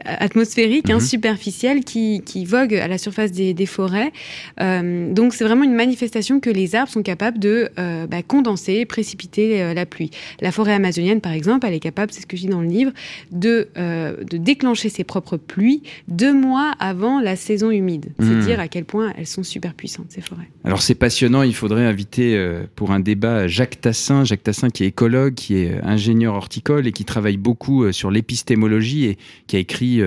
atmosphériques, 0.05 0.91
hein, 0.91 0.95
Mhm. 0.97 1.01
superficielles, 1.01 1.85
qui, 1.85 2.23
qui 2.25 2.45
voguent 2.45 2.75
à 2.77 2.89
la 2.89 2.99
surface 2.99 3.33
des, 3.33 3.55
des 3.55 3.66
forêts. 3.66 4.12
Euh, 4.61 5.12
donc 5.12 5.35
c'est 5.35 5.45
vraiment 5.45 5.64
une 5.64 5.75
manifestation 5.75 6.41
que 6.41 6.51
les 6.51 6.75
arbres 6.75 6.91
sont 6.91 7.03
capables 7.03 7.39
de 7.39 7.70
bah, 8.09 8.23
condenser, 8.23 8.85
précipiter 8.85 9.75
la 9.75 9.87
pluie. 9.87 10.11
La 10.41 10.53
forêt 10.53 10.73
amazonienne, 10.75 11.20
par 11.20 11.33
exemple, 11.33 11.66
elle 11.66 11.75
est 11.75 11.81
capable, 11.81 12.12
c'est 12.12 12.20
ce 12.23 12.27
que 12.27 12.37
je 12.37 12.43
dis 12.43 12.49
dans 12.49 12.61
le 12.61 12.68
livre, 12.68 12.93
de, 13.31 13.68
de 13.77 14.37
déclencher 14.37 14.89
ses 14.89 15.05
propres 15.05 15.37
pluies 15.37 15.83
deux 16.09 16.33
mois 16.35 16.73
avant 16.79 17.20
la 17.20 17.37
saison 17.37 17.70
humide. 17.70 18.12
C'est 18.18 18.27
Mhm. 18.27 18.41
dire 18.41 18.61
à 18.61 18.68
quel 18.68 18.85
point 18.85 19.12
elles 19.18 19.27
sont 19.27 19.43
super 19.43 19.75
puissantes, 19.75 20.07
ces 20.11 20.20
forêts. 20.20 20.49
Alors 20.64 20.80
c'est 20.80 20.94
passionnant, 20.94 21.42
il 21.42 21.54
faudrait 21.54 21.84
inviter 21.84 22.36
euh, 22.36 22.66
pour 22.76 22.92
un 22.92 23.00
débat 23.00 23.48
Jacques 23.48 23.80
Tassin, 23.80 24.24
Jacques 24.24 24.44
Tassin 24.44 24.70
qui 24.70 24.84
est 24.84 24.88
écologue, 24.88 25.34
qui 25.34 25.56
est 25.56 25.72
euh, 25.72 25.80
ingénieur 25.82 26.34
horticole 26.34 26.86
et 26.86 26.92
qui 26.92 27.04
travaille 27.04 27.36
beaucoup 27.36 27.82
euh, 27.82 27.90
sur 27.90 28.12
l'épistémologie 28.12 29.06
et 29.06 29.18
qui 29.48 29.56
a 29.56 29.58
écrit 29.58 30.00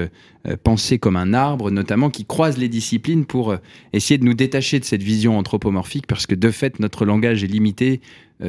Penser 0.64 1.00
comme 1.00 1.16
un 1.16 1.34
arbre, 1.34 1.72
notamment 1.72 2.12
qui 2.12 2.24
croise 2.24 2.60
les 2.60 2.70
disciplines 2.70 3.26
pour 3.26 3.56
essayer 3.94 4.20
de 4.20 4.24
nous 4.24 4.36
détacher 4.36 4.80
de 4.80 4.86
cette 4.86 5.02
vision 5.02 5.40
anthropomorphique 5.40 6.06
parce 6.06 6.28
que 6.28 6.36
de 6.36 6.52
fait 6.52 6.80
notre 6.80 7.04
langage 7.04 7.44
est 7.44 7.48
limité, 7.48 8.00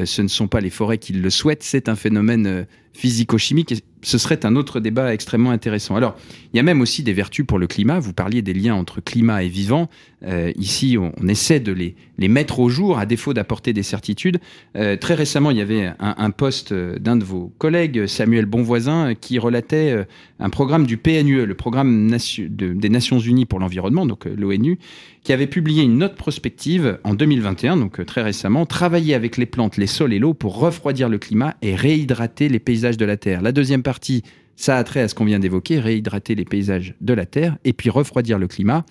ce 0.05 0.21
ne 0.21 0.29
sont 0.29 0.47
pas 0.47 0.61
les 0.61 0.69
forêts 0.69 0.99
qui 0.99 1.15
le 1.15 1.31
souhaitent, 1.31 1.63
c'est 1.63 1.89
un 1.89 1.97
phénomène 1.97 2.67
physico-chimique 2.97 3.75
ce 4.03 4.19
serait 4.19 4.47
un 4.47 4.55
autre 4.55 4.79
débat 4.79 5.13
extrêmement 5.13 5.51
intéressant. 5.51 5.97
Alors 5.97 6.17
il 6.53 6.57
y 6.57 6.61
a 6.61 6.63
même 6.63 6.81
aussi 6.81 7.03
des 7.03 7.13
vertus 7.13 7.45
pour 7.45 7.59
le 7.59 7.67
climat, 7.67 7.99
vous 7.99 8.13
parliez 8.13 8.41
des 8.41 8.55
liens 8.55 8.77
entre 8.77 9.01
climat 9.01 9.43
et 9.43 9.49
vivant, 9.49 9.89
Euh, 10.25 10.51
ici 10.57 10.97
on, 10.99 11.13
essaie 11.29 11.61
de 11.61 11.73
les, 11.73 11.95
les 12.17 12.29
mettre 12.29 12.59
au 12.59 12.69
jour 12.71 12.99
à 12.99 13.05
défaut 13.05 13.35
d'apporter 13.35 13.73
des 13.73 13.83
certitudes. 13.83 14.39
Euh, 14.75 14.97
très 14.97 15.15
récemment, 15.15 15.51
il 15.51 15.59
y 15.59 15.61
avait 15.61 15.93
un, 15.99 16.31
poste 16.31 16.73
d'un 16.73 17.17
de 17.17 17.25
vos 17.25 17.53
collègues, 17.59 18.07
Samuel 18.07 18.47
Bonvoisin, 18.47 19.15
qui 19.15 19.39
relatait 19.39 19.93
euh, 19.93 20.05
un 20.41 20.49
programme 20.49 20.87
du 20.87 20.97
PNUE, 20.97 21.45
le 21.45 21.55
programme 21.55 22.11
des 22.39 22.89
Nations 22.89 23.19
Unies 23.19 23.45
pour 23.45 23.59
l'environnement, 23.59 24.07
donc 24.07 24.25
l'ONU, 24.25 24.79
qui 25.23 25.33
avait 25.33 25.47
publié 25.47 25.83
une 25.83 25.99
note 25.99 26.15
prospective 26.15 26.99
en 27.05 27.15
2021, 27.15 27.77
donc 27.77 28.05
très 28.07 28.23
récemment, 28.23 28.65
travailler 28.65 29.15
avec 29.15 29.37
les 29.37 29.47
plantes, 29.47 29.77
les 29.77 29.87
sols 29.87 30.13
et 30.13 30.19
l'eau 30.19 30.35
pour 30.35 30.59
refroidir 30.59 31.09
le 31.09 31.19
climat 31.19 31.57
et 31.63 31.75
réhydrater 31.75 32.49
les 32.49 32.59
paysages 32.59 32.86
de 32.93 33.05
la 33.05 33.17
Terre. 33.17 33.43
La 33.43 33.51
deuxième 33.51 33.83
partie, 33.83 34.23
ça 34.57 34.79
a 34.79 34.85
trait 34.85 35.01
à 35.01 35.09
ce 35.09 35.15
qu'on 35.15 35.27
vient 35.27 35.39
d'évoquer, 35.39 35.79
réhydrater 35.81 36.35
les 36.35 36.47
paysages 36.47 36.95
de 37.01 37.13
la 37.13 37.27
Terre 37.27 37.59
et 37.65 37.75
puis 37.75 37.91
refroidir 37.91 38.39
le 38.39 38.49
climat. 38.49 38.87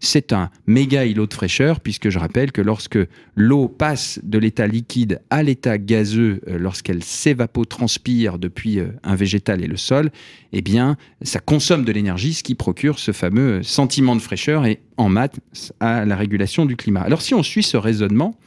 C'est 0.00 0.32
un 0.32 0.50
méga 0.66 1.04
îlot 1.04 1.26
de 1.26 1.34
fraîcheur, 1.34 1.80
puisque 1.80 2.08
je 2.08 2.18
rappelle 2.18 2.52
que 2.52 2.62
lorsque 2.62 2.98
l'eau 3.36 3.68
passe 3.68 4.18
de 4.22 4.38
l'état 4.38 4.66
liquide 4.66 5.20
à 5.28 5.42
l'état 5.42 5.76
gazeux, 5.76 6.40
euh, 6.48 6.58
lorsqu'elle 6.58 7.04
s'évapotranspire 7.04 8.38
depuis 8.38 8.80
euh, 8.80 8.88
un 9.02 9.14
végétal 9.14 9.62
et 9.62 9.66
le 9.66 9.76
sol, 9.76 10.10
eh 10.52 10.62
bien, 10.62 10.96
ça 11.20 11.38
consomme 11.38 11.84
de 11.84 11.92
l'énergie, 11.92 12.32
ce 12.32 12.42
qui 12.42 12.54
procure 12.54 12.98
ce 12.98 13.12
fameux 13.12 13.62
sentiment 13.62 14.16
de 14.16 14.22
fraîcheur 14.22 14.64
et 14.64 14.80
en 14.96 15.08
maths 15.08 15.40
à 15.80 16.06
la 16.06 16.16
régulation 16.16 16.64
du 16.64 16.76
climat. 16.76 17.02
Alors 17.02 17.20
si 17.20 17.34
on 17.34 17.42
suit 17.42 17.62
ce 17.62 17.76
raisonnement, 17.76 18.38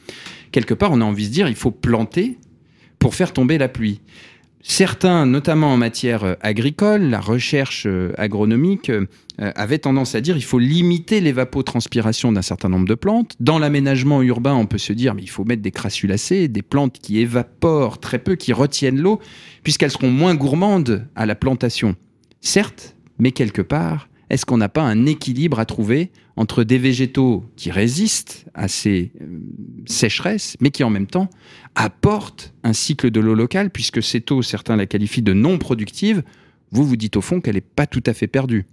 quelque 0.50 0.74
part 0.74 0.92
on 0.92 1.00
a 1.00 1.04
envie 1.04 1.24
de 1.24 1.28
se 1.28 1.32
dire 1.32 1.48
il 1.48 1.54
faut 1.54 1.70
planter 1.70 2.38
pour 2.98 3.14
faire 3.14 3.32
tomber 3.32 3.58
la 3.58 3.68
pluie. 3.68 4.00
Certains, 4.66 5.26
notamment 5.26 5.74
en 5.74 5.76
matière 5.76 6.24
euh, 6.24 6.34
agricole, 6.40 7.02
la 7.02 7.20
recherche 7.20 7.84
euh, 7.86 8.14
agronomique 8.16 8.88
euh, 8.88 9.04
avait 9.36 9.76
tendance 9.76 10.14
à 10.14 10.22
dire 10.22 10.38
il 10.38 10.42
faut 10.42 10.58
limiter 10.58 11.20
l'évapotranspiration 11.20 12.32
d'un 12.32 12.40
certain 12.40 12.70
nombre 12.70 12.88
de 12.88 12.94
plantes. 12.94 13.34
Dans 13.40 13.58
l'aménagement 13.58 14.22
urbain, 14.22 14.54
on 14.54 14.64
peut 14.64 14.78
se 14.78 14.94
dire 14.94 15.14
mais 15.14 15.26
faut 15.26 15.44
mettre 15.44 15.60
des 15.60 15.70
crassulacées, 15.70 16.48
des 16.48 16.62
plantes 16.62 16.98
qui 16.98 17.18
évaporent 17.18 18.00
très 18.00 18.18
peu, 18.18 18.36
qui 18.36 18.54
retiennent 18.54 18.98
l'eau, 18.98 19.20
puisqu'elles 19.64 19.90
seront 19.90 20.10
moins 20.10 20.34
gourmandes 20.34 21.06
à 21.14 21.26
la 21.26 21.34
plantation. 21.34 21.94
Certes, 22.40 22.96
mais 23.18 23.32
quelque 23.32 23.62
part, 23.62 24.08
est-ce 24.34 24.44
qu'on 24.44 24.56
n'a 24.56 24.68
pas 24.68 24.82
un 24.82 25.06
équilibre 25.06 25.60
à 25.60 25.64
trouver 25.64 26.10
entre 26.34 26.64
des 26.64 26.76
végétaux 26.76 27.44
qui 27.54 27.70
résistent 27.70 28.46
à 28.52 28.66
ces 28.66 29.12
euh, 29.20 29.26
sécheresses, 29.86 30.56
mais 30.60 30.72
qui 30.72 30.82
en 30.82 30.90
même 30.90 31.06
temps 31.06 31.30
apportent 31.76 32.52
un 32.64 32.72
cycle 32.72 33.12
de 33.12 33.20
l'eau 33.20 33.36
locale, 33.36 33.70
puisque 33.70 34.02
cette 34.02 34.32
eau, 34.32 34.42
certains 34.42 34.74
la 34.74 34.86
qualifient 34.86 35.22
de 35.22 35.32
non 35.32 35.58
productive, 35.58 36.24
vous 36.72 36.84
vous 36.84 36.96
dites 36.96 37.16
au 37.16 37.20
fond 37.20 37.40
qu'elle 37.40 37.54
n'est 37.54 37.60
pas 37.60 37.86
tout 37.86 38.02
à 38.06 38.12
fait 38.12 38.26
perdue. 38.26 38.66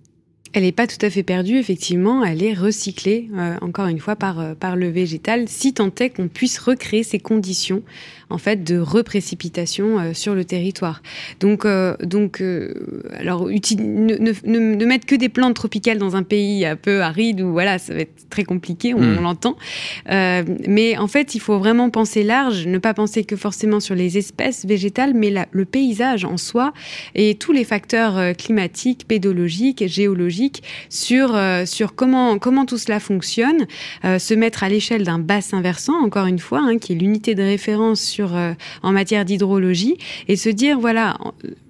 Elle 0.54 0.64
n'est 0.64 0.72
pas 0.72 0.88
tout 0.88 1.06
à 1.06 1.10
fait 1.10 1.24
perdue, 1.24 1.58
effectivement, 1.58 2.26
elle 2.26 2.44
est 2.44 2.54
recyclée, 2.54 3.30
euh, 3.36 3.56
encore 3.62 3.88
une 3.88 4.00
fois, 4.00 4.18
euh, 4.22 4.56
par 4.56 4.76
le 4.76 4.90
végétal, 4.90 5.48
si 5.48 5.74
tant 5.74 5.94
est 6.00 6.10
qu'on 6.10 6.28
puisse 6.28 6.58
recréer 6.58 7.04
ces 7.04 7.20
conditions 7.20 7.84
en 8.32 8.38
fait, 8.38 8.64
de 8.64 8.80
reprécipitation 8.80 10.00
euh, 10.00 10.14
sur 10.14 10.34
le 10.36 10.46
territoire. 10.46 11.02
Donc, 11.40 11.66
euh, 11.66 11.96
donc 12.04 12.42
euh, 12.42 12.74
alors, 13.18 13.48
ne, 13.48 14.18
ne- 14.18 14.34
ne- 14.46 14.76
ne 14.76 14.86
mettre 14.86 15.06
que 15.06 15.16
des 15.16 15.30
plantes 15.30 15.56
tropicales 15.56 15.98
dans 15.98 16.16
un 16.16 16.24
pays 16.24 16.66
un 16.66 16.76
peu 16.76 17.02
aride, 17.02 17.42
ou 17.42 17.52
voilà, 17.52 17.78
ça 17.80 17.94
va 17.94 18.00
être 18.02 18.30
très 18.30 18.44
compliqué, 18.44 18.94
on, 18.94 19.00
Mm. 19.02 19.18
on 19.20 19.22
l'entend. 19.22 19.56
Mais 20.68 20.98
en 20.98 21.08
fait, 21.08 21.36
il 21.36 21.40
faut 21.40 21.58
vraiment 21.60 21.90
penser 21.90 22.24
large, 22.24 22.68
ne 22.68 22.78
pas 22.78 22.94
penser 22.94 23.24
que 23.24 23.36
forcément 23.36 23.80
sur 23.80 23.96
les 23.96 24.18
espèces 24.18 24.66
végétales, 24.66 25.14
mais 25.14 25.30
la- 25.30 25.48
le 25.52 25.66
paysage 25.66 26.26
en 26.26 26.38
soi 26.38 26.74
et 27.16 27.36
tous 27.36 27.52
les 27.52 27.64
facteurs 27.64 28.36
climatiques, 28.38 29.08
pédologiques, 29.08 29.88
géologiques 29.88 30.64
sur, 30.90 31.38
sur 31.66 31.96
comment, 31.96 32.38
comment 32.40 32.66
tout 32.66 32.78
cela 32.78 33.00
fonctionne, 33.00 33.66
se 34.04 34.34
mettre 34.34 34.64
à 34.64 34.70
l'échelle 34.70 35.04
d'un 35.04 35.20
bassin 35.20 35.62
versant, 35.62 35.96
encore 36.04 36.26
une 36.28 36.40
fois, 36.40 36.60
hein, 36.64 36.78
qui 36.78 36.94
est 36.94 36.96
l'unité 36.96 37.36
de 37.36 37.44
référence 37.44 38.02
sur, 38.02 38.21
euh, 38.34 38.54
en 38.84 38.92
matière 38.92 39.26
d'hydrologie, 39.26 39.98
et 40.28 40.36
se 40.36 40.50
dire, 40.50 40.80
voilà, 40.80 41.18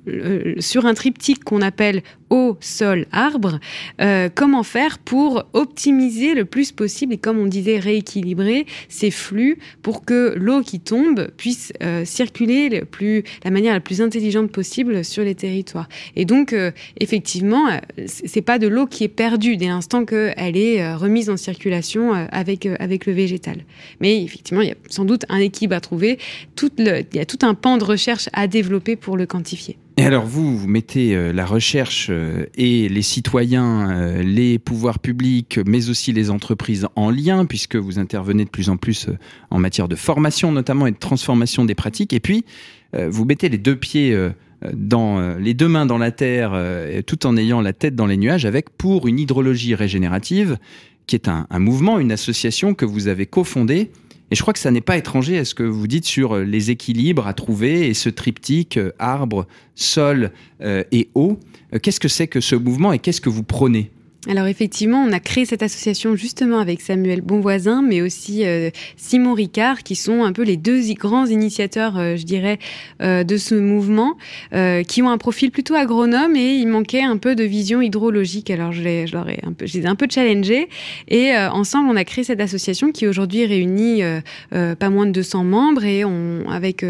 euh, 0.08 0.56
sur 0.60 0.86
un 0.88 0.96
triptyque 0.96 1.44
qu'on 1.44 1.62
appelle 1.62 2.02
eau, 2.32 2.58
sol, 2.60 3.06
arbre, 3.12 3.60
euh, 4.00 4.30
comment 4.34 4.64
faire 4.64 4.98
pour 4.98 5.44
optimiser 5.54 6.34
le 6.34 6.46
plus 6.46 6.72
possible 6.72 7.14
et 7.14 7.18
comme 7.18 7.38
on 7.38 7.46
disait 7.46 7.78
rééquilibrer 7.78 8.66
ces 8.90 9.12
flux 9.12 9.60
pour 9.84 10.04
que 10.06 10.34
l'eau 10.38 10.62
qui 10.62 10.80
tombe 10.80 11.30
puisse 11.38 11.74
euh, 11.84 12.06
circuler 12.06 12.70
le 12.70 13.24
la 13.44 13.52
manière 13.52 13.74
la 13.74 13.80
plus 13.80 14.02
intelligente 14.02 14.52
possible 14.52 15.04
sur 15.04 15.24
les 15.24 15.36
territoires. 15.36 15.90
Et 16.16 16.26
donc 16.26 16.56
effectivement, 17.00 17.68
c'est 18.06 18.42
pas 18.42 18.60
de 18.60 18.68
l'eau 18.68 18.86
qui 18.86 19.04
est 19.04 19.10
perdue 19.10 19.58
dès 19.58 19.68
l'instant 19.68 20.06
qu'elle 20.06 20.58
est 20.58 20.94
remise 20.94 21.30
en 21.30 21.38
circulation 21.38 22.14
avec 22.32 22.66
avec 22.66 23.06
le 23.06 23.14
végétal. 23.14 23.64
Mais 24.02 24.22
effectivement, 24.24 24.62
il 24.62 24.70
y 24.70 24.72
a 24.72 24.76
sans 24.90 25.06
doute 25.06 25.26
un 25.30 25.40
équilibre 25.40 25.76
à 25.76 25.80
trouver. 25.80 26.20
Le, 26.78 27.02
il 27.12 27.18
y 27.18 27.20
a 27.20 27.26
tout 27.26 27.40
un 27.42 27.56
pan 27.56 27.78
de 27.78 27.84
recherche 27.84 28.30
à 28.34 28.48
développer 28.48 28.96
pour 28.96 29.18
le 29.18 29.26
quantifier. 29.26 29.78
Et 29.98 30.06
alors 30.06 30.26
vous, 30.26 30.58
vous 30.58 30.68
mettez 30.68 31.16
euh, 31.16 31.34
la 31.34 31.46
recherche 31.46 32.08
euh, 32.10 32.46
et 32.56 32.88
les 32.88 33.02
citoyens, 33.02 33.92
euh, 33.92 34.24
les 34.24 34.58
pouvoirs 34.58 35.00
publics, 35.00 35.60
mais 35.66 35.90
aussi 35.90 36.14
les 36.14 36.30
entreprises 36.30 36.88
en 36.96 37.10
lien, 37.12 37.46
puisque 37.46 37.76
vous 37.76 38.00
intervenez 38.00 38.46
de 38.46 38.50
plus 38.50 38.70
en 38.70 38.78
plus 38.78 39.08
en 39.50 39.60
matière 39.60 39.90
de 39.90 39.96
formation 39.96 40.52
notamment 40.52 40.88
et 40.88 40.92
de 40.92 40.98
transformation 40.98 41.66
des 41.66 41.76
pratiques. 41.76 42.14
Et 42.14 42.20
puis, 42.20 42.46
vous 42.94 43.24
mettez 43.24 43.48
les 43.48 43.58
deux 43.58 43.78
pieds 43.78 44.14
dans 44.74 45.38
les 45.38 45.54
deux 45.54 45.70
mains 45.70 45.86
dans 45.86 45.98
la 45.98 46.12
terre, 46.12 46.54
tout 47.06 47.26
en 47.26 47.38
ayant 47.38 47.62
la 47.62 47.72
tête 47.72 47.96
dans 47.96 48.06
les 48.06 48.18
nuages, 48.18 48.46
avec 48.46 48.70
pour 48.70 49.08
une 49.08 49.18
hydrologie 49.18 49.76
régénérative, 49.76 50.58
qui 51.08 51.16
est 51.16 51.30
un, 51.30 51.48
un 51.50 51.60
mouvement, 51.60 52.00
une 52.00 52.12
association 52.12 52.74
que 52.74 52.84
vous 52.84 53.08
avez 53.08 53.26
cofondée. 53.28 53.92
Et 54.32 54.36
je 54.36 54.42
crois 54.42 54.54
que 54.54 54.60
ça 54.60 54.72
n'est 54.72 54.82
pas 54.82 54.98
étranger 54.98 55.38
à 55.38 55.46
ce 55.46 55.54
que 55.54 55.64
vous 55.64 55.88
dites 55.88 56.06
sur 56.06 56.38
euh, 56.38 56.44
les 56.44 56.72
équilibres 56.72 57.28
à 57.28 57.34
trouver 57.34 57.90
et 57.90 57.94
ce 57.94 58.08
triptyque 58.08 58.78
euh, 58.78 58.94
arbre, 58.98 59.46
sol 59.76 60.32
euh, 60.62 60.84
et 60.94 61.10
eau. 61.16 61.38
Qu'est-ce 61.82 62.00
que 62.00 62.08
c'est 62.08 62.28
que 62.28 62.40
ce 62.40 62.56
mouvement 62.56 62.94
et 62.94 63.00
qu'est-ce 63.00 63.22
que 63.22 63.30
vous 63.30 63.44
prônez? 63.44 63.92
Alors 64.30 64.46
effectivement, 64.46 65.04
on 65.04 65.12
a 65.14 65.20
créé 65.20 65.46
cette 65.46 65.64
association 65.64 66.16
justement 66.16 66.60
avec 66.60 66.82
Samuel 66.82 67.22
Bonvoisin, 67.22 67.82
mais 67.82 68.04
aussi 68.04 68.46
euh, 68.46 68.70
Simon 68.96 69.34
Ricard, 69.34 69.82
qui 69.82 69.96
sont 69.96 70.24
un 70.24 70.32
peu 70.32 70.44
les 70.44 70.58
deux 70.58 70.82
grands 70.94 71.26
initiateurs, 71.26 71.98
euh, 71.98 72.16
je 72.18 72.24
dirais, 72.24 72.60
euh, 73.02 73.24
de 73.24 73.38
ce 73.38 73.56
mouvement, 73.56 74.18
qui 74.88 75.02
ont 75.02 75.10
un 75.10 75.18
profil 75.18 75.50
plutôt 75.50 75.74
agronome 75.74 76.36
et 76.36 76.54
il 76.54 76.68
manquait 76.68 77.02
un 77.02 77.18
peu 77.18 77.36
de 77.36 77.44
vision 77.44 77.82
hydrologique. 77.82 78.52
Alors 78.52 78.74
je, 78.74 78.84
les, 78.84 79.08
je 79.08 79.14
leur 79.14 79.28
ai 79.28 79.40
un 79.44 79.54
peu, 79.54 79.66
je 79.66 79.80
un 79.88 79.96
peu 79.96 80.08
challengés 80.10 80.70
et 81.08 81.36
ensemble 81.36 81.90
on 81.90 81.96
a 81.96 82.04
créé 82.04 82.24
cette 82.24 82.42
association 82.42 82.92
qui 82.92 83.08
aujourd'hui 83.08 83.46
réunit 83.46 84.02
pas 84.52 84.90
moins 84.90 85.06
de 85.06 85.12
200 85.12 85.44
membres 85.44 85.84
et 85.84 86.04
avec 86.50 86.86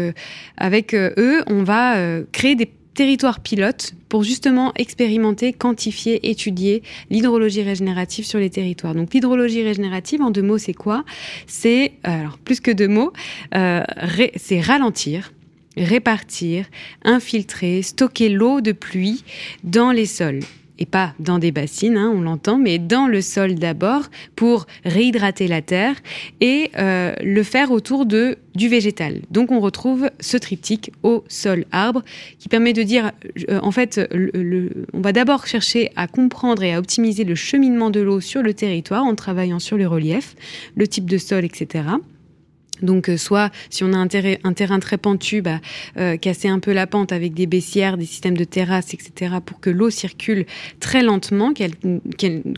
avec 0.58 0.94
eux, 0.94 1.42
on 1.46 1.62
va 1.62 2.20
créer 2.32 2.54
des 2.54 2.70
territoires 2.94 3.40
pilotes 3.40 3.94
pour 4.08 4.22
justement 4.22 4.72
expérimenter, 4.76 5.52
quantifier, 5.52 6.30
étudier 6.30 6.82
l'hydrologie 7.10 7.62
régénérative 7.62 8.24
sur 8.24 8.38
les 8.38 8.50
territoires. 8.50 8.94
Donc 8.94 9.14
l'hydrologie 9.14 9.62
régénérative, 9.62 10.20
en 10.22 10.30
deux 10.30 10.42
mots, 10.42 10.58
c'est 10.58 10.74
quoi? 10.74 11.04
C'est, 11.46 11.92
euh, 12.06 12.20
alors 12.20 12.38
plus 12.38 12.60
que 12.60 12.70
deux 12.70 12.88
mots, 12.88 13.12
euh, 13.54 13.82
c'est 14.36 14.60
ralentir, 14.60 15.32
répartir, 15.76 16.66
infiltrer, 17.04 17.82
stocker 17.82 18.28
l'eau 18.28 18.60
de 18.60 18.72
pluie 18.72 19.24
dans 19.64 19.90
les 19.90 20.06
sols. 20.06 20.40
Et 20.82 20.84
pas 20.84 21.14
dans 21.20 21.38
des 21.38 21.52
bassines, 21.52 21.96
hein, 21.96 22.12
on 22.12 22.22
l'entend, 22.22 22.58
mais 22.58 22.80
dans 22.80 23.06
le 23.06 23.20
sol 23.20 23.54
d'abord 23.54 24.10
pour 24.34 24.66
réhydrater 24.84 25.46
la 25.46 25.62
terre 25.62 25.94
et 26.40 26.72
euh, 26.76 27.14
le 27.22 27.44
faire 27.44 27.70
autour 27.70 28.04
de, 28.04 28.36
du 28.56 28.66
végétal. 28.68 29.20
Donc 29.30 29.52
on 29.52 29.60
retrouve 29.60 30.10
ce 30.18 30.36
triptyque 30.36 30.90
au 31.04 31.22
sol 31.28 31.66
arbre 31.70 32.02
qui 32.40 32.48
permet 32.48 32.72
de 32.72 32.82
dire, 32.82 33.12
euh, 33.48 33.60
en 33.62 33.70
fait, 33.70 34.00
on 34.92 35.00
va 35.00 35.12
d'abord 35.12 35.46
chercher 35.46 35.92
à 35.94 36.08
comprendre 36.08 36.64
et 36.64 36.74
à 36.74 36.80
optimiser 36.80 37.22
le 37.22 37.36
cheminement 37.36 37.90
de 37.90 38.00
l'eau 38.00 38.20
sur 38.20 38.42
le 38.42 38.52
territoire 38.52 39.04
en 39.04 39.14
travaillant 39.14 39.60
sur 39.60 39.76
le 39.76 39.86
relief, 39.86 40.34
le 40.74 40.88
type 40.88 41.08
de 41.08 41.16
sol, 41.16 41.44
etc. 41.44 41.84
Donc, 42.80 43.08
euh, 43.08 43.16
soit 43.16 43.50
si 43.70 43.84
on 43.84 43.92
a 43.92 43.96
un, 43.96 44.06
terrain- 44.08 44.78
très 44.80 44.96
pentu, 44.98 45.42
bah, 45.42 45.60
euh, 45.98 46.16
casser 46.16 46.48
un 46.48 46.58
peu 46.58 46.72
la 46.72 46.86
pente 46.86 47.12
avec 47.12 47.34
des 47.34 47.46
baissières, 47.46 47.96
des 47.98 48.06
systèmes 48.06 48.36
de 48.36 48.44
terrasses, 48.44 48.94
etc., 48.94 49.36
pour 49.44 49.60
que 49.60 49.68
l'eau 49.70 49.90
circule 49.90 50.46
très 50.80 51.02
lentement, 51.02 51.52
qu'elle, 51.52 51.72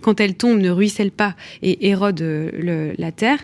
quand 0.03 0.21
elle 0.21 0.35
tombe, 0.35 0.61
ne 0.61 0.71
ruisselle 0.71 1.11
pas 1.11 1.35
et 1.63 1.89
érode 1.89 2.23
euh, 2.23 2.93
la 2.97 3.13
terre. 3.13 3.39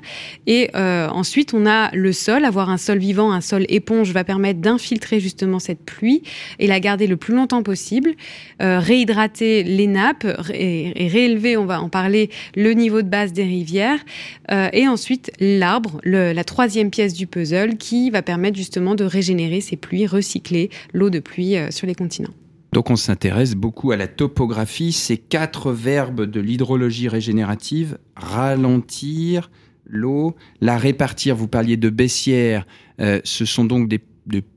Et 0.46 0.70
ensuite, 0.74 1.54
on 1.54 1.66
a 1.66 1.90
le 1.94 2.12
sol. 2.12 2.44
Avoir 2.44 2.70
un 2.70 2.76
sol 2.78 2.98
vivant, 2.98 3.32
un 3.32 3.40
sol 3.40 3.64
éponge, 3.68 4.12
va 4.12 4.24
permettre 4.24 4.60
d'infiltrer 4.60 5.20
justement 5.20 5.58
cette 5.58 5.84
pluie 5.84 6.22
et 6.58 6.66
la 6.66 6.80
garder 6.80 7.06
le 7.06 7.16
plus 7.16 7.34
longtemps 7.34 7.62
possible, 7.62 8.12
réhydrater 8.60 9.62
les 9.64 9.86
nappes 9.86 10.26
ré- 10.38 10.92
et, 10.96 11.08
réélever, 11.08 11.56
on 11.56 11.66
va 11.66 11.80
en 11.80 11.88
parler, 11.88 12.30
le 12.56 12.72
niveau 12.72 13.02
de 13.02 13.08
base 13.08 13.32
des 13.32 13.44
rivières. 13.44 13.98
Et 14.72 14.86
ensuite, 14.88 15.30
l'arbre, 15.40 16.00
la 16.04 16.44
troisième 16.44 16.59
pièce 16.90 17.14
du 17.14 17.26
puzzle, 17.26 17.76
qui 17.76 18.10
va 18.10 18.22
permettre 18.22 18.56
justement 18.56 18.94
de 18.94 19.04
régénérer 19.04 19.60
ces 19.60 19.76
pluies, 19.76 20.06
recycler 20.06 20.70
l'eau 20.92 21.10
de 21.10 21.18
pluie 21.18 21.56
euh, 21.56 21.70
sur 21.70 21.86
les 21.86 21.94
continents. 21.94 22.34
Donc 22.72 22.90
on 22.90 22.96
s'intéresse 22.96 23.54
beaucoup 23.54 23.90
à 23.90 23.96
la 23.96 24.06
topographie, 24.06 24.92
ces 24.92 25.16
quatre 25.16 25.72
verbes 25.72 26.22
de 26.22 26.40
l'hydrologie 26.40 27.08
régénérative, 27.08 27.98
ralentir 28.14 29.50
l'eau, 29.86 30.36
la 30.60 30.78
répartir, 30.78 31.34
vous 31.34 31.48
parliez 31.48 31.76
de 31.76 31.90
baissières, 31.90 32.66
euh, 33.00 33.20
ce 33.24 33.44
sont 33.44 33.64
donc 33.64 33.88
des, 33.88 33.98
de 33.98 34.04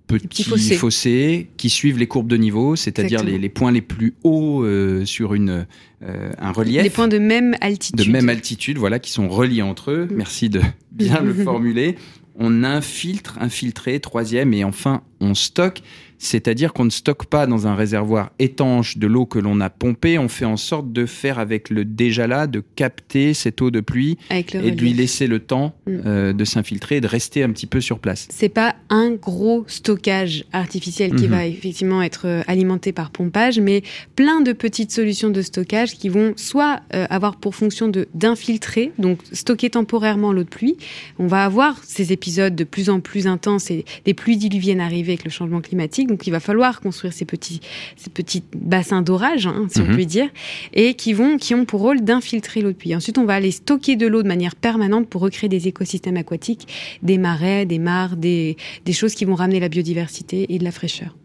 petits, 0.08 0.43
fossés. 0.43 0.76
fossés. 0.76 1.47
qui 1.58 1.70
suivent 1.70 1.97
les 1.97 2.08
courbes 2.08 2.28
de 2.28 2.38
niveau, 2.38 2.76
c'est-à-dire 2.76 3.24
les, 3.24 3.38
les 3.38 3.49
points 3.49 3.72
les 3.72 3.82
plus 3.82 4.14
hauts 4.24 4.64
euh, 4.64 5.06
sur 5.06 5.34
une, 5.34 5.66
euh, 6.04 6.32
un 6.38 6.51
relief. 6.51 6.84
Des 6.84 6.89
points 6.89 7.08
de 7.08 7.20
même 7.20 7.56
altitude. 7.62 8.06
de 8.06 8.12
même 8.12 8.30
altitude, 8.30 8.78
voilà, 8.78 8.99
qui 8.99 9.12
sont 9.12 9.28
reliés 9.30 9.62
entre 9.62 9.91
eux. 9.91 10.08
Merci 10.12 10.49
de 10.49 10.62
bien 10.91 11.22
le 11.22 11.34
formuler. 11.43 11.95
On 12.36 12.64
infiltre, 12.64 13.38
infiltré, 13.39 13.99
troisième, 13.99 14.54
et 14.54 14.64
enfin 14.64 15.04
on 15.20 15.36
stocke. 15.36 15.82
C'est-à-dire 16.24 16.71
qu'on 16.74 16.86
ne 16.86 16.89
stocke 16.89 17.26
pas 17.26 17.47
dans 17.47 17.67
un 17.67 17.76
réservoir 17.76 18.32
étanche 18.39 18.97
de 18.97 19.07
l'eau 19.07 19.26
que 19.26 19.39
l'on 19.39 19.59
a 19.59 19.69
pompée. 19.69 20.17
On 20.17 20.30
fait 20.30 20.45
en 20.45 20.57
sorte 20.57 20.91
de 20.93 21.05
faire 21.05 21.38
avec 21.38 21.69
le 21.69 21.84
déjà 21.86 22.28
là, 22.28 22.47
de 22.47 22.63
capter 22.76 23.34
cette 23.34 23.61
eau 23.61 23.71
de 23.71 23.82
pluie 23.82 24.17
et 24.32 24.43
de 24.71 24.80
lui 24.82 24.93
laisser 24.93 25.28
le 25.28 25.39
temps 25.39 25.76
Mm. 25.86 25.91
euh, 26.05 26.34
de 26.34 26.45
s'infiltrer 26.45 26.97
et 26.97 27.01
de 27.01 27.07
rester 27.07 27.43
un 27.43 27.49
petit 27.51 27.67
peu 27.67 27.82
sur 27.82 27.99
place. 27.99 28.28
c'est 28.32 28.47
pas 28.49 28.76
un 28.89 29.11
gros 29.11 29.65
stockage 29.67 30.45
artificiel 30.53 31.13
qui 31.15 31.26
Mhm. 31.26 31.30
va 31.32 31.45
effectivement 31.45 32.01
être 32.01 32.26
euh, 32.28 32.41
alimenté 32.47 32.91
par 32.93 33.11
pompage, 33.11 33.59
mais 33.59 33.84
plein 34.15 34.41
de 34.41 34.53
petites 34.53 34.91
solutions 34.91 35.30
de 35.30 35.41
stockage 35.41 35.93
qui 35.97 36.07
vont 36.09 36.34
soit 36.38 36.82
euh, 36.93 37.05
avoir 37.09 37.36
pour 37.38 37.55
fonction 37.55 37.88
de 37.89 38.07
d'infiltrer, 38.13 38.91
donc 38.97 39.19
stocker 39.34 39.69
temporairement 39.71 40.32
l'eau 40.32 40.43
de 40.43 40.49
pluie. 40.49 40.78
On 41.19 41.28
va 41.28 41.43
avoir 41.43 41.78
ces 41.84 42.11
épisodes 42.13 42.55
de 42.55 42.63
plus 42.63 42.89
en 42.89 42.99
plus 43.01 43.28
intenses 43.28 43.69
et 43.71 43.84
des 44.05 44.13
pluies 44.13 44.38
diluviennes 44.38 44.80
arriver 44.82 45.11
avec 45.13 45.26
le 45.26 45.30
changement 45.32 45.61
climatique, 45.61 46.07
donc 46.14 46.26
il 46.28 46.32
va 46.32 46.39
falloir 46.39 46.80
construire 46.80 47.11
ces 47.14 47.26
petits 47.26 47.59
ces 47.97 48.09
petits 48.09 48.43
bassins 48.55 49.01
d'orage, 49.01 49.47
hein, 49.47 49.68
si 49.70 49.82
Mhm. 49.82 49.88
on 49.91 49.95
peut 49.95 50.05
dire, 50.05 50.30
et 50.74 50.93
qui 50.93 51.14
vont 51.14 51.38
qui 51.38 51.53
ont 51.55 51.66
pour 51.66 51.82
rôle 51.82 52.01
d'infiltrer 52.01 52.61
l'eau 52.61 52.70
de 52.72 52.78
pluie. 52.78 52.95
Ensuite, 52.95 53.18
on 53.18 53.26
va 53.26 53.34
aller 53.36 53.51
stocker 53.51 53.95
de 53.95 54.07
l'eau 54.07 54.22
de 54.24 54.28
manière 54.28 54.55
permanente 54.55 55.07
pour 55.09 55.22
recréer 55.22 55.49
des 55.49 55.68
écosystèmes 55.68 56.18
aquatiques 56.18 56.68
des 57.01 57.18
marais, 57.18 57.66
des 57.66 57.80
mares, 57.80 58.16
des, 58.16 58.55
des 58.86 58.93
choses 58.93 59.14
qui 59.16 59.26
vont 59.26 59.36
ramener 59.36 59.59
la 59.59 59.70
biodiversité 59.70 60.45
et 60.53 60.59
de 60.59 60.64
la 60.64 60.72
fraîcheur. 60.72 61.16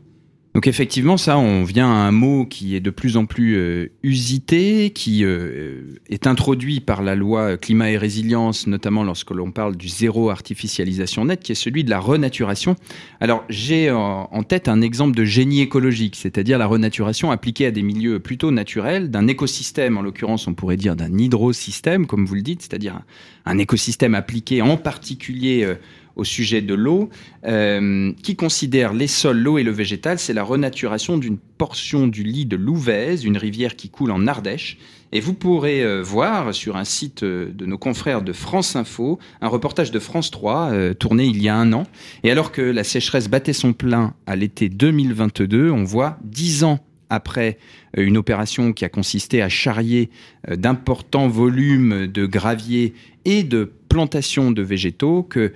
Donc 0.55 0.67
effectivement, 0.67 1.17
ça, 1.17 1.39
on 1.39 1.63
vient 1.63 1.89
à 1.89 1.95
un 1.95 2.11
mot 2.11 2.47
qui 2.47 2.75
est 2.75 2.81
de 2.81 2.91
plus 2.91 3.17
en 3.17 3.27
plus 3.27 3.57
euh, 3.57 3.93
usité, 4.03 4.91
qui 4.91 5.23
euh, 5.23 5.99
est 6.09 6.27
introduit 6.27 6.81
par 6.81 7.03
la 7.03 7.15
loi 7.15 7.57
climat 7.57 7.91
et 7.91 7.99
résilience, 7.99 8.67
notamment 8.67 9.05
lorsque 9.05 9.31
l'on 9.31 9.53
parle 9.53 9.77
du 9.77 9.89
zéro 9.89 10.31
artificialisation 10.31 11.27
nette, 11.27 11.41
qui 11.41 11.53
est 11.53 11.55
celui 11.55 11.85
de 11.85 11.91
la 11.91 12.01
renaturation. 12.01 12.77
Alors 13.21 13.45
j'ai 13.49 13.91
en, 13.91 14.43
tête 14.43 14.69
un 14.69 14.81
exemple 14.81 15.17
de 15.17 15.25
génie 15.25 15.61
écologique, 15.61 16.17
c'est-à-dire 16.17 16.59
la 16.59 16.67
renaturation 16.67 17.31
appliquée 17.31 17.67
à 17.67 17.71
des 17.71 17.83
milieux 17.83 18.19
plutôt 18.19 18.51
naturels, 18.51 19.11
d'un 19.11 19.29
écosystème, 19.29 19.99
en 19.99 20.03
l'occurrence 20.03 20.49
on 20.49 20.55
pourrait 20.55 20.79
dire 20.79 20.97
d'un 20.97 21.17
hydrosystème, 21.17 22.07
comme 22.07 22.25
vous 22.25 22.35
le 22.35 22.43
dites, 22.43 22.63
c'est-à-dire 22.63 23.03
un, 23.45 23.59
écosystème 23.59 24.15
appliqué 24.15 24.63
en 24.63 24.77
particulier 24.77 25.65
euh, 25.65 25.75
au 26.19 26.25
sujet 26.25 26.61
de 26.61 26.75
l'eau, 26.75 27.09
euh, 27.47 28.13
qui 28.23 28.37
considère 28.37 28.93
les 28.93 29.07
sols, 29.07 29.39
l'eau 29.39 29.57
et 29.57 29.63
le 29.63 29.71
végétal, 29.71 30.19
c'est 30.19 30.35
la 30.35 30.43
renaturation 30.43 31.17
d'une 31.17 31.39
portion 31.39 32.07
du 32.07 32.23
lit 32.23 32.45
de 32.45 32.57
l'Ouvèze, 32.57 33.25
une 33.25 33.39
rivière 33.39 33.77
qui 33.77 33.89
coule 33.89 34.11
en 34.11 34.27
Ardèche. 34.27 34.79
Et 35.13 35.21
vous 35.21 35.33
pourrez 35.33 35.83
euh, 35.83 36.03
voir 36.03 36.55
sur 36.55 36.77
un 36.77 36.85
site 36.85 37.23
euh, 37.23 37.51
de 37.53 37.65
nos 37.65 37.79
confrères 37.79 38.21
de 38.21 38.33
France 38.33 38.77
Info 38.77 39.19
un 39.41 39.49
reportage 39.49 39.91
de 39.91 39.99
France 39.99 40.31
3 40.31 40.71
euh, 40.71 40.95
tourné 40.95 41.25
il 41.25 41.43
y 41.43 41.49
a 41.49 41.57
un 41.57 41.73
an. 41.73 41.85
Et 42.25 42.31
alors 42.31 42.53
que 42.53 42.61
la 42.61 42.85
sécheresse 42.85 43.29
battait 43.29 43.55
son 43.55 43.73
plein 43.73 44.15
à 44.27 44.37
l'été 44.37 44.69
2022, 44.69 45.71
on 45.71 45.85
voit 45.85 46.19
dix 46.25 46.65
ans 46.65 46.81
après 47.11 47.57
une 47.97 48.19
opération 48.19 48.75
qui 48.75 48.85
a 48.85 48.91
consisté 48.91 49.41
à 49.41 49.49
charrier 49.49 50.11
d'importants 50.47 51.29
volumes 51.29 52.07
de 52.07 52.27
gravier 52.27 52.93
et 53.25 53.45
de 53.45 53.73
plantations 53.89 54.51
de 54.51 54.61
végétaux 54.61 55.23
que 55.23 55.55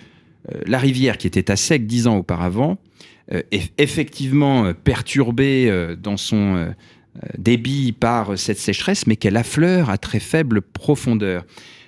la 0.67 0.79
rivière 0.79 1.19
qui 1.19 1.27
était 1.27 1.51
à 1.51 1.57
sec 1.57 1.87
dix 1.87 2.07
ans 2.07 2.17
auparavant 2.17 2.79
euh, 3.33 3.43
est 3.53 3.73
effectivement 3.79 4.65
euh, 4.65 4.73
perturbée 4.73 5.71
euh, 5.71 5.95
dans 5.95 6.17
son 6.17 6.57
euh, 6.57 6.65
euh, 6.65 7.29
débit 7.39 7.93
par 7.93 8.37
cette 8.37 8.59
sécheresse, 8.59 9.07
mais 9.07 9.17
qu'elle 9.17 9.37
affleure 9.37 9.91
à 9.91 9.99
très 9.99 10.21
faible 10.21 10.63
profondeur. 10.63 11.45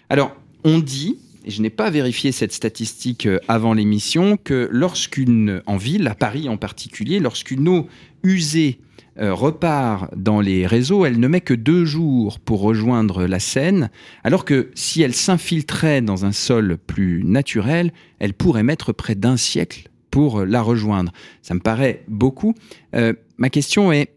Alors, 0.08 0.36
on 0.62 0.78
dit, 0.78 1.18
et 1.44 1.50
je 1.50 1.60
n'ai 1.60 1.70
pas 1.70 1.90
vérifié 1.90 2.30
cette 2.30 2.52
statistique 2.52 3.26
euh, 3.26 3.40
avant 3.48 3.74
l'émission, 3.74 4.36
que 4.36 4.68
lorsqu'une, 4.70 5.62
en 5.66 5.76
ville, 5.76 6.06
à 6.06 6.14
Paris 6.14 6.48
en 6.48 6.56
particulier, 6.56 7.18
lorsqu'une 7.18 7.68
eau 7.68 7.88
usée 8.22 8.78
euh, 8.78 8.83
repart 9.16 10.12
dans 10.16 10.40
les 10.40 10.66
réseaux, 10.66 11.04
elle 11.04 11.20
ne 11.20 11.28
met 11.28 11.40
que 11.40 11.54
deux 11.54 11.84
jours 11.84 12.40
pour 12.40 12.60
rejoindre 12.60 13.26
la 13.26 13.38
Seine, 13.38 13.90
alors 14.24 14.44
que 14.44 14.70
si 14.74 15.02
elle 15.02 15.14
s'infiltrait 15.14 16.02
dans 16.02 16.24
un 16.24 16.32
sol 16.32 16.76
plus 16.78 17.22
naturel, 17.24 17.92
elle 18.18 18.34
pourrait 18.34 18.62
mettre 18.64 18.92
près 18.92 19.14
d'un 19.14 19.36
siècle 19.36 19.88
pour 20.10 20.40
euh, 20.40 20.44
la 20.44 20.62
rejoindre. 20.62 21.12
Ça 21.42 21.54
me 21.54 21.60
paraît 21.60 22.04
beaucoup. 22.08 22.54
Euh, 22.94 23.12
ma 23.36 23.50
question 23.50 23.92
est, 23.92 24.10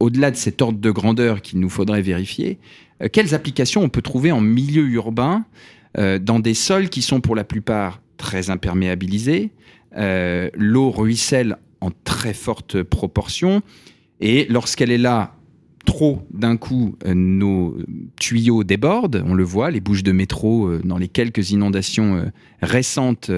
au-delà 0.00 0.30
de 0.30 0.36
cet 0.36 0.60
ordre 0.60 0.78
de 0.78 0.90
grandeur 0.90 1.40
qu'il 1.40 1.60
nous 1.60 1.70
faudrait 1.70 2.02
vérifier, 2.02 2.58
euh, 3.02 3.08
quelles 3.12 3.34
applications 3.34 3.82
on 3.82 3.88
peut 3.88 4.02
trouver 4.02 4.32
en 4.32 4.40
milieu 4.40 4.86
urbain 4.88 5.44
euh, 5.98 6.18
dans 6.18 6.40
des 6.40 6.54
sols 6.54 6.88
qui 6.88 7.02
sont 7.02 7.20
pour 7.20 7.36
la 7.36 7.44
plupart 7.44 8.00
très 8.16 8.50
imperméabilisés, 8.50 9.50
euh, 9.96 10.50
l'eau 10.54 10.90
ruisselle 10.90 11.56
en 11.80 11.90
très 12.04 12.34
forte 12.34 12.82
proportion, 12.82 13.62
et 14.24 14.46
lorsqu'elle 14.48 14.90
est 14.90 14.98
là 14.98 15.34
trop 15.84 16.26
d'un 16.32 16.56
coup, 16.56 16.96
euh, 17.04 17.12
nos 17.14 17.76
tuyaux 18.18 18.64
débordent, 18.64 19.22
on 19.26 19.34
le 19.34 19.44
voit, 19.44 19.70
les 19.70 19.80
bouches 19.80 20.02
de 20.02 20.12
métro 20.12 20.66
euh, 20.66 20.80
dans 20.82 20.96
les 20.96 21.08
quelques 21.08 21.50
inondations 21.50 22.16
euh, 22.16 22.24
récentes, 22.62 23.30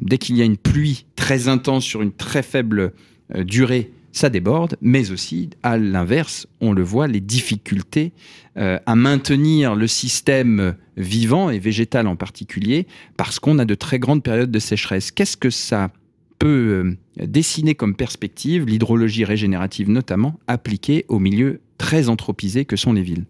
dès 0.00 0.16
qu'il 0.16 0.36
y 0.36 0.40
a 0.40 0.44
une 0.44 0.56
pluie 0.56 1.06
très 1.16 1.48
intense 1.48 1.84
sur 1.84 2.02
une 2.02 2.12
très 2.12 2.44
faible 2.44 2.92
durée, 3.40 3.90
ça 4.12 4.30
déborde, 4.30 4.76
mais 4.80 5.10
aussi, 5.10 5.50
à 5.64 5.76
l'inverse, 5.76 6.46
on 6.60 6.72
le 6.72 6.82
voit, 6.82 7.08
les 7.08 7.20
difficultés 7.20 8.12
à 8.56 8.94
maintenir 8.96 9.76
le 9.76 9.86
système 9.86 10.74
vivant 10.96 11.50
et 11.50 11.58
végétal 11.58 12.06
en 12.06 12.16
particulier, 12.16 12.86
parce 13.16 13.38
qu'on 13.38 13.58
a 13.58 13.64
de 13.64 13.74
très 13.74 13.98
grandes 13.98 14.22
périodes 14.22 14.50
de 14.50 14.58
sécheresse. 14.58 15.10
Qu'est-ce 15.10 15.36
que 15.36 15.50
ça 15.50 15.90
peut 16.38 16.96
euh, 17.18 17.26
dessiner 17.26 17.74
comme 17.74 17.94
perspective, 17.94 18.66
l'hydrologie 18.66 19.24
régénérative 19.24 19.90
notamment, 19.90 20.38
appliquée 20.46 21.04
aux 21.08 21.18
milieux 21.18 21.60
très 21.78 22.08
anthropisés 22.08 22.64
que 22.64 22.76
sont 22.76 22.92
les 22.92 23.02
villes 23.02 23.24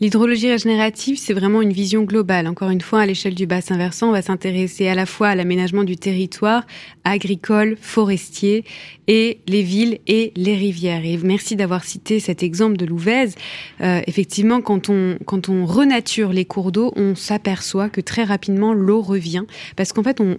L'hydrologie 0.00 0.50
régénérative, 0.50 1.16
c'est 1.18 1.32
vraiment 1.32 1.62
une 1.62 1.72
vision 1.72 2.02
globale. 2.02 2.48
Encore 2.48 2.70
une 2.70 2.80
fois, 2.80 3.00
à 3.00 3.06
l'échelle 3.06 3.34
du 3.34 3.46
bassin 3.46 3.76
versant, 3.76 4.08
on 4.08 4.12
va 4.12 4.22
s'intéresser 4.22 4.88
à 4.88 4.94
la 4.94 5.06
fois 5.06 5.28
à 5.28 5.34
l'aménagement 5.34 5.84
du 5.84 5.96
territoire 5.96 6.66
agricole, 7.04 7.76
forestier, 7.80 8.64
et 9.08 9.40
les 9.46 9.62
villes 9.62 9.98
et 10.06 10.32
les 10.36 10.54
rivières. 10.54 11.04
Et 11.04 11.16
merci 11.18 11.56
d'avoir 11.56 11.84
cité 11.84 12.20
cet 12.20 12.42
exemple 12.42 12.76
de 12.76 12.86
l'Ouvèze. 12.86 13.34
Euh, 13.80 14.00
effectivement, 14.06 14.60
quand 14.60 14.88
on, 14.88 15.18
quand 15.24 15.48
on 15.48 15.66
renature 15.66 16.32
les 16.32 16.44
cours 16.44 16.72
d'eau, 16.72 16.92
on 16.96 17.14
s'aperçoit 17.14 17.88
que 17.88 18.00
très 18.00 18.24
rapidement, 18.24 18.72
l'eau 18.72 19.02
revient. 19.02 19.44
Parce 19.76 19.92
qu'en 19.92 20.02
fait, 20.02 20.20
on, 20.20 20.38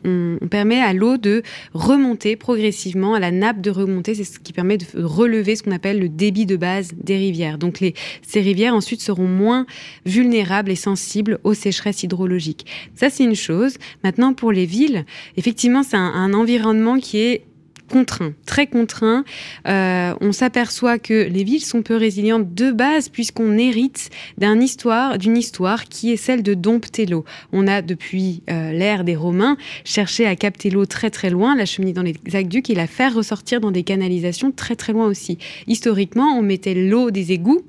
permet 0.49 0.81
à 0.81 0.93
l'eau 0.93 1.17
de 1.17 1.41
remonter 1.73 2.35
progressivement, 2.35 3.15
à 3.15 3.19
la 3.19 3.31
nappe 3.31 3.59
de 3.59 3.71
remonter. 3.71 4.13
C'est 4.13 4.23
ce 4.23 4.39
qui 4.39 4.53
permet 4.53 4.77
de 4.77 4.85
relever 4.95 5.55
ce 5.55 5.63
qu'on 5.63 5.71
appelle 5.71 5.99
le 5.99 6.09
débit 6.09 6.45
de 6.45 6.55
base 6.55 6.91
des 6.95 7.17
rivières. 7.17 7.57
Donc, 7.57 7.83
ces 8.21 8.41
rivières 8.41 8.75
ensuite 8.75 9.01
seront 9.01 9.27
moins 9.27 9.65
vulnérables 10.05 10.69
et 10.69 10.75
sensibles 10.75 11.39
aux 11.43 11.53
sécheresses 11.53 12.03
hydrologiques. 12.03 12.65
Ça, 12.93 13.09
c'est 13.09 13.23
une 13.23 13.35
chose. 13.35 13.77
Maintenant, 14.03 14.33
pour 14.33 14.51
les 14.51 14.65
villes, 14.65 15.05
effectivement, 15.37 15.81
c'est 15.81 15.97
un 15.97 16.33
environnement 16.33 16.99
qui 16.99 17.17
est 17.19 17.45
contraint, 17.93 18.33
très 18.47 18.65
contraint. 18.65 19.23
Euh, 19.67 20.15
on 20.19 20.31
s'aperçoit 20.31 20.97
que 20.97 21.13
les 21.13 21.43
villes 21.43 21.63
sont 21.63 21.83
peu 21.83 21.95
résilientes 21.95 22.55
de 22.55 22.71
base 22.71 23.07
puisqu'on 23.07 23.55
hérite 23.59 24.09
d'une 24.39 24.63
histoire, 24.63 25.15
histoire 25.15 25.85
qui 25.85 26.11
est 26.11 26.17
celle 26.17 26.41
de 26.41 26.55
dompter 26.55 27.05
l'eau. 27.05 27.23
On 27.51 27.67
a 27.67 27.83
depuis 27.83 28.41
euh, 28.49 28.71
l'ère 28.71 29.03
des 29.03 29.15
Romains 29.15 29.57
cherché 29.85 30.25
à 30.25 30.35
capter 30.35 30.71
l'eau 30.71 30.87
très 30.87 31.11
très 31.11 31.29
loin, 31.29 31.55
la 31.55 31.67
cheminée 31.67 31.93
dans 31.93 32.01
les 32.01 32.15
aqueducs 32.33 32.71
et 32.71 32.75
la 32.75 32.87
faire 32.87 33.13
ressortir 33.13 33.61
dans 33.61 33.69
des 33.69 33.83
canalisations 33.83 34.51
très 34.51 34.75
très 34.75 34.91
loin 34.91 35.05
aussi. 35.05 35.37
Historiquement, 35.67 36.35
on 36.35 36.41
mettait 36.41 36.73
l'eau 36.73 37.11
des 37.11 37.31
égouts 37.31 37.61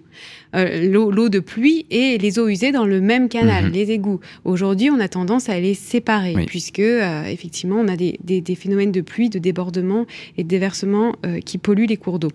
euh, 0.54 0.88
l'eau 0.88 1.28
de 1.28 1.38
pluie 1.40 1.86
et 1.90 2.18
les 2.18 2.38
eaux 2.38 2.48
usées 2.48 2.72
dans 2.72 2.86
le 2.86 3.00
même 3.00 3.28
canal, 3.28 3.66
Mhm. 3.66 3.72
les 3.72 3.90
égouts. 3.92 4.20
Aujourd'hui, 4.44 4.90
on 4.90 5.00
a 5.00 5.08
tendance 5.08 5.48
à 5.48 5.58
les 5.60 5.74
séparer, 5.74 6.34
Oui. 6.36 6.46
puisque 6.46 6.78
euh, 6.80 7.24
effectivement, 7.24 7.76
on 7.76 7.88
a 7.88 7.96
des, 7.96 8.18
des- 8.24 8.40
des 8.40 8.54
phénomènes 8.54 8.92
de 8.92 9.00
pluie, 9.00 9.28
de 9.30 9.38
débordement 9.38 10.06
et 10.36 10.44
de 10.44 10.48
déversement 10.48 11.14
euh, 11.26 11.40
qui 11.40 11.58
polluent 11.58 11.86
les 11.86 11.96
cours 11.96 12.18
d'eau. 12.18 12.30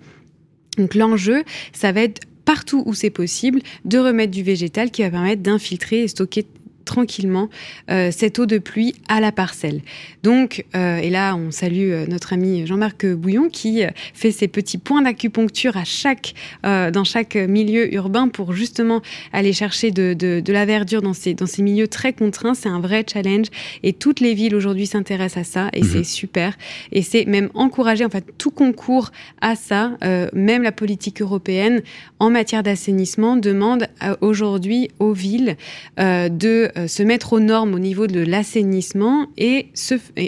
Donc 0.78 0.96
l'enjeu, 0.96 1.44
ça 1.74 1.92
va 1.92 2.02
être 2.02 2.22
partout 2.46 2.82
où 2.88 2.94
c'est 2.94 3.10
possible 3.12 3.62
de 3.86 3.98
remettre 4.00 4.32
du 4.32 4.42
végétal 4.44 4.90
qui 4.92 5.04
va 5.04 5.12
permettre 5.12 5.42
d'infiltrer 5.44 6.04
et 6.04 6.08
stocker 6.08 6.46
tranquillement 6.90 7.50
euh, 7.92 8.10
cette 8.12 8.40
eau 8.40 8.48
de 8.48 8.58
pluie 8.58 8.96
à 9.08 9.20
la 9.20 9.32
parcelle. 9.32 9.82
Donc, 10.24 10.66
euh, 10.76 10.98
et 10.98 11.12
là, 11.12 11.36
on 11.36 11.52
salue 11.52 11.92
euh, 11.92 12.08
notre 12.08 12.34
ami 12.34 12.66
Jean-Marc 12.66 13.06
Bouillon 13.06 13.48
qui 13.50 13.84
fait 14.14 14.32
ses 14.32 14.48
petits 14.48 14.80
points 14.80 15.04
d'acupuncture 15.04 15.78
à 15.78 15.84
chaque, 15.84 16.34
dans 16.64 17.04
chaque 17.04 17.36
milieu 17.36 17.94
urbain 17.94 18.28
pour 18.28 18.54
justement 18.54 19.02
aller 19.34 19.54
chercher 19.54 19.92
de, 19.92 20.14
de, 20.14 20.40
de 20.40 20.54
la 20.54 20.66
verdure 20.66 21.02
dans 21.02 21.14
ces, 21.14 21.34
dans 21.36 21.46
ces 21.46 21.62
milieux 21.62 21.88
très 21.88 22.14
contraints. 22.14 22.56
C'est 22.56 22.70
un 22.70 22.80
vrai 22.80 23.06
challenge 23.12 23.48
et 23.84 23.94
toutes 23.94 24.20
les 24.20 24.34
villes 24.34 24.56
aujourd'hui 24.56 24.88
s'intéressent 24.88 25.42
à 25.42 25.44
ça 25.44 25.70
et 25.74 25.82
Mhm. 25.82 25.90
c'est 25.92 26.04
super. 26.04 26.58
Et 26.92 27.02
c'est 27.02 27.26
même 27.26 27.50
encouragé, 27.54 28.04
en 28.06 28.10
fait, 28.10 28.26
tout 28.38 28.52
concours 28.52 29.12
à 29.42 29.56
ça, 29.56 29.92
euh, 30.04 30.28
même 30.34 30.64
la 30.64 30.72
politique 30.72 31.22
européenne 31.22 31.82
en 32.20 32.30
matière 32.30 32.64
d'assainissement 32.64 33.36
demande 33.38 33.88
aujourd'hui 34.22 34.90
aux 35.00 35.14
villes 35.14 35.56
euh, 36.00 36.30
de 36.30 36.72
euh, 36.80 36.88
se 36.88 37.04
mettre 37.04 37.34
aux 37.34 37.40
normes 37.40 37.74
au 37.74 37.80
niveau 37.80 38.08
de 38.08 38.20
l'assainissement 38.20 39.28
et, 39.38 39.68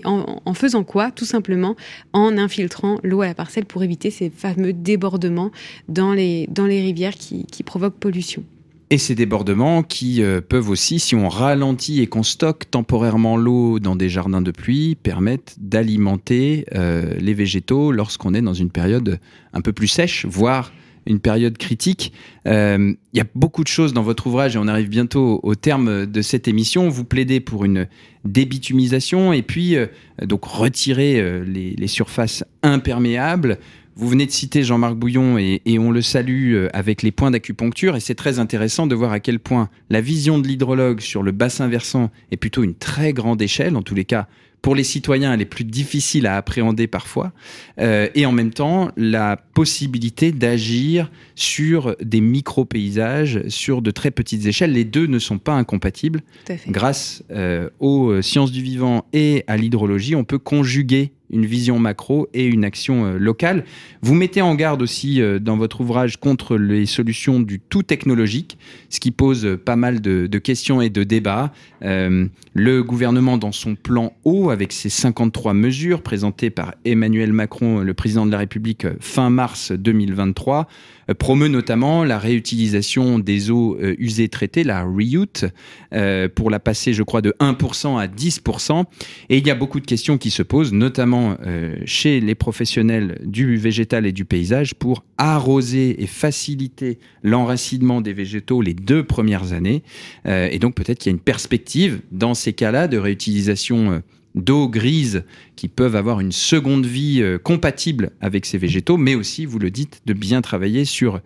en, 0.06 0.54
faisant 0.54 0.84
quoi 0.84 1.12
Tout 1.12 1.26
simplement 1.26 1.76
en 2.14 2.38
infiltrant 2.38 2.97
l'eau 3.04 3.22
à 3.22 3.28
la 3.28 3.34
parcelle 3.34 3.66
pour 3.66 3.84
éviter 3.84 4.12
ces 4.12 4.30
fameux 4.30 4.74
débordements 4.74 5.52
dans 5.88 6.14
les, 6.14 6.47
dans 6.52 6.66
les 6.66 6.82
rivières 6.82 7.16
qui, 7.16 7.45
qui 7.45 7.64
provoquent 7.64 7.97
pollution. 7.97 8.43
Et 8.91 8.97
ces 8.97 9.16
débordements 9.16 9.84
qui 9.84 10.22
euh, 10.22 10.41
peuvent 10.41 10.70
aussi, 10.70 10.99
si 10.99 11.16
on 11.16 11.30
ralentit 11.30 12.02
et 12.02 12.08
qu'on 12.08 12.24
stocke 12.24 12.70
temporairement 12.70 13.38
l'eau 13.38 13.80
dans 13.80 13.95
des 13.95 14.10
jardins 14.10 14.41
de 14.41 14.52
pluie, 14.52 14.95
permettent 14.95 15.56
d'alimenter 15.60 16.66
euh, 16.76 17.14
les 17.18 17.34
végétaux 17.34 17.93
lorsqu'on 17.93 18.34
est 18.34 18.41
dans 18.41 18.54
une 18.54 18.70
période 18.70 19.20
un 19.54 19.62
peu 19.62 19.72
plus 19.72 19.88
sèche, 19.88 20.26
voire 20.26 20.74
une 21.06 21.20
période 21.20 21.58
critique. 21.58 22.14
Euh, 22.47 22.93
Il 23.14 23.18
y 23.18 23.22
a 23.22 23.26
beaucoup 23.36 23.64
de 23.64 23.68
choses 23.68 23.93
dans 23.93 24.04
votre 24.04 24.28
ouvrage 24.28 24.56
et 24.56 24.60
on 24.60 24.68
arrive 24.68 24.89
bientôt 24.89 25.39
au 25.43 25.56
terme 25.56 26.06
de 26.06 26.22
cette 26.22 26.47
émission. 26.47 26.89
Vous 26.89 27.04
plaidez 27.04 27.39
pour 27.39 27.66
une 27.66 27.88
débitumisation 28.26 29.34
et 29.34 29.41
puis 29.41 29.76
euh, 29.76 29.88
donc 30.22 30.45
retirer 30.45 31.20
euh, 31.20 31.43
les, 31.43 31.88
surfaces 31.88 32.43
imperméables. 32.64 33.58
Vous 33.95 34.08
venez 34.08 34.26
de 34.26 34.32
citer 34.32 34.64
Jean-Marc 34.64 34.95
Bouillon 34.95 35.38
et, 35.38 35.62
et 35.66 35.78
on 35.78 35.91
le 35.91 36.02
salue 36.02 36.68
avec 36.72 37.02
les 37.02 37.12
points 37.12 37.32
d'acupuncture 37.32 37.97
et 37.97 37.99
c'est 37.99 38.16
très 38.16 38.39
intéressant 38.39 38.88
de 38.88 38.95
voir 38.95 39.12
à 39.12 39.20
quel 39.20 39.39
point 39.39 39.70
la 39.89 39.99
vision 39.99 40.39
de 40.39 40.47
l'hydrologue 40.47 41.02
sur 41.02 41.24
le 41.24 41.32
bassin 41.32 41.68
versant 41.68 42.10
est 42.32 42.38
plutôt 42.38 42.64
une 42.64 42.76
très 42.76 43.12
grande 43.12 43.41
échelle, 43.41 43.76
en 43.76 43.82
tous 43.82 43.95
les 43.95 44.06
cas 44.06 44.28
pour 44.62 44.76
les 44.76 44.84
citoyens 44.84 45.34
elle 45.34 45.41
est 45.41 45.45
plus 45.45 45.64
difficile 45.64 46.28
à 46.28 46.38
appréhender 46.38 46.88
parfois, 46.88 47.32
euh, 47.80 48.07
et 48.16 48.26
en 48.26 48.32
même 48.32 48.51
temps 48.51 48.91
la 48.95 49.38
possibilité 49.38 50.32
d'agir 50.32 51.12
sur 51.36 51.95
des 52.01 52.22
micro-paysages, 52.22 53.47
sur 53.47 53.82
de 53.82 53.91
très 53.91 54.12
petites 54.12 54.45
échelles. 54.45 54.74
Les 54.74 54.86
deux 54.86 55.07
ne 55.07 55.20
sont 55.20 55.39
pas 55.39 55.53
incompatibles. 55.53 56.22
Grâce 56.68 57.24
euh, 57.32 57.70
aux 57.80 58.09
euh, 58.09 58.22
sciences 58.22 58.51
du 58.51 58.62
vivant 58.62 59.05
et 59.14 59.43
à 59.47 59.57
l'hydrologie, 59.57 60.16
on 60.16 60.24
peut 60.24 60.39
conjuguer 60.39 61.12
une 61.32 61.45
vision 61.45 61.80
macro 61.80 62.28
et 62.34 62.45
une 62.45 62.64
action 62.64 63.05
euh, 63.05 63.18
locale. 63.18 63.64
Vous 64.01 64.14
mettez 64.14 64.41
en 64.41 64.53
garde 64.55 64.82
aussi 64.82 65.22
euh, 65.22 65.39
dans 65.39 65.57
votre 65.57 65.82
ouvrage 65.82 66.18
contre 66.18 66.57
les 66.57 66.86
solutions 66.86 67.39
du 67.39 67.59
tout 67.59 67.84
technologique, 67.84 68.57
ce 68.92 69.00
qui 69.00 69.12
pose 69.12 69.46
euh, 69.46 69.58
pas 69.58 69.76
mal 69.76 70.02
de, 70.02 70.28
questions 70.38 70.82
et 70.82 70.89
de 70.89 71.04
débats. 71.04 71.52
Euh, 71.84 72.28
le 72.54 72.84
gouvernement, 72.84 73.38
dans 73.38 73.54
son 73.54 73.76
plan 73.76 74.14
eau, 74.26 74.50
avec 74.50 74.74
ses 74.74 74.89
53 74.89 75.54
mesures 75.54 76.02
présentées 76.02 76.50
par 76.50 76.76
Emmanuel 76.84 77.32
Macron, 77.32 77.80
le 77.80 77.94
président 77.94 78.26
de 78.26 78.32
la 78.32 78.39
République, 78.39 78.84
euh, 78.84 78.96
fin 79.00 79.30
mars 79.30 79.72
2023, 79.72 80.68
euh, 81.10 81.14
promeut 81.14 81.48
notamment 81.48 82.04
la 82.04 82.20
réutilisation 82.20 83.20
des 83.20 83.52
eaux 83.52 83.78
usées 83.98 84.28
traitées, 84.28 84.66
la 84.66 84.84
reute, 84.84 85.46
euh, 85.94 86.28
pour 86.28 86.50
la 86.50 86.60
passer, 86.60 86.94
je 86.94 87.04
crois, 87.04 87.22
de 87.22 87.34
1% 87.39 87.98
à 87.98 88.08
10%. 88.08 88.84
Et 89.30 89.38
il 89.38 89.48
y 89.48 89.52
a 89.52 89.56
beaucoup 89.56 89.80
de 89.80 89.86
questions 89.86 90.18
qui 90.18 90.30
se 90.30 90.44
posent, 90.44 90.74
notamment 90.74 91.38
chez 91.86 92.20
les 92.20 92.36
professionnels 92.36 93.20
du 93.26 93.58
végétal 93.58 94.06
et 94.06 94.12
du 94.12 94.26
paysage, 94.26 94.76
pour 94.76 95.04
arroser 95.18 96.02
et 96.02 96.08
faciliter 96.08 97.00
l'enracinement 97.24 98.02
des 98.02 98.14
végétaux 98.14 98.62
les 98.62 98.74
deux 98.82 99.04
premières 99.04 99.54
années. 99.54 99.84
Euh, 100.26 100.50
et 100.52 100.60
donc 100.60 100.76
peut-être 100.76 101.00
qu'il 101.00 101.12
y 101.12 101.14
a 101.14 101.18
une 101.18 101.24
perspective 101.24 102.02
dans 102.12 102.34
ces 102.34 102.54
cas-là 102.54 102.88
de 102.88 102.98
réutilisation. 102.98 103.92
euh, 103.92 104.00
d'eau 104.34 104.70
grise 104.70 105.26
qui 105.58 105.68
peuvent 105.68 105.98
avoir 105.98 106.22
une 106.22 106.32
seconde 106.32 106.86
vie 106.86 107.22
euh, 107.22 107.38
compatible 107.38 108.12
avec 108.22 108.46
ces 108.46 108.58
végétaux, 108.58 108.96
mais 108.96 109.14
aussi, 109.14 109.46
vous 109.46 109.60
le 109.60 109.70
dites, 109.70 110.04
de 110.06 110.14
bien 110.14 110.42
travailler 110.42 110.86
sur 110.86 111.20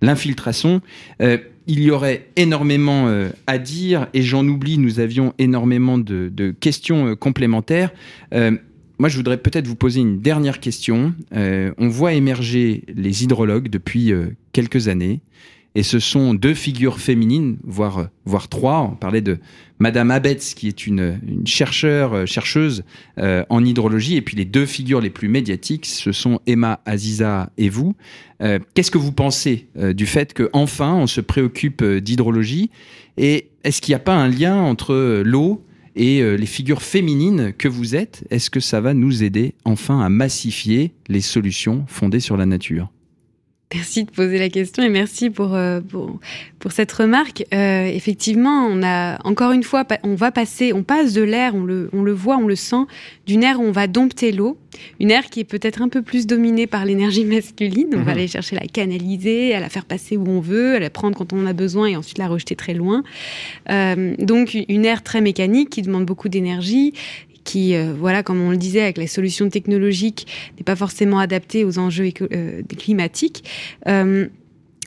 l'infiltration. 0.00 0.80
Il 1.18 1.80
y 1.82 1.90
aurait 1.90 2.28
énormément 2.36 3.12
à 3.48 3.58
dire 3.58 4.06
et 4.14 4.22
j'en 4.22 4.46
oublie, 4.46 4.78
nous 4.78 5.00
avions 5.00 5.34
énormément 5.38 5.98
de, 5.98 6.30
de 6.32 6.52
questions 6.52 7.16
complémentaires. 7.16 7.90
Moi, 8.32 9.08
je 9.08 9.16
voudrais 9.16 9.38
peut-être 9.38 9.66
vous 9.66 9.74
poser 9.74 10.00
une 10.00 10.20
dernière 10.20 10.60
question. 10.60 11.14
On 11.32 11.88
voit 11.88 12.12
émerger 12.12 12.84
les 12.94 13.24
hydrologues 13.24 13.68
depuis 13.68 14.12
quelques 14.52 14.86
années. 14.86 15.20
Et 15.74 15.82
ce 15.82 15.98
sont 15.98 16.34
deux 16.34 16.54
figures 16.54 17.00
féminines, 17.00 17.56
voire, 17.64 18.08
voire 18.26 18.48
trois. 18.48 18.90
On 18.92 18.94
parlait 18.94 19.22
de 19.22 19.38
Madame 19.78 20.10
Abetz, 20.10 20.54
qui 20.54 20.68
est 20.68 20.86
une, 20.86 21.18
une 21.26 21.44
euh, 21.44 22.26
chercheuse 22.26 22.84
euh, 23.18 23.44
en 23.48 23.64
hydrologie. 23.64 24.16
Et 24.16 24.22
puis 24.22 24.36
les 24.36 24.44
deux 24.44 24.66
figures 24.66 25.00
les 25.00 25.10
plus 25.10 25.28
médiatiques, 25.28 25.86
ce 25.86 26.12
sont 26.12 26.40
Emma 26.46 26.80
Aziza 26.84 27.50
et 27.56 27.70
vous. 27.70 27.94
Euh, 28.42 28.58
Qu'est-ce 28.74 28.90
que 28.90 28.98
vous 28.98 29.12
pensez 29.12 29.68
du 29.94 30.06
fait 30.06 30.34
qu'enfin 30.34 30.94
on 30.94 31.06
se 31.06 31.20
préoccupe 31.20 31.82
d'hydrologie? 31.82 32.70
Et 33.16 33.48
est-ce 33.64 33.80
qu'il 33.80 33.92
n'y 33.92 33.96
a 33.96 34.00
pas 34.00 34.14
un 34.14 34.28
lien 34.28 34.56
entre 34.56 35.22
l'eau 35.24 35.64
et 35.94 36.22
les 36.36 36.46
figures 36.46 36.82
féminines 36.82 37.52
que 37.56 37.68
vous 37.68 37.94
êtes? 37.94 38.24
Est-ce 38.30 38.50
que 38.50 38.60
ça 38.60 38.80
va 38.80 38.94
nous 38.94 39.22
aider 39.22 39.54
enfin 39.64 40.00
à 40.00 40.08
massifier 40.08 40.92
les 41.08 41.20
solutions 41.20 41.84
fondées 41.86 42.20
sur 42.20 42.36
la 42.36 42.46
nature? 42.46 42.90
Merci 43.74 44.04
de 44.04 44.10
poser 44.10 44.38
la 44.38 44.48
question 44.48 44.82
et 44.82 44.88
merci 44.88 45.30
pour, 45.30 45.54
euh, 45.54 45.80
pour, 45.80 46.18
pour 46.58 46.72
cette 46.72 46.92
remarque. 46.92 47.44
Euh, 47.54 47.86
effectivement, 47.86 48.66
on 48.70 48.82
a 48.82 49.18
encore 49.26 49.52
une 49.52 49.62
fois, 49.62 49.84
on 50.02 50.14
va 50.14 50.30
passer, 50.30 50.72
on 50.72 50.82
passe 50.82 51.12
de 51.14 51.22
l'air, 51.22 51.54
on 51.54 51.64
le, 51.64 51.88
on 51.92 52.02
le 52.02 52.12
voit, 52.12 52.36
on 52.36 52.46
le 52.46 52.56
sent, 52.56 52.84
d'une 53.26 53.42
ère 53.42 53.60
où 53.60 53.64
on 53.64 53.72
va 53.72 53.86
dompter 53.86 54.30
l'eau, 54.32 54.58
une 55.00 55.10
ère 55.10 55.26
qui 55.26 55.40
est 55.40 55.44
peut-être 55.44 55.80
un 55.80 55.88
peu 55.88 56.02
plus 56.02 56.26
dominée 56.26 56.66
par 56.66 56.84
l'énergie 56.84 57.24
masculine. 57.24 57.88
On 57.94 57.98
Mhm. 57.98 58.04
va 58.04 58.12
aller 58.12 58.28
chercher 58.28 58.56
la 58.56 58.66
canaliser, 58.66 59.54
à 59.54 59.60
la 59.60 59.68
faire 59.68 59.84
passer 59.86 60.16
où 60.16 60.26
on 60.28 60.40
veut, 60.40 60.74
à 60.74 60.78
la 60.78 60.90
prendre 60.90 61.16
quand 61.16 61.32
on 61.32 61.42
en 61.42 61.46
a 61.46 61.52
besoin 61.54 61.86
et 61.86 61.96
ensuite 61.96 62.18
la 62.18 62.28
rejeter 62.28 62.56
très 62.56 62.74
loin. 62.74 63.02
Euh, 63.70 64.14
donc 64.18 64.54
une 64.68 64.84
ère 64.84 65.02
très 65.02 65.20
mécanique 65.20 65.70
qui 65.70 65.82
demande 65.82 66.04
beaucoup 66.04 66.28
d'énergie 66.28 66.92
qui, 67.44 67.74
euh, 67.74 67.92
voilà, 67.96 68.22
comme 68.22 68.40
on 68.40 68.50
le 68.50 68.56
disait, 68.56 68.82
avec 68.82 68.98
les 68.98 69.06
solutions 69.06 69.48
technologiques, 69.48 70.26
n'est 70.56 70.64
pas 70.64 70.76
forcément 70.76 71.18
adaptée 71.18 71.64
aux 71.64 71.78
enjeux 71.78 72.10
euh, 72.32 72.62
climatiques, 72.78 73.44
euh, 73.88 74.28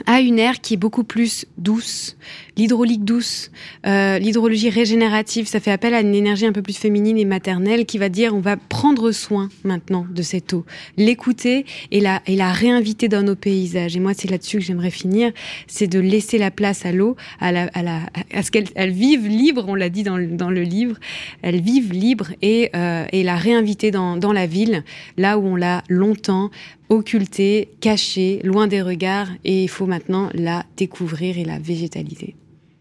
a 0.05 0.19
une 0.19 0.39
ère 0.39 0.59
qui 0.59 0.73
est 0.73 0.77
beaucoup 0.77 1.03
plus 1.03 1.45
douce, 1.57 2.17
l'hydraulique 2.57 3.03
douce, 3.03 3.51
euh, 3.85 4.17
l'hydrologie 4.19 4.69
régénérative, 4.69 5.47
ça 5.47 5.59
fait 5.59 5.71
appel 5.71 5.93
à 5.93 6.01
une 6.01 6.15
énergie 6.15 6.45
un 6.45 6.51
peu 6.51 6.61
plus 6.61 6.77
féminine 6.77 7.17
et 7.17 7.25
maternelle 7.25 7.85
qui 7.85 7.97
va 7.97 8.09
dire 8.09 8.33
on 8.35 8.39
va 8.39 8.57
prendre 8.57 9.11
soin 9.11 9.49
maintenant 9.63 10.05
de 10.09 10.21
cette 10.21 10.53
eau, 10.53 10.65
l'écouter 10.97 11.65
et 11.91 11.99
la, 11.99 12.21
et 12.27 12.35
la 12.35 12.51
réinviter 12.51 13.07
dans 13.07 13.23
nos 13.23 13.35
paysages. 13.35 13.95
Et 13.95 13.99
moi, 13.99 14.13
c'est 14.15 14.29
là-dessus 14.29 14.57
que 14.57 14.63
j'aimerais 14.63 14.91
finir, 14.91 15.31
c'est 15.67 15.87
de 15.87 15.99
laisser 15.99 16.37
la 16.37 16.51
place 16.51 16.85
à 16.85 16.91
l'eau, 16.91 17.15
à, 17.39 17.51
la, 17.51 17.69
à, 17.73 17.83
la, 17.83 18.01
à 18.33 18.43
ce 18.43 18.51
qu'elle 18.51 18.65
elle 18.75 18.91
vive 18.91 19.27
libre, 19.27 19.65
on 19.67 19.75
l'a 19.75 19.89
dit 19.89 20.03
dans 20.03 20.17
le, 20.17 20.27
dans 20.27 20.49
le 20.49 20.61
livre, 20.61 20.97
elle 21.41 21.61
vive 21.61 21.91
libre 21.91 22.31
et, 22.41 22.69
euh, 22.75 23.05
et 23.11 23.23
la 23.23 23.35
réinviter 23.35 23.91
dans, 23.91 24.17
dans 24.17 24.33
la 24.33 24.47
ville, 24.47 24.83
là 25.17 25.37
où 25.37 25.45
on 25.45 25.55
l'a 25.55 25.83
longtemps 25.89 26.51
occultée, 26.89 27.69
cachée, 27.79 28.41
loin 28.43 28.67
des 28.67 28.81
regards, 28.81 29.29
et 29.43 29.63
il 29.63 29.69
faut 29.69 29.87
maintenant 29.87 30.29
la 30.33 30.65
découvrir 30.77 31.37
et 31.37 31.45
la 31.45 31.59
végétaliser. 31.59 32.35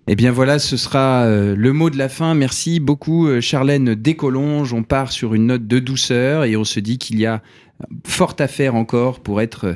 Eh 0.06 0.16
bien 0.16 0.32
voilà, 0.32 0.58
ce 0.58 0.76
sera 0.76 1.24
euh, 1.24 1.56
le 1.56 1.72
mot 1.72 1.88
de 1.88 1.96
la 1.96 2.10
fin. 2.10 2.34
Merci 2.34 2.78
beaucoup 2.78 3.26
euh, 3.26 3.40
Charlène 3.40 3.94
Décolonge. 3.94 4.74
On 4.74 4.82
part 4.82 5.10
sur 5.10 5.32
une 5.32 5.46
note 5.46 5.66
de 5.66 5.78
douceur 5.78 6.44
et 6.44 6.56
on 6.56 6.64
se 6.64 6.78
dit 6.78 6.98
qu'il 6.98 7.18
y 7.18 7.24
a 7.24 7.40
fort 8.06 8.36
à 8.38 8.46
faire 8.46 8.74
encore 8.74 9.20
pour 9.20 9.40
être 9.40 9.66
euh, 9.66 9.74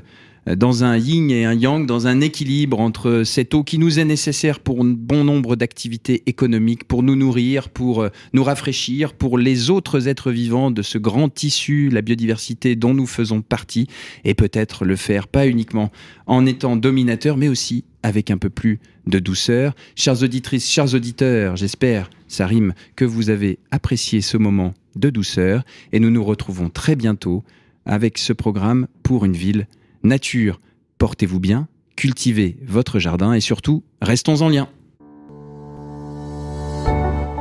dans 0.57 0.85
un 0.85 0.97
yin 0.97 1.31
et 1.31 1.45
un 1.45 1.55
yang, 1.55 1.87
dans 1.87 2.07
un 2.07 2.21
équilibre 2.21 2.81
entre 2.81 3.23
cette 3.25 3.55
eau 3.55 3.65
qui 3.65 3.79
nous 3.79 3.99
est 3.99 4.05
nécessaire 4.05 4.61
pour 4.61 4.85
bon 4.85 5.25
nombre 5.25 5.57
d'activités 5.57 6.23
économiques, 6.27 6.85
pour 6.85 7.03
nous 7.03 7.17
nourrir, 7.17 7.69
pour 7.69 8.03
euh, 8.03 8.09
nous 8.33 8.45
rafraîchir, 8.45 9.13
pour 9.13 9.39
les 9.39 9.71
autres 9.71 10.09
êtres 10.09 10.31
vivants 10.31 10.71
de 10.71 10.83
ce 10.83 10.99
grand 10.99 11.29
tissu, 11.29 11.91
la 11.91 12.03
biodiversité 12.03 12.77
dont 12.77 12.95
nous 12.95 13.07
faisons 13.07 13.43
partie, 13.43 13.89
et 14.25 14.35
peut-être 14.35 14.85
le 14.85 14.97
faire 14.97 15.29
pas 15.29 15.47
uniquement 15.47 15.91
en 16.27 16.47
étant 16.47 16.77
dominateur, 16.77 17.37
mais 17.37 17.49
aussi 17.49 17.85
avec 18.03 18.31
un 18.31 18.39
peu 18.39 18.51
plus 18.51 18.81
de 19.07 19.19
douceur. 19.19 19.75
Chères 19.97 20.23
auditrices, 20.23 20.71
chers 20.71 20.95
auditeurs, 20.95 21.57
j'espère, 21.57 22.11
ça 22.29 22.47
rime, 22.47 22.75
que 22.97 23.05
vous 23.05 23.31
avez 23.31 23.59
apprécié 23.71 24.21
ce 24.21 24.37
moment 24.37 24.75
de 24.97 25.11
douceur, 25.11 25.65
et 25.93 26.01
nous 26.01 26.11
nous 26.11 26.25
retrouvons 26.25 26.71
très 26.71 26.97
bientôt 26.97 27.45
avec 27.87 28.19
ce 28.19 28.33
programme 28.33 28.87
pour 29.03 29.25
une 29.25 29.37
ville 29.37 29.67
nature. 30.03 30.61
Portez-vous 30.99 31.41
bien, 31.41 31.69
cultivez 31.97 32.59
votre 32.67 32.99
jardin 32.99 33.33
et 33.33 33.41
surtout, 33.41 33.85
restons 34.03 34.43
en 34.43 34.49
lien. 34.49 34.69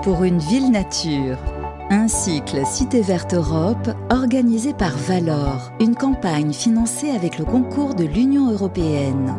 Pour 0.04 0.24
une 0.24 0.40
ville 0.40 0.72
nature. 0.72 1.38
Un 1.90 2.10
cycle 2.10 2.66
Cité 2.66 3.02
Verte 3.02 3.34
Europe 3.34 3.90
organisé 4.10 4.74
par 4.74 4.98
Valor, 4.98 5.72
une 5.80 5.96
campagne 5.96 6.52
financée 6.52 7.10
avec 7.10 7.40
le 7.40 7.46
concours 7.46 7.96
de 7.96 8.04
l'Union 8.04 8.52
européenne. 8.52 9.38